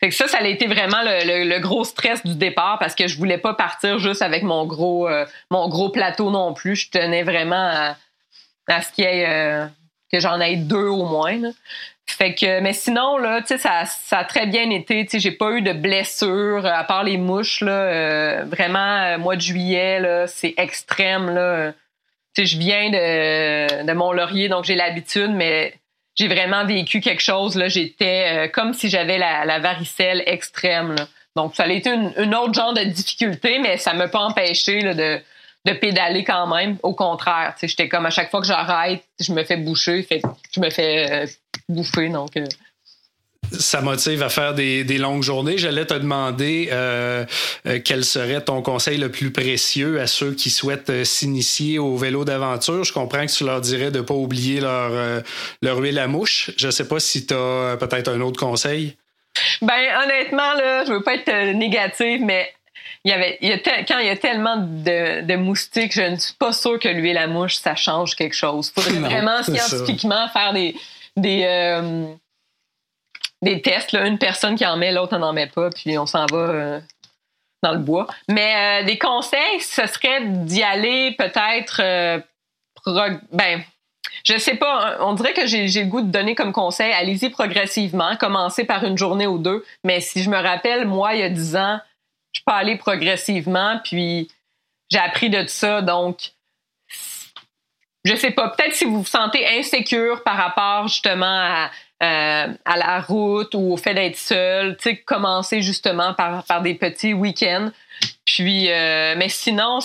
fait 0.00 0.08
que 0.08 0.14
ça, 0.14 0.28
ça 0.28 0.38
a 0.38 0.46
été 0.46 0.66
vraiment 0.66 1.02
le, 1.02 1.58
gros 1.60 1.84
stress 1.84 2.24
du 2.24 2.34
départ 2.34 2.78
parce 2.78 2.94
que 2.94 3.06
je 3.06 3.16
voulais 3.18 3.38
pas 3.38 3.54
partir 3.54 3.98
juste 3.98 4.22
avec 4.22 4.42
mon 4.42 4.66
gros, 4.66 5.08
euh, 5.08 5.26
mon 5.50 5.68
gros 5.68 5.90
plateau 5.90 6.30
non 6.30 6.54
plus. 6.54 6.76
Je 6.76 6.90
tenais 6.90 7.22
vraiment 7.22 7.94
à, 8.66 8.82
ce 8.82 8.92
qu'il 8.92 9.04
y 9.04 9.08
ait 9.08 9.66
que 10.12 10.20
j'en 10.20 10.40
ai 10.40 10.56
deux 10.56 10.86
au 10.86 11.04
moins. 11.04 11.52
Fait 12.14 12.34
que, 12.34 12.60
mais 12.60 12.72
sinon, 12.72 13.18
là, 13.18 13.40
ça, 13.44 13.84
ça 13.84 14.18
a 14.18 14.24
très 14.24 14.46
bien 14.46 14.70
été. 14.70 15.04
Tu 15.04 15.12
sais, 15.12 15.20
j'ai 15.20 15.30
pas 15.30 15.52
eu 15.52 15.62
de 15.62 15.72
blessures, 15.72 16.66
à 16.66 16.84
part 16.84 17.04
les 17.04 17.16
mouches, 17.16 17.60
là. 17.60 17.72
Euh, 17.72 18.44
vraiment, 18.46 18.96
euh, 19.02 19.18
mois 19.18 19.36
de 19.36 19.40
juillet, 19.40 20.00
là, 20.00 20.26
c'est 20.26 20.54
extrême, 20.56 21.34
là. 21.34 21.72
Tu 22.34 22.42
sais, 22.42 22.46
je 22.46 22.58
viens 22.58 22.90
de, 22.90 23.86
de 23.86 23.92
Mont-Laurier, 23.92 24.48
donc 24.48 24.64
j'ai 24.64 24.76
l'habitude, 24.76 25.30
mais 25.30 25.74
j'ai 26.16 26.28
vraiment 26.28 26.64
vécu 26.64 27.00
quelque 27.00 27.22
chose, 27.22 27.56
là. 27.56 27.68
J'étais 27.68 28.46
euh, 28.46 28.48
comme 28.48 28.74
si 28.74 28.88
j'avais 28.88 29.18
la, 29.18 29.44
la, 29.44 29.58
varicelle 29.58 30.22
extrême, 30.26 30.94
là. 30.94 31.08
Donc, 31.36 31.54
ça 31.54 31.64
a 31.64 31.68
été 31.68 31.90
une, 31.90 32.12
une, 32.18 32.34
autre 32.34 32.54
genre 32.54 32.74
de 32.74 32.82
difficulté, 32.82 33.60
mais 33.60 33.76
ça 33.76 33.94
m'a 33.94 34.08
pas 34.08 34.20
empêché, 34.20 34.80
là, 34.80 34.94
de 34.94 35.20
de 35.66 35.72
pédaler 35.72 36.24
quand 36.24 36.46
même. 36.46 36.78
Au 36.82 36.94
contraire, 36.94 37.54
j'étais 37.60 37.88
comme 37.88 38.06
à 38.06 38.10
chaque 38.10 38.30
fois 38.30 38.40
que 38.40 38.46
j'arrête, 38.46 39.02
je 39.18 39.32
me 39.32 39.44
fais 39.44 39.56
boucher, 39.56 40.02
fait, 40.02 40.22
je 40.54 40.60
me 40.60 40.70
fais 40.70 41.10
euh, 41.10 41.26
bouffer. 41.68 42.08
Donc, 42.08 42.36
euh. 42.36 42.46
ça 43.52 43.82
motive 43.82 44.22
à 44.22 44.30
faire 44.30 44.54
des, 44.54 44.84
longues 44.98 45.22
journées. 45.22 45.58
J'allais 45.58 45.84
te 45.84 45.94
demander 45.94 46.70
euh, 46.72 47.26
quel 47.84 48.04
serait 48.04 48.42
ton 48.42 48.62
conseil 48.62 48.96
le 48.96 49.10
plus 49.10 49.32
précieux 49.32 50.00
à 50.00 50.06
ceux 50.06 50.32
qui 50.32 50.48
souhaitent 50.48 51.04
s'initier 51.04 51.78
au 51.78 51.96
vélo 51.96 52.24
d'aventure. 52.24 52.84
Je 52.84 52.92
comprends 52.92 53.26
que 53.26 53.32
tu 53.32 53.44
leur 53.44 53.60
dirais 53.60 53.90
de 53.90 53.98
ne 53.98 54.04
pas 54.04 54.14
oublier 54.14 54.60
leur, 54.60 55.22
leur 55.60 55.78
huile 55.78 55.98
à 55.98 56.06
mouche. 56.06 56.52
Je 56.56 56.68
ne 56.68 56.72
sais 56.72 56.88
pas 56.88 57.00
si 57.00 57.26
tu 57.26 57.34
as 57.34 57.76
peut-être 57.78 58.08
un 58.08 58.20
autre 58.22 58.40
conseil. 58.40 58.96
Ben 59.62 60.02
honnêtement, 60.04 60.54
là, 60.54 60.84
je 60.84 60.92
veux 60.92 61.02
pas 61.02 61.14
être 61.14 61.52
négative, 61.52 62.20
mais 62.22 62.52
il 63.04 63.10
y 63.10 63.14
avait, 63.14 63.38
quand 63.88 63.98
il 63.98 64.06
y 64.06 64.10
a 64.10 64.16
tellement 64.16 64.58
de, 64.58 65.36
moustiques, 65.36 65.92
je 65.92 66.02
ne 66.02 66.16
suis 66.16 66.34
pas 66.34 66.52
sûre 66.52 66.78
que 66.78 66.88
l'huile 66.88 67.16
à 67.16 67.26
mouche, 67.26 67.56
ça 67.56 67.74
change 67.74 68.14
quelque 68.14 68.34
chose. 68.34 68.72
Il 68.76 68.82
faudrait 68.82 69.00
vraiment 69.00 69.42
scientifiquement 69.42 70.28
faire 70.28 70.52
des, 70.52 70.76
des, 71.16 71.44
euh, 71.44 72.12
des 73.40 73.62
tests. 73.62 73.92
Là. 73.92 74.06
Une 74.06 74.18
personne 74.18 74.54
qui 74.54 74.66
en 74.66 74.76
met, 74.76 74.92
l'autre 74.92 75.16
n'en 75.16 75.32
met 75.32 75.46
pas, 75.46 75.70
puis 75.70 75.96
on 75.96 76.04
s'en 76.04 76.26
va 76.26 76.36
euh, 76.36 76.80
dans 77.62 77.72
le 77.72 77.78
bois. 77.78 78.06
Mais 78.28 78.82
euh, 78.82 78.84
des 78.84 78.98
conseils, 78.98 79.60
ce 79.60 79.86
serait 79.86 80.26
d'y 80.26 80.62
aller 80.62 81.16
peut-être. 81.18 81.80
ben, 83.32 83.62
je 84.24 84.36
sais 84.36 84.56
pas, 84.56 84.98
on 85.00 85.14
dirait 85.14 85.32
que 85.32 85.46
j'ai 85.46 85.66
le 85.66 85.88
goût 85.88 86.02
de 86.02 86.10
donner 86.10 86.34
comme 86.34 86.52
conseil, 86.52 86.92
allez-y 86.92 87.30
progressivement, 87.30 88.16
commencez 88.16 88.64
par 88.64 88.84
une 88.84 88.98
journée 88.98 89.26
ou 89.26 89.38
deux. 89.38 89.64
Mais 89.84 90.00
si 90.00 90.22
je 90.22 90.28
me 90.28 90.36
rappelle, 90.36 90.86
moi, 90.86 91.14
il 91.14 91.20
y 91.20 91.22
a 91.22 91.30
dix 91.30 91.56
ans, 91.56 91.80
je 92.32 92.40
peux 92.46 92.52
aller 92.52 92.76
progressivement, 92.76 93.80
puis 93.84 94.28
j'ai 94.90 94.98
appris 94.98 95.30
de 95.30 95.46
ça, 95.46 95.82
donc 95.82 96.32
je 98.04 98.14
sais 98.14 98.30
pas, 98.30 98.48
peut-être 98.48 98.74
si 98.74 98.84
vous 98.84 99.00
vous 99.00 99.06
sentez 99.06 99.46
insécure 99.58 100.22
par 100.22 100.36
rapport 100.36 100.88
justement 100.88 101.26
à, 101.26 101.70
euh, 102.02 102.46
à 102.64 102.76
la 102.76 103.00
route 103.00 103.54
ou 103.54 103.72
au 103.72 103.76
fait 103.76 103.94
d'être 103.94 104.16
seul, 104.16 104.76
tu 104.78 104.84
sais, 104.84 104.96
commencer 104.96 105.60
justement 105.60 106.14
par, 106.14 106.44
par 106.44 106.62
des 106.62 106.74
petits 106.74 107.12
week-ends. 107.12 107.70
Puis, 108.24 108.70
euh, 108.70 109.14
mais 109.18 109.28
sinon, 109.28 109.80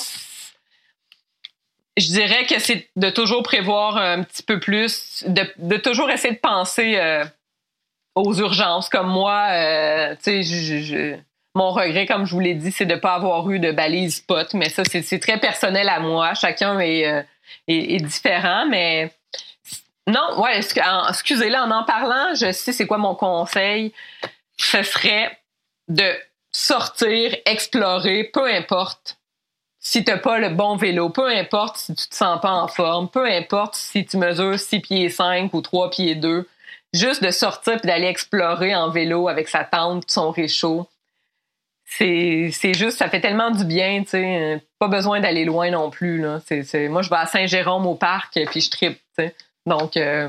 je 1.98 2.08
dirais 2.08 2.46
que 2.46 2.58
c'est 2.60 2.88
de 2.96 3.10
toujours 3.10 3.44
prévoir 3.44 3.98
un 3.98 4.24
petit 4.24 4.44
peu 4.44 4.62
plus, 4.62 5.26
de, 5.28 5.46
de 5.58 5.76
toujours 5.76 6.10
essayer 6.10 6.36
de 6.36 6.40
penser 6.40 6.96
euh, 6.98 7.26
aux 8.16 8.34
urgences. 8.36 8.88
Comme 8.88 9.10
moi, 9.10 9.48
tu 10.24 10.24
sais, 10.24 10.44
je, 10.44 11.18
mon 11.56 11.72
regret, 11.72 12.06
comme 12.06 12.26
je 12.26 12.32
vous 12.32 12.42
l'ai 12.42 12.54
dit, 12.54 12.72
c'est 12.72 12.86
de 12.86 12.96
ne 12.96 13.00
pas 13.00 13.16
avoir 13.16 13.50
eu 13.50 13.60
de 13.60 13.72
balise 13.72 14.18
spot. 14.18 14.54
Mais 14.54 14.70
ça, 14.70 14.84
c'est 14.86 15.20
très 15.20 15.40
personnel 15.40 15.88
à 15.88 16.00
moi. 16.00 16.34
Chacun 16.34 16.80
est, 16.80 17.08
euh, 17.08 18.00
différent. 18.00 18.66
Mais 18.70 19.12
non, 20.06 20.42
ouais, 20.42 20.60
excusez-le, 20.60 21.58
en 21.58 21.72
en 21.72 21.84
parlant, 21.84 22.36
je 22.36 22.52
sais 22.52 22.74
c'est 22.74 22.86
quoi 22.86 22.98
mon 22.98 23.16
conseil. 23.16 23.94
Ce 24.58 24.84
serait 24.84 25.40
de 25.88 26.14
sortir, 26.52 27.36
explorer, 27.46 28.26
peu 28.26 28.54
importe 28.54 29.18
si 29.86 30.04
tu 30.04 30.12
n'as 30.12 30.18
pas 30.18 30.40
le 30.40 30.50
bon 30.50 30.78
vélo, 30.78 31.10
peu 31.10 31.30
importe 31.30 31.78
si 31.78 31.94
tu 31.94 32.08
te 32.08 32.16
sens 32.16 32.42
pas 32.42 32.54
en 32.54 32.68
forme, 32.68 33.08
peu 33.08 33.26
importe 33.28 33.76
si 33.76 34.04
tu 34.04 34.18
mesures 34.18 34.60
6 34.60 34.80
pieds 34.80 35.10
5 35.10 35.54
ou 35.54 35.62
3 35.62 35.92
pieds 35.92 36.16
2, 36.16 36.50
juste 36.92 37.24
de 37.24 37.30
sortir 37.30 37.74
et 37.84 37.88
d'aller 37.88 38.08
explorer 38.08 38.76
en 38.76 38.90
vélo 38.90 39.28
avec 39.28 39.48
sa 39.48 39.64
tente, 39.64 40.10
son 40.10 40.32
réchaud, 40.32 40.88
c'est 41.86 42.74
juste, 42.74 42.98
ça 42.98 43.10
fait 43.10 43.22
tellement 43.22 43.52
du 43.52 43.64
bien, 43.64 44.02
tu 44.04 44.10
sais. 44.10 44.62
Pas 44.80 44.88
besoin 44.88 45.20
d'aller 45.20 45.46
loin 45.46 45.70
non 45.70 45.90
plus, 45.90 46.20
là. 46.20 46.42
moi, 46.90 47.02
je 47.02 47.10
vais 47.10 47.16
à 47.16 47.26
Saint-Jérôme 47.26 47.86
au 47.86 47.96
parc, 47.96 48.40
puis 48.50 48.62
je 48.62 48.70
tripe, 48.72 48.98
tu 49.18 49.24
sais. 49.24 49.36
Donc, 49.66 49.98
euh, 49.98 50.28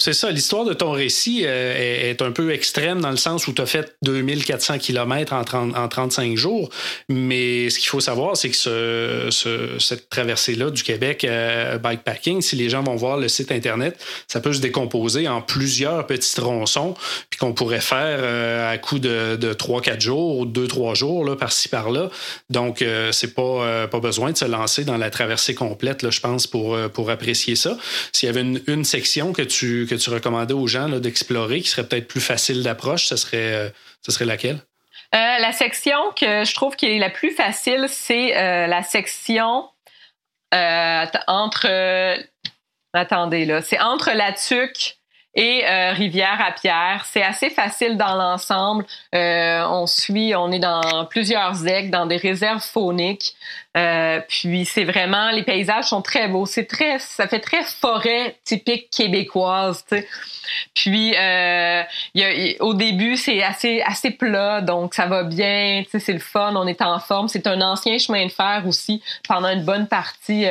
c'est 0.00 0.12
ça, 0.12 0.30
l'histoire 0.30 0.64
de 0.64 0.74
ton 0.74 0.92
récit 0.92 1.42
euh, 1.44 2.10
est, 2.10 2.22
un 2.22 2.30
peu 2.30 2.52
extrême 2.52 3.00
dans 3.00 3.10
le 3.10 3.16
sens 3.16 3.48
où 3.48 3.52
tu 3.52 3.60
as 3.60 3.66
fait 3.66 3.96
2400 4.02 4.78
km 4.78 5.32
en, 5.32 5.70
en 5.74 5.88
35 5.88 6.36
jours. 6.36 6.70
Mais 7.08 7.68
ce 7.68 7.80
qu'il 7.80 7.88
faut 7.88 7.98
savoir, 7.98 8.36
c'est 8.36 8.50
que 8.50 8.56
ce, 8.56 9.76
cette 9.80 10.08
traversée-là 10.08 10.70
du 10.70 10.84
Québec, 10.84 11.24
euh, 11.24 11.78
bikepacking, 11.78 12.42
si 12.42 12.54
les 12.54 12.68
gens 12.68 12.84
vont 12.84 12.94
voir 12.94 13.16
le 13.16 13.26
site 13.26 13.50
Internet, 13.50 13.98
ça 14.28 14.40
peut 14.40 14.52
se 14.52 14.60
décomposer 14.60 15.26
en 15.26 15.40
plusieurs 15.40 16.06
petits 16.06 16.36
tronçons, 16.36 16.94
puis 17.28 17.40
qu'on 17.40 17.52
pourrait 17.52 17.80
faire 17.80 18.18
euh, 18.20 18.72
à 18.72 18.78
coup 18.78 19.00
de, 19.00 19.34
de 19.34 19.52
3-4 19.52 20.00
jours 20.00 20.38
ou 20.38 20.46
2-3 20.46 20.94
jours, 20.94 21.24
là, 21.24 21.34
par-ci, 21.34 21.68
par-là. 21.68 22.08
Donc, 22.50 22.84
c'est 23.10 23.34
pas, 23.34 23.88
pas 23.88 24.00
besoin 24.00 24.30
de 24.30 24.36
se 24.36 24.44
lancer 24.44 24.84
dans 24.84 24.96
la 24.96 25.10
traversée 25.10 25.54
complète, 25.54 26.02
là, 26.02 26.10
je 26.10 26.20
pense, 26.20 26.46
pour, 26.46 26.78
pour 26.90 27.10
apprécier 27.10 27.56
ça. 27.56 27.76
S'il 28.12 28.28
y 28.28 28.30
avait 28.30 28.42
une, 28.42 28.60
une 28.68 28.84
section 28.84 29.32
que 29.32 29.42
tu 29.42 29.87
que 29.88 29.94
tu 29.94 30.10
recommandais 30.10 30.54
aux 30.54 30.66
gens 30.66 30.88
d'explorer, 30.88 31.60
qui 31.60 31.68
serait 31.68 31.86
peut-être 31.86 32.08
plus 32.08 32.20
facile 32.20 32.62
d'approche, 32.62 33.06
ce 33.06 33.16
serait, 33.16 33.52
euh, 33.54 33.68
serait 34.08 34.24
laquelle? 34.24 34.60
Euh, 35.14 35.38
la 35.38 35.52
section 35.52 36.12
que 36.14 36.44
je 36.44 36.54
trouve 36.54 36.76
qui 36.76 36.86
est 36.86 36.98
la 36.98 37.10
plus 37.10 37.30
facile, 37.30 37.86
c'est 37.88 38.36
euh, 38.36 38.66
la 38.66 38.82
section 38.82 39.68
entre. 40.52 41.66
attendez 42.92 43.44
là, 43.44 43.62
c'est 43.62 43.80
entre 43.80 44.10
la 44.14 44.32
Tuque 44.32 44.97
et 45.38 45.64
euh, 45.64 45.92
Rivière 45.92 46.40
à 46.44 46.50
Pierre. 46.50 47.04
C'est 47.06 47.22
assez 47.22 47.48
facile 47.48 47.96
dans 47.96 48.16
l'ensemble. 48.16 48.84
Euh, 49.14 49.64
on 49.70 49.86
suit, 49.86 50.34
on 50.34 50.50
est 50.50 50.58
dans 50.58 51.06
plusieurs 51.08 51.64
aigles, 51.64 51.90
dans 51.90 52.06
des 52.06 52.16
réserves 52.16 52.60
fauniques. 52.60 53.36
Euh, 53.76 54.20
puis 54.28 54.64
c'est 54.64 54.82
vraiment, 54.82 55.30
les 55.30 55.44
paysages 55.44 55.84
sont 55.84 56.02
très 56.02 56.26
beaux. 56.26 56.44
C'est 56.44 56.64
très, 56.64 56.98
ça 56.98 57.28
fait 57.28 57.38
très 57.38 57.62
forêt 57.62 58.36
typique 58.42 58.90
québécoise. 58.90 59.84
Puis 60.74 61.14
euh, 61.16 61.84
au 62.58 62.74
début 62.74 63.16
c'est 63.16 63.42
assez 63.42 63.80
assez 63.82 64.10
plat, 64.10 64.60
donc 64.60 64.94
ça 64.94 65.06
va 65.06 65.22
bien. 65.22 65.84
C'est 65.88 66.12
le 66.12 66.18
fun, 66.18 66.56
on 66.56 66.66
est 66.66 66.82
en 66.82 66.98
forme. 66.98 67.28
C'est 67.28 67.46
un 67.46 67.60
ancien 67.60 67.96
chemin 67.98 68.26
de 68.26 68.32
fer 68.32 68.64
aussi 68.66 69.02
pendant 69.28 69.50
une 69.50 69.64
bonne 69.64 69.86
partie. 69.86 70.46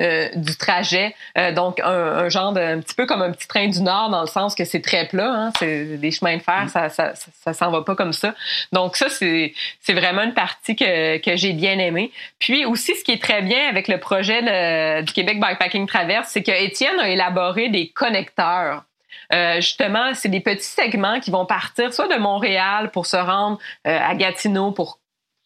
Euh, 0.00 0.28
du 0.36 0.56
trajet. 0.56 1.12
Euh, 1.36 1.50
donc, 1.50 1.80
un, 1.80 1.88
un, 1.88 2.28
genre 2.28 2.52
de, 2.52 2.60
un 2.60 2.78
petit 2.78 2.94
peu 2.94 3.04
comme 3.04 3.20
un 3.20 3.32
petit 3.32 3.48
train 3.48 3.66
du 3.66 3.82
Nord 3.82 4.10
dans 4.10 4.20
le 4.20 4.28
sens 4.28 4.54
que 4.54 4.64
c'est 4.64 4.80
très 4.80 5.08
plat. 5.08 5.28
Hein, 5.28 5.52
c'est 5.58 5.96
des 5.96 6.12
chemins 6.12 6.36
de 6.36 6.42
fer, 6.42 6.66
mm. 6.66 6.68
ça, 6.68 6.88
ça, 6.88 7.14
ça, 7.16 7.52
s'en 7.52 7.72
va 7.72 7.82
pas 7.82 7.96
comme 7.96 8.12
ça. 8.12 8.32
Donc, 8.70 8.94
ça, 8.94 9.08
c'est, 9.08 9.54
c'est 9.80 9.94
vraiment 9.94 10.22
une 10.22 10.34
partie 10.34 10.76
que, 10.76 11.16
que 11.18 11.34
j'ai 11.34 11.52
bien 11.52 11.80
aimée. 11.80 12.12
Puis 12.38 12.64
aussi, 12.64 12.94
ce 12.94 13.02
qui 13.02 13.10
est 13.10 13.20
très 13.20 13.42
bien 13.42 13.68
avec 13.68 13.88
le 13.88 13.98
projet 13.98 14.40
de, 14.40 15.02
du 15.02 15.12
Québec 15.12 15.40
Bikepacking 15.40 15.88
Traverse, 15.88 16.28
c'est 16.28 16.44
que 16.44 16.52
Étienne 16.52 17.00
a 17.00 17.08
élaboré 17.08 17.68
des 17.68 17.88
connecteurs. 17.88 18.84
Euh, 19.32 19.56
justement, 19.56 20.14
c'est 20.14 20.28
des 20.28 20.38
petits 20.38 20.62
segments 20.62 21.18
qui 21.18 21.32
vont 21.32 21.44
partir 21.44 21.92
soit 21.92 22.06
de 22.06 22.20
Montréal 22.20 22.92
pour 22.92 23.06
se 23.06 23.16
rendre 23.16 23.58
euh, 23.88 23.98
à 24.00 24.14
Gatineau 24.14 24.70
pour 24.70 25.00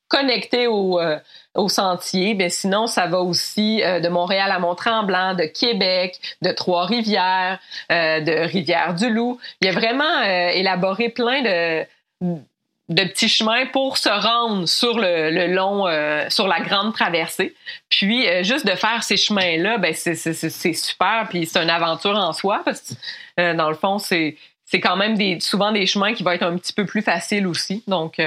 connecter 0.09 0.67
au, 0.67 1.01
euh, 1.01 1.19
au 1.55 1.69
sentier. 1.69 2.35
Mais 2.35 2.49
sinon, 2.49 2.87
ça 2.87 3.07
va 3.07 3.21
aussi 3.21 3.83
euh, 3.83 4.01
de 4.01 4.09
Montréal 4.09 4.51
à 4.51 4.59
Mont-Tremblant, 4.59 5.35
de 5.35 5.45
Québec, 5.45 6.21
de 6.43 6.51
Trois-Rivières, 6.53 7.59
euh, 7.91 8.21
de 8.21 8.33
Rivière-du-Loup. 8.33 9.39
Il 9.61 9.67
y 9.67 9.71
a 9.71 9.73
vraiment 9.73 10.23
élaboré 10.23 11.09
plein 11.09 11.43
de 11.43 11.87
de 12.89 13.05
petits 13.05 13.29
chemins 13.29 13.65
pour 13.67 13.97
se 13.97 14.09
rendre 14.09 14.69
sur 14.69 14.99
le, 14.99 15.47
long, 15.47 15.87
sur 16.29 16.47
la 16.47 16.61
grande 16.61 16.93
traversée. 16.93 17.55
Puis 17.89 18.27
juste 18.45 18.67
de 18.67 18.75
faire 18.75 19.03
ces 19.03 19.17
chemins-là, 19.17 19.79
ben 19.79 19.95
c'est 19.95 20.75
super. 20.75 21.27
Puis 21.31 21.47
c'est 21.47 21.63
une 21.63 21.71
aventure 21.71 22.17
en 22.17 22.33
soi 22.33 22.61
parce 22.65 22.95
que 23.37 23.55
dans 23.55 23.71
le 23.71 23.77
fond, 23.77 23.99
c'est 23.99 24.37
c'est 24.73 24.81
quand 24.81 24.97
même 24.97 25.17
des, 25.17 25.39
souvent 25.41 25.71
des 25.71 25.87
chemins 25.87 26.15
qui 26.15 26.23
vont 26.23 26.31
être 26.31 26.45
un 26.45 26.57
petit 26.57 26.73
peu 26.73 26.87
plus 26.87 27.03
faciles 27.03 27.47
aussi. 27.47 27.83
Donc 27.87 28.19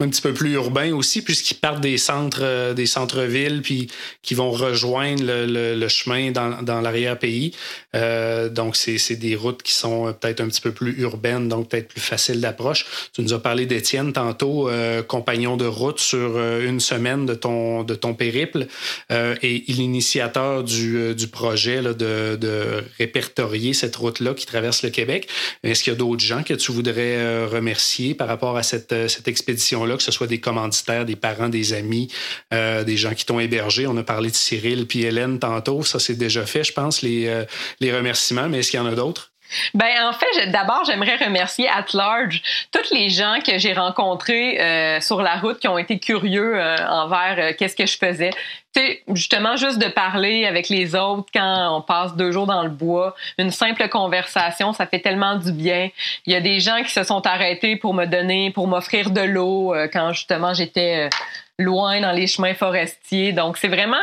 un 0.00 0.08
petit 0.08 0.22
peu 0.22 0.32
plus 0.32 0.54
urbain 0.54 0.92
aussi, 0.92 1.22
puisqu'ils 1.22 1.54
partent 1.54 1.80
des 1.80 1.98
centres, 1.98 2.40
euh, 2.42 2.74
des 2.74 2.86
centres-villes, 2.86 3.62
puis 3.62 3.86
qui 4.22 4.34
vont 4.34 4.50
rejoindre 4.50 5.22
le, 5.22 5.76
le, 5.76 5.88
chemin 5.88 6.32
dans, 6.32 6.62
dans 6.62 6.80
l'arrière-pays. 6.80 7.52
Euh, 7.94 8.48
donc, 8.48 8.74
c'est 8.74 9.14
des 9.14 9.36
routes 9.36 9.62
qui 9.62 9.72
sont 9.72 10.08
euh, 10.08 10.12
peut-être 10.12 10.40
un 10.40 10.48
petit 10.48 10.60
peu 10.60 10.72
plus 10.72 11.00
urbaines, 11.00 11.48
donc 11.48 11.68
peut-être 11.68 11.86
plus 11.86 12.00
faciles 12.00 12.40
d'approche. 12.40 12.86
Tu 13.12 13.22
nous 13.22 13.34
as 13.34 13.38
parlé 13.38 13.66
d'Étienne 13.66 14.12
tantôt, 14.12 14.68
euh, 14.68 15.04
compagnon 15.04 15.56
de 15.56 15.64
route 15.66 16.00
sur 16.00 16.40
une 16.40 16.80
semaine 16.80 17.24
de 17.24 17.34
ton, 17.34 17.84
de 17.84 17.94
ton 17.94 18.14
périple, 18.14 18.66
euh, 19.12 19.36
et 19.42 19.62
l'initiateur 19.68 20.64
du, 20.64 21.14
du 21.14 21.28
projet 21.28 21.80
là, 21.80 21.94
de, 21.94 22.34
de 22.34 22.82
répertorier 22.98 23.74
cette 23.74 23.94
route-là 23.94 24.34
qui 24.34 24.46
traverse 24.46 24.82
le 24.82 24.90
Québec. 24.90 25.28
Est-ce 25.62 25.84
qu'il 25.84 25.92
y 25.92 25.96
a 25.96 25.98
d'autres 25.98 26.24
gens 26.24 26.42
que 26.42 26.54
tu 26.54 26.72
voudrais 26.72 27.46
remercier 27.46 28.14
par 28.14 28.26
rapport 28.26 28.56
à 28.56 28.64
cette, 28.64 29.08
cette 29.08 29.28
expédition 29.28 29.83
que 29.96 30.02
ce 30.02 30.12
soit 30.12 30.26
des 30.26 30.40
commanditaires, 30.40 31.04
des 31.04 31.16
parents, 31.16 31.48
des 31.48 31.72
amis, 31.72 32.10
euh, 32.52 32.84
des 32.84 32.96
gens 32.96 33.14
qui 33.14 33.24
t'ont 33.26 33.40
hébergé. 33.40 33.86
On 33.86 33.96
a 33.96 34.02
parlé 34.02 34.30
de 34.30 34.36
Cyril 34.36 34.86
puis 34.86 35.02
Hélène 35.02 35.38
tantôt. 35.38 35.82
Ça, 35.82 35.98
c'est 35.98 36.14
déjà 36.14 36.46
fait, 36.46 36.64
je 36.64 36.72
pense, 36.72 37.02
les, 37.02 37.26
euh, 37.26 37.44
les 37.80 37.94
remerciements. 37.94 38.48
Mais 38.48 38.60
est-ce 38.60 38.70
qu'il 38.70 38.80
y 38.80 38.82
en 38.82 38.86
a 38.86 38.94
d'autres? 38.94 39.33
Ben 39.74 39.90
en 40.02 40.12
fait, 40.12 40.50
d'abord, 40.50 40.84
j'aimerais 40.84 41.16
remercier 41.16 41.68
at 41.68 41.86
large 41.94 42.42
toutes 42.72 42.90
les 42.90 43.08
gens 43.08 43.38
que 43.44 43.58
j'ai 43.58 43.72
rencontrés 43.72 44.60
euh, 44.60 45.00
sur 45.00 45.22
la 45.22 45.36
route 45.36 45.58
qui 45.58 45.68
ont 45.68 45.78
été 45.78 45.98
curieux 45.98 46.54
euh, 46.56 46.76
envers 46.88 47.36
euh, 47.38 47.52
qu'est-ce 47.56 47.76
que 47.76 47.86
je 47.86 47.96
faisais. 47.96 48.30
Tu 48.74 48.98
justement, 49.14 49.56
juste 49.56 49.78
de 49.78 49.88
parler 49.88 50.46
avec 50.46 50.68
les 50.68 50.96
autres 50.96 51.28
quand 51.32 51.76
on 51.76 51.80
passe 51.80 52.16
deux 52.16 52.32
jours 52.32 52.46
dans 52.46 52.62
le 52.62 52.70
bois, 52.70 53.14
une 53.38 53.50
simple 53.52 53.88
conversation, 53.88 54.72
ça 54.72 54.86
fait 54.86 54.98
tellement 54.98 55.36
du 55.36 55.52
bien. 55.52 55.90
Il 56.26 56.32
y 56.32 56.36
a 56.36 56.40
des 56.40 56.58
gens 56.58 56.82
qui 56.82 56.90
se 56.90 57.04
sont 57.04 57.24
arrêtés 57.26 57.76
pour 57.76 57.94
me 57.94 58.06
donner, 58.06 58.50
pour 58.50 58.66
m'offrir 58.66 59.10
de 59.10 59.20
l'eau 59.20 59.74
quand 59.92 60.12
justement 60.12 60.54
j'étais 60.54 61.08
loin 61.56 62.00
dans 62.00 62.10
les 62.10 62.26
chemins 62.26 62.54
forestiers. 62.54 63.32
Donc, 63.32 63.58
c'est 63.58 63.68
vraiment 63.68 64.02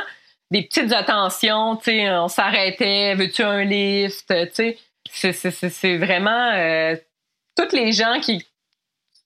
des 0.52 0.62
petites 0.62 0.93
attentions. 0.93 1.76
Tu 1.78 1.91
sais, 1.91 2.10
on 2.10 2.28
s'arrêtait, 2.28 3.16
veux-tu 3.16 3.43
un 3.43 3.64
lift, 3.64 4.34
tu 4.56 4.76
c'est 5.12 5.97
vraiment 5.97 6.51
euh, 6.53 6.95
toutes 7.57 7.74
les 7.74 7.91
gens 7.91 8.20
qui, 8.20 8.45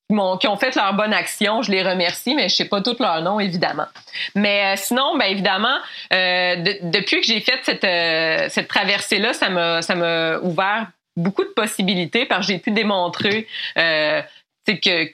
ont, 0.10 0.38
qui 0.38 0.48
ont 0.48 0.58
fait 0.58 0.76
leur 0.76 0.94
bonne 0.94 1.14
action, 1.14 1.62
je 1.62 1.72
les 1.72 1.84
remercie, 1.84 2.36
mais 2.36 2.50
je 2.50 2.56
sais 2.56 2.66
pas 2.66 2.82
tous 2.82 2.98
leurs 3.00 3.22
noms, 3.22 3.40
évidemment. 3.40 3.88
Mais 4.36 4.74
euh, 4.74 4.76
sinon, 4.78 5.18
ben 5.18 5.26
évidemment, 5.26 5.78
euh, 6.14 6.56
depuis 6.84 7.22
que 7.22 7.28
j'ai 7.28 7.40
fait 7.40 7.60
cette, 7.64 8.52
cette 8.52 8.68
traversée-là, 8.68 9.34
ça 9.34 9.50
m'a 9.50 10.40
ouvert 10.40 10.88
beaucoup 11.16 11.44
de 11.44 11.50
possibilités 11.50 12.26
parce 12.26 12.46
que 12.46 12.54
j'ai 12.54 12.60
pu 12.60 12.72
démontrer 12.72 13.48
euh, 13.78 14.22
que 14.68 15.12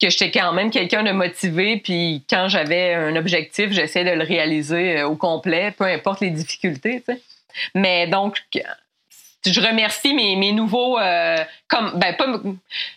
que 0.00 0.08
j'étais 0.08 0.30
quand 0.30 0.54
même 0.54 0.70
quelqu'un 0.70 1.02
de 1.02 1.10
motivé, 1.10 1.76
puis 1.76 2.24
quand 2.30 2.48
j'avais 2.48 2.94
un 2.94 3.16
objectif, 3.16 3.70
j'essayais 3.70 4.10
de 4.10 4.16
le 4.16 4.24
réaliser 4.24 5.02
au 5.02 5.14
complet, 5.14 5.74
peu 5.76 5.84
importe 5.84 6.20
les 6.20 6.30
difficultés. 6.30 7.04
Mais 7.74 8.06
donc, 8.06 8.40
je 9.44 9.60
remercie 9.60 10.14
mes, 10.14 10.36
mes 10.36 10.52
nouveaux 10.52 10.98
euh, 10.98 11.36
comme 11.68 11.92
ben 11.94 12.14
pas 12.14 12.26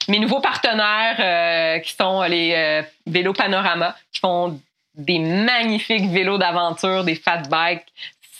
mes 0.07 0.19
nouveaux 0.19 0.41
partenaires 0.41 1.15
euh, 1.19 1.79
qui 1.79 1.93
sont 1.93 2.21
les 2.23 2.53
euh, 2.53 2.81
vélos 3.07 3.33
Panorama 3.33 3.95
qui 4.11 4.19
font 4.19 4.59
des 4.95 5.19
magnifiques 5.19 6.09
vélos 6.09 6.37
d'aventure, 6.37 7.03
des 7.03 7.15
fat 7.15 7.43
bikes. 7.49 7.85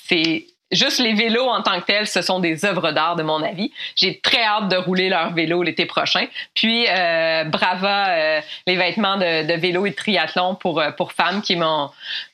C'est 0.08 0.46
juste 0.74 1.00
les 1.00 1.14
vélos 1.14 1.48
en 1.48 1.62
tant 1.62 1.80
que 1.80 1.86
tels, 1.86 2.08
ce 2.08 2.22
sont 2.22 2.40
des 2.40 2.66
œuvres 2.66 2.92
d'art 2.92 3.16
de 3.16 3.24
mon 3.24 3.42
avis. 3.42 3.72
J'ai 3.96 4.20
très 4.20 4.44
hâte 4.44 4.70
de 4.70 4.76
rouler 4.76 5.10
leurs 5.10 5.34
vélos 5.34 5.64
l'été 5.64 5.86
prochain. 5.86 6.26
Puis 6.54 6.86
euh, 6.90 7.44
Brava, 7.46 8.10
euh, 8.10 8.42
les 8.68 8.76
vêtements 8.76 9.18
de, 9.18 9.54
vélo 9.58 9.86
et 9.86 9.92
de 9.92 9.96
triathlon 9.96 10.56
pour 10.56 10.80
euh, 10.80 10.92
pour 10.92 11.14
femmes, 11.14 11.42
qui 11.42 11.54
est 11.54 11.58
mon 11.58 11.90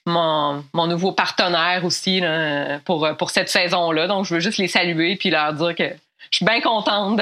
mon, 0.06 0.88
nouveau 0.88 1.12
partenaire 1.12 1.86
aussi 1.86 2.20
là, 2.20 2.80
pour 2.86 3.08
pour 3.18 3.30
cette 3.30 3.50
saison-là. 3.50 4.08
Donc 4.08 4.26
je 4.26 4.34
veux 4.34 4.40
juste 4.40 4.58
les 4.58 4.68
saluer 4.68 5.16
puis 5.16 5.30
leur 5.30 5.54
dire 5.54 5.76
que 5.76 5.90
je 6.32 6.38
suis 6.38 6.46
bien 6.46 6.62
contente 6.62 7.18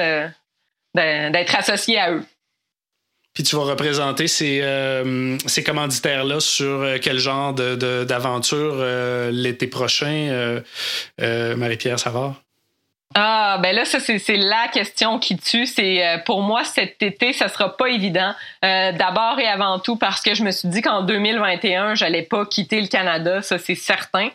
d'être 0.94 1.56
associée 1.56 2.00
à 2.00 2.12
eux. 2.12 2.26
Puis 3.38 3.44
tu 3.44 3.56
vas 3.56 3.66
représenter 3.66 4.28
ces, 4.28 4.62
euh, 4.64 5.38
ces 5.46 5.64
commanditaires-là 5.64 6.40
sur 6.40 6.82
euh, 6.82 6.98
quel 7.00 7.20
genre 7.20 7.54
d'aventure 7.54 8.78
de, 8.78 8.82
euh, 8.82 9.32
l'été 9.32 9.68
prochain, 9.68 10.60
Marie-Pierre 11.20 12.00
Savard? 12.00 12.42
Ah, 13.14 13.60
ben 13.62 13.76
là, 13.76 13.86
ça, 13.86 14.00
c'est 14.00 14.38
la 14.38 14.70
question 14.74 15.20
qui 15.20 15.38
tue. 15.38 15.68
C'est 15.68 16.20
pour 16.26 16.42
moi, 16.42 16.64
cet 16.64 17.04
été, 17.04 17.32
ça 17.32 17.48
sera 17.48 17.78
pas 17.78 17.90
évident. 17.90 18.34
D'abord 18.64 19.40
et 19.40 19.46
avant 19.46 19.78
tout 19.78 19.98
parce 19.98 20.24
que 20.24 20.34
je 20.34 20.42
me 20.42 20.50
suis 20.50 20.70
dit 20.70 20.82
qu'en 20.82 21.04
2021, 21.04 21.94
j'allais 21.94 22.24
pas 22.24 22.44
quitter 22.48 22.82
le 22.82 22.88
Canada, 22.88 23.44
ça 23.44 23.60
c'est 23.60 23.76
certain. 23.76 24.30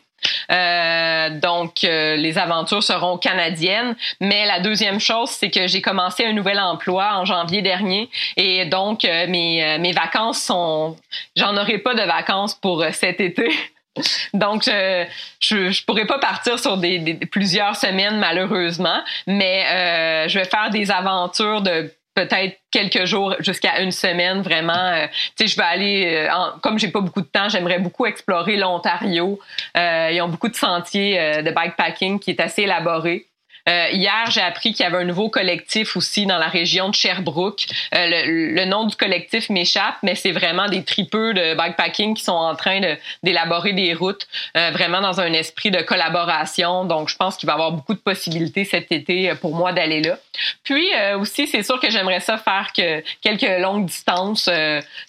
Euh, 0.50 1.30
donc, 1.30 1.84
euh, 1.84 2.16
les 2.16 2.38
aventures 2.38 2.82
seront 2.82 3.18
canadiennes. 3.18 3.96
Mais 4.20 4.46
la 4.46 4.60
deuxième 4.60 5.00
chose, 5.00 5.30
c'est 5.30 5.50
que 5.50 5.66
j'ai 5.66 5.80
commencé 5.80 6.24
un 6.24 6.32
nouvel 6.32 6.58
emploi 6.58 7.16
en 7.16 7.24
janvier 7.24 7.62
dernier. 7.62 8.08
Et 8.36 8.66
donc, 8.66 9.04
euh, 9.04 9.26
mes, 9.28 9.78
mes 9.78 9.92
vacances 9.92 10.42
sont... 10.42 10.96
J'en 11.36 11.56
aurai 11.56 11.78
pas 11.78 11.94
de 11.94 12.02
vacances 12.02 12.54
pour 12.54 12.84
cet 12.92 13.20
été. 13.20 13.50
Donc, 14.32 14.64
je, 14.64 15.06
je, 15.40 15.84
pourrais 15.84 16.06
pas 16.06 16.18
partir 16.18 16.58
sur 16.58 16.78
des, 16.78 16.98
des, 16.98 17.14
plusieurs 17.26 17.76
semaines 17.76 18.18
malheureusement, 18.18 19.02
mais 19.26 20.26
je 20.28 20.38
vais 20.38 20.46
faire 20.46 20.70
des 20.70 20.90
aventures 20.90 21.60
de 21.60 21.92
peut-être 22.14 22.58
quelques 22.70 23.04
jours 23.04 23.34
jusqu'à 23.40 23.80
une 23.80 23.90
semaine 23.90 24.42
vraiment 24.42 24.72
euh, 24.72 25.06
tu 25.36 25.44
sais 25.44 25.46
je 25.46 25.56
vais 25.56 25.62
aller 25.62 26.26
euh, 26.28 26.50
comme 26.62 26.78
j'ai 26.78 26.88
pas 26.88 27.00
beaucoup 27.00 27.20
de 27.20 27.26
temps 27.26 27.48
j'aimerais 27.48 27.78
beaucoup 27.78 28.06
explorer 28.06 28.56
l'Ontario. 28.56 29.38
Euh, 29.76 30.10
ils 30.12 30.20
ont 30.20 30.28
beaucoup 30.28 30.48
de 30.48 30.56
sentiers 30.56 31.42
de 31.42 31.50
bikepacking 31.50 32.18
qui 32.18 32.30
est 32.30 32.40
assez 32.40 32.62
élaboré 32.62 33.26
euh, 33.68 33.88
hier, 33.92 34.30
j'ai 34.30 34.40
appris 34.40 34.72
qu'il 34.72 34.84
y 34.84 34.86
avait 34.86 34.98
un 34.98 35.04
nouveau 35.04 35.28
collectif 35.28 35.96
aussi 35.96 36.26
dans 36.26 36.38
la 36.38 36.48
région 36.48 36.88
de 36.88 36.94
Sherbrooke. 36.94 37.66
Euh, 37.94 38.06
le, 38.26 38.64
nom 38.64 38.84
du 38.84 38.96
collectif 38.96 39.50
m'échappe, 39.50 39.96
mais 40.02 40.14
c'est 40.14 40.32
vraiment 40.32 40.68
des 40.68 40.82
tripeux 40.82 41.32
de 41.34 41.54
bikepacking 41.54 42.14
qui 42.14 42.24
sont 42.24 42.32
en 42.32 42.56
train 42.56 42.80
d'élaborer 43.22 43.72
des 43.72 43.94
routes, 43.94 44.26
euh, 44.56 44.70
vraiment 44.70 45.00
dans 45.00 45.20
un 45.20 45.32
esprit 45.32 45.70
de 45.70 45.80
collaboration. 45.82 46.84
Donc, 46.84 47.08
je 47.08 47.16
pense 47.16 47.36
qu'il 47.36 47.46
va 47.46 47.52
y 47.52 47.54
avoir 47.54 47.72
beaucoup 47.72 47.94
de 47.94 48.00
possibilités 48.00 48.64
cet 48.64 48.90
été 48.90 49.32
pour 49.40 49.54
moi 49.54 49.72
d'aller 49.72 50.00
là. 50.00 50.18
Puis 50.64 50.86
aussi, 51.18 51.46
c'est 51.46 51.62
sûr 51.62 51.78
que 51.78 51.90
j'aimerais 51.90 52.20
ça 52.20 52.38
faire 52.38 52.72
que 52.76 53.02
quelques 53.20 53.60
longues 53.60 53.86
distances, 53.86 54.48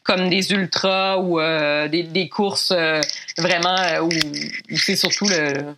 comme 0.03 0.29
des 0.29 0.51
ultras 0.51 1.17
ou 1.17 1.39
des, 1.89 2.03
des, 2.03 2.29
courses 2.29 2.73
vraiment 3.37 3.75
où 4.01 4.77
c'est 4.77 4.95
surtout 4.95 5.27
le 5.27 5.75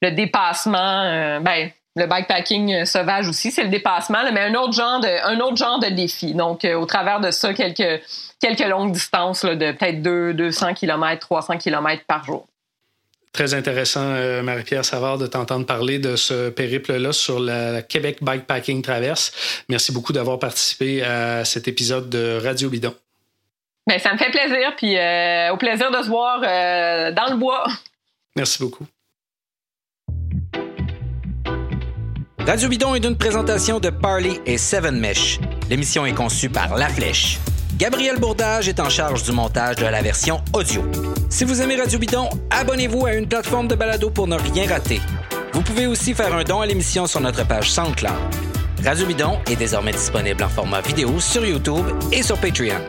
le 0.00 0.12
dépassement, 0.12 1.40
ben, 1.40 1.72
le 1.96 2.06
bikepacking 2.06 2.84
sauvage 2.84 3.28
aussi, 3.28 3.50
c'est 3.50 3.64
le 3.64 3.70
dépassement, 3.70 4.18
mais 4.32 4.40
un 4.40 4.54
autre 4.54 4.72
genre 4.72 5.00
de, 5.00 5.08
un 5.26 5.40
autre 5.40 5.56
genre 5.56 5.80
de 5.80 5.88
défi. 5.88 6.34
Donc, 6.34 6.64
au 6.64 6.86
travers 6.86 7.20
de 7.20 7.30
ça, 7.30 7.52
quelques, 7.54 8.02
quelques 8.40 8.66
longues 8.66 8.92
distances 8.92 9.44
de 9.44 9.72
peut-être 9.72 10.02
200 10.02 10.74
km, 10.74 11.18
300 11.20 11.58
km 11.58 12.02
par 12.06 12.24
jour. 12.24 12.46
Très 13.32 13.54
intéressant, 13.54 14.02
euh, 14.02 14.42
Marie-Pierre 14.42 14.84
Savard, 14.84 15.18
de 15.18 15.26
t'entendre 15.26 15.66
parler 15.66 15.98
de 15.98 16.16
ce 16.16 16.48
périple-là 16.48 17.12
sur 17.12 17.38
la 17.38 17.82
Québec 17.82 18.18
Bikepacking 18.22 18.82
Traverse. 18.82 19.62
Merci 19.68 19.92
beaucoup 19.92 20.12
d'avoir 20.12 20.38
participé 20.38 21.02
à 21.04 21.44
cet 21.44 21.68
épisode 21.68 22.08
de 22.08 22.40
Radio 22.42 22.70
Bidon. 22.70 22.94
Bien, 23.86 23.98
ça 23.98 24.12
me 24.12 24.18
fait 24.18 24.30
plaisir, 24.30 24.74
puis 24.76 24.98
euh, 24.98 25.52
au 25.52 25.56
plaisir 25.56 25.90
de 25.90 26.02
se 26.02 26.08
voir 26.08 26.40
euh, 26.42 27.12
dans 27.12 27.30
le 27.30 27.36
bois. 27.36 27.66
Merci 28.34 28.58
beaucoup. 28.58 28.86
Radio 32.48 32.70
Bidon 32.70 32.94
est 32.94 33.04
une 33.04 33.14
présentation 33.14 33.78
de 33.78 33.90
Parley 33.90 34.40
et 34.46 34.56
Seven 34.56 34.98
Mesh. 34.98 35.38
L'émission 35.68 36.06
est 36.06 36.14
conçue 36.14 36.48
par 36.48 36.76
La 36.76 36.88
Flèche. 36.88 37.38
Gabriel 37.76 38.18
Bourdage 38.18 38.70
est 38.70 38.80
en 38.80 38.88
charge 38.88 39.22
du 39.22 39.32
montage 39.32 39.76
de 39.76 39.84
la 39.84 40.00
version 40.00 40.40
audio. 40.54 40.82
Si 41.28 41.44
vous 41.44 41.60
aimez 41.60 41.76
Radio 41.76 41.98
Bidon, 41.98 42.30
abonnez-vous 42.48 43.04
à 43.04 43.12
une 43.12 43.28
plateforme 43.28 43.68
de 43.68 43.74
balado 43.74 44.08
pour 44.08 44.28
ne 44.28 44.36
rien 44.36 44.66
rater. 44.66 45.02
Vous 45.52 45.60
pouvez 45.60 45.86
aussi 45.86 46.14
faire 46.14 46.34
un 46.34 46.42
don 46.42 46.62
à 46.62 46.66
l'émission 46.66 47.06
sur 47.06 47.20
notre 47.20 47.46
page 47.46 47.70
SoundCloud. 47.70 48.16
Radio 48.82 49.04
Bidon 49.04 49.40
est 49.50 49.56
désormais 49.56 49.92
disponible 49.92 50.42
en 50.42 50.48
format 50.48 50.80
vidéo 50.80 51.20
sur 51.20 51.44
YouTube 51.44 51.84
et 52.12 52.22
sur 52.22 52.38
Patreon. 52.38 52.80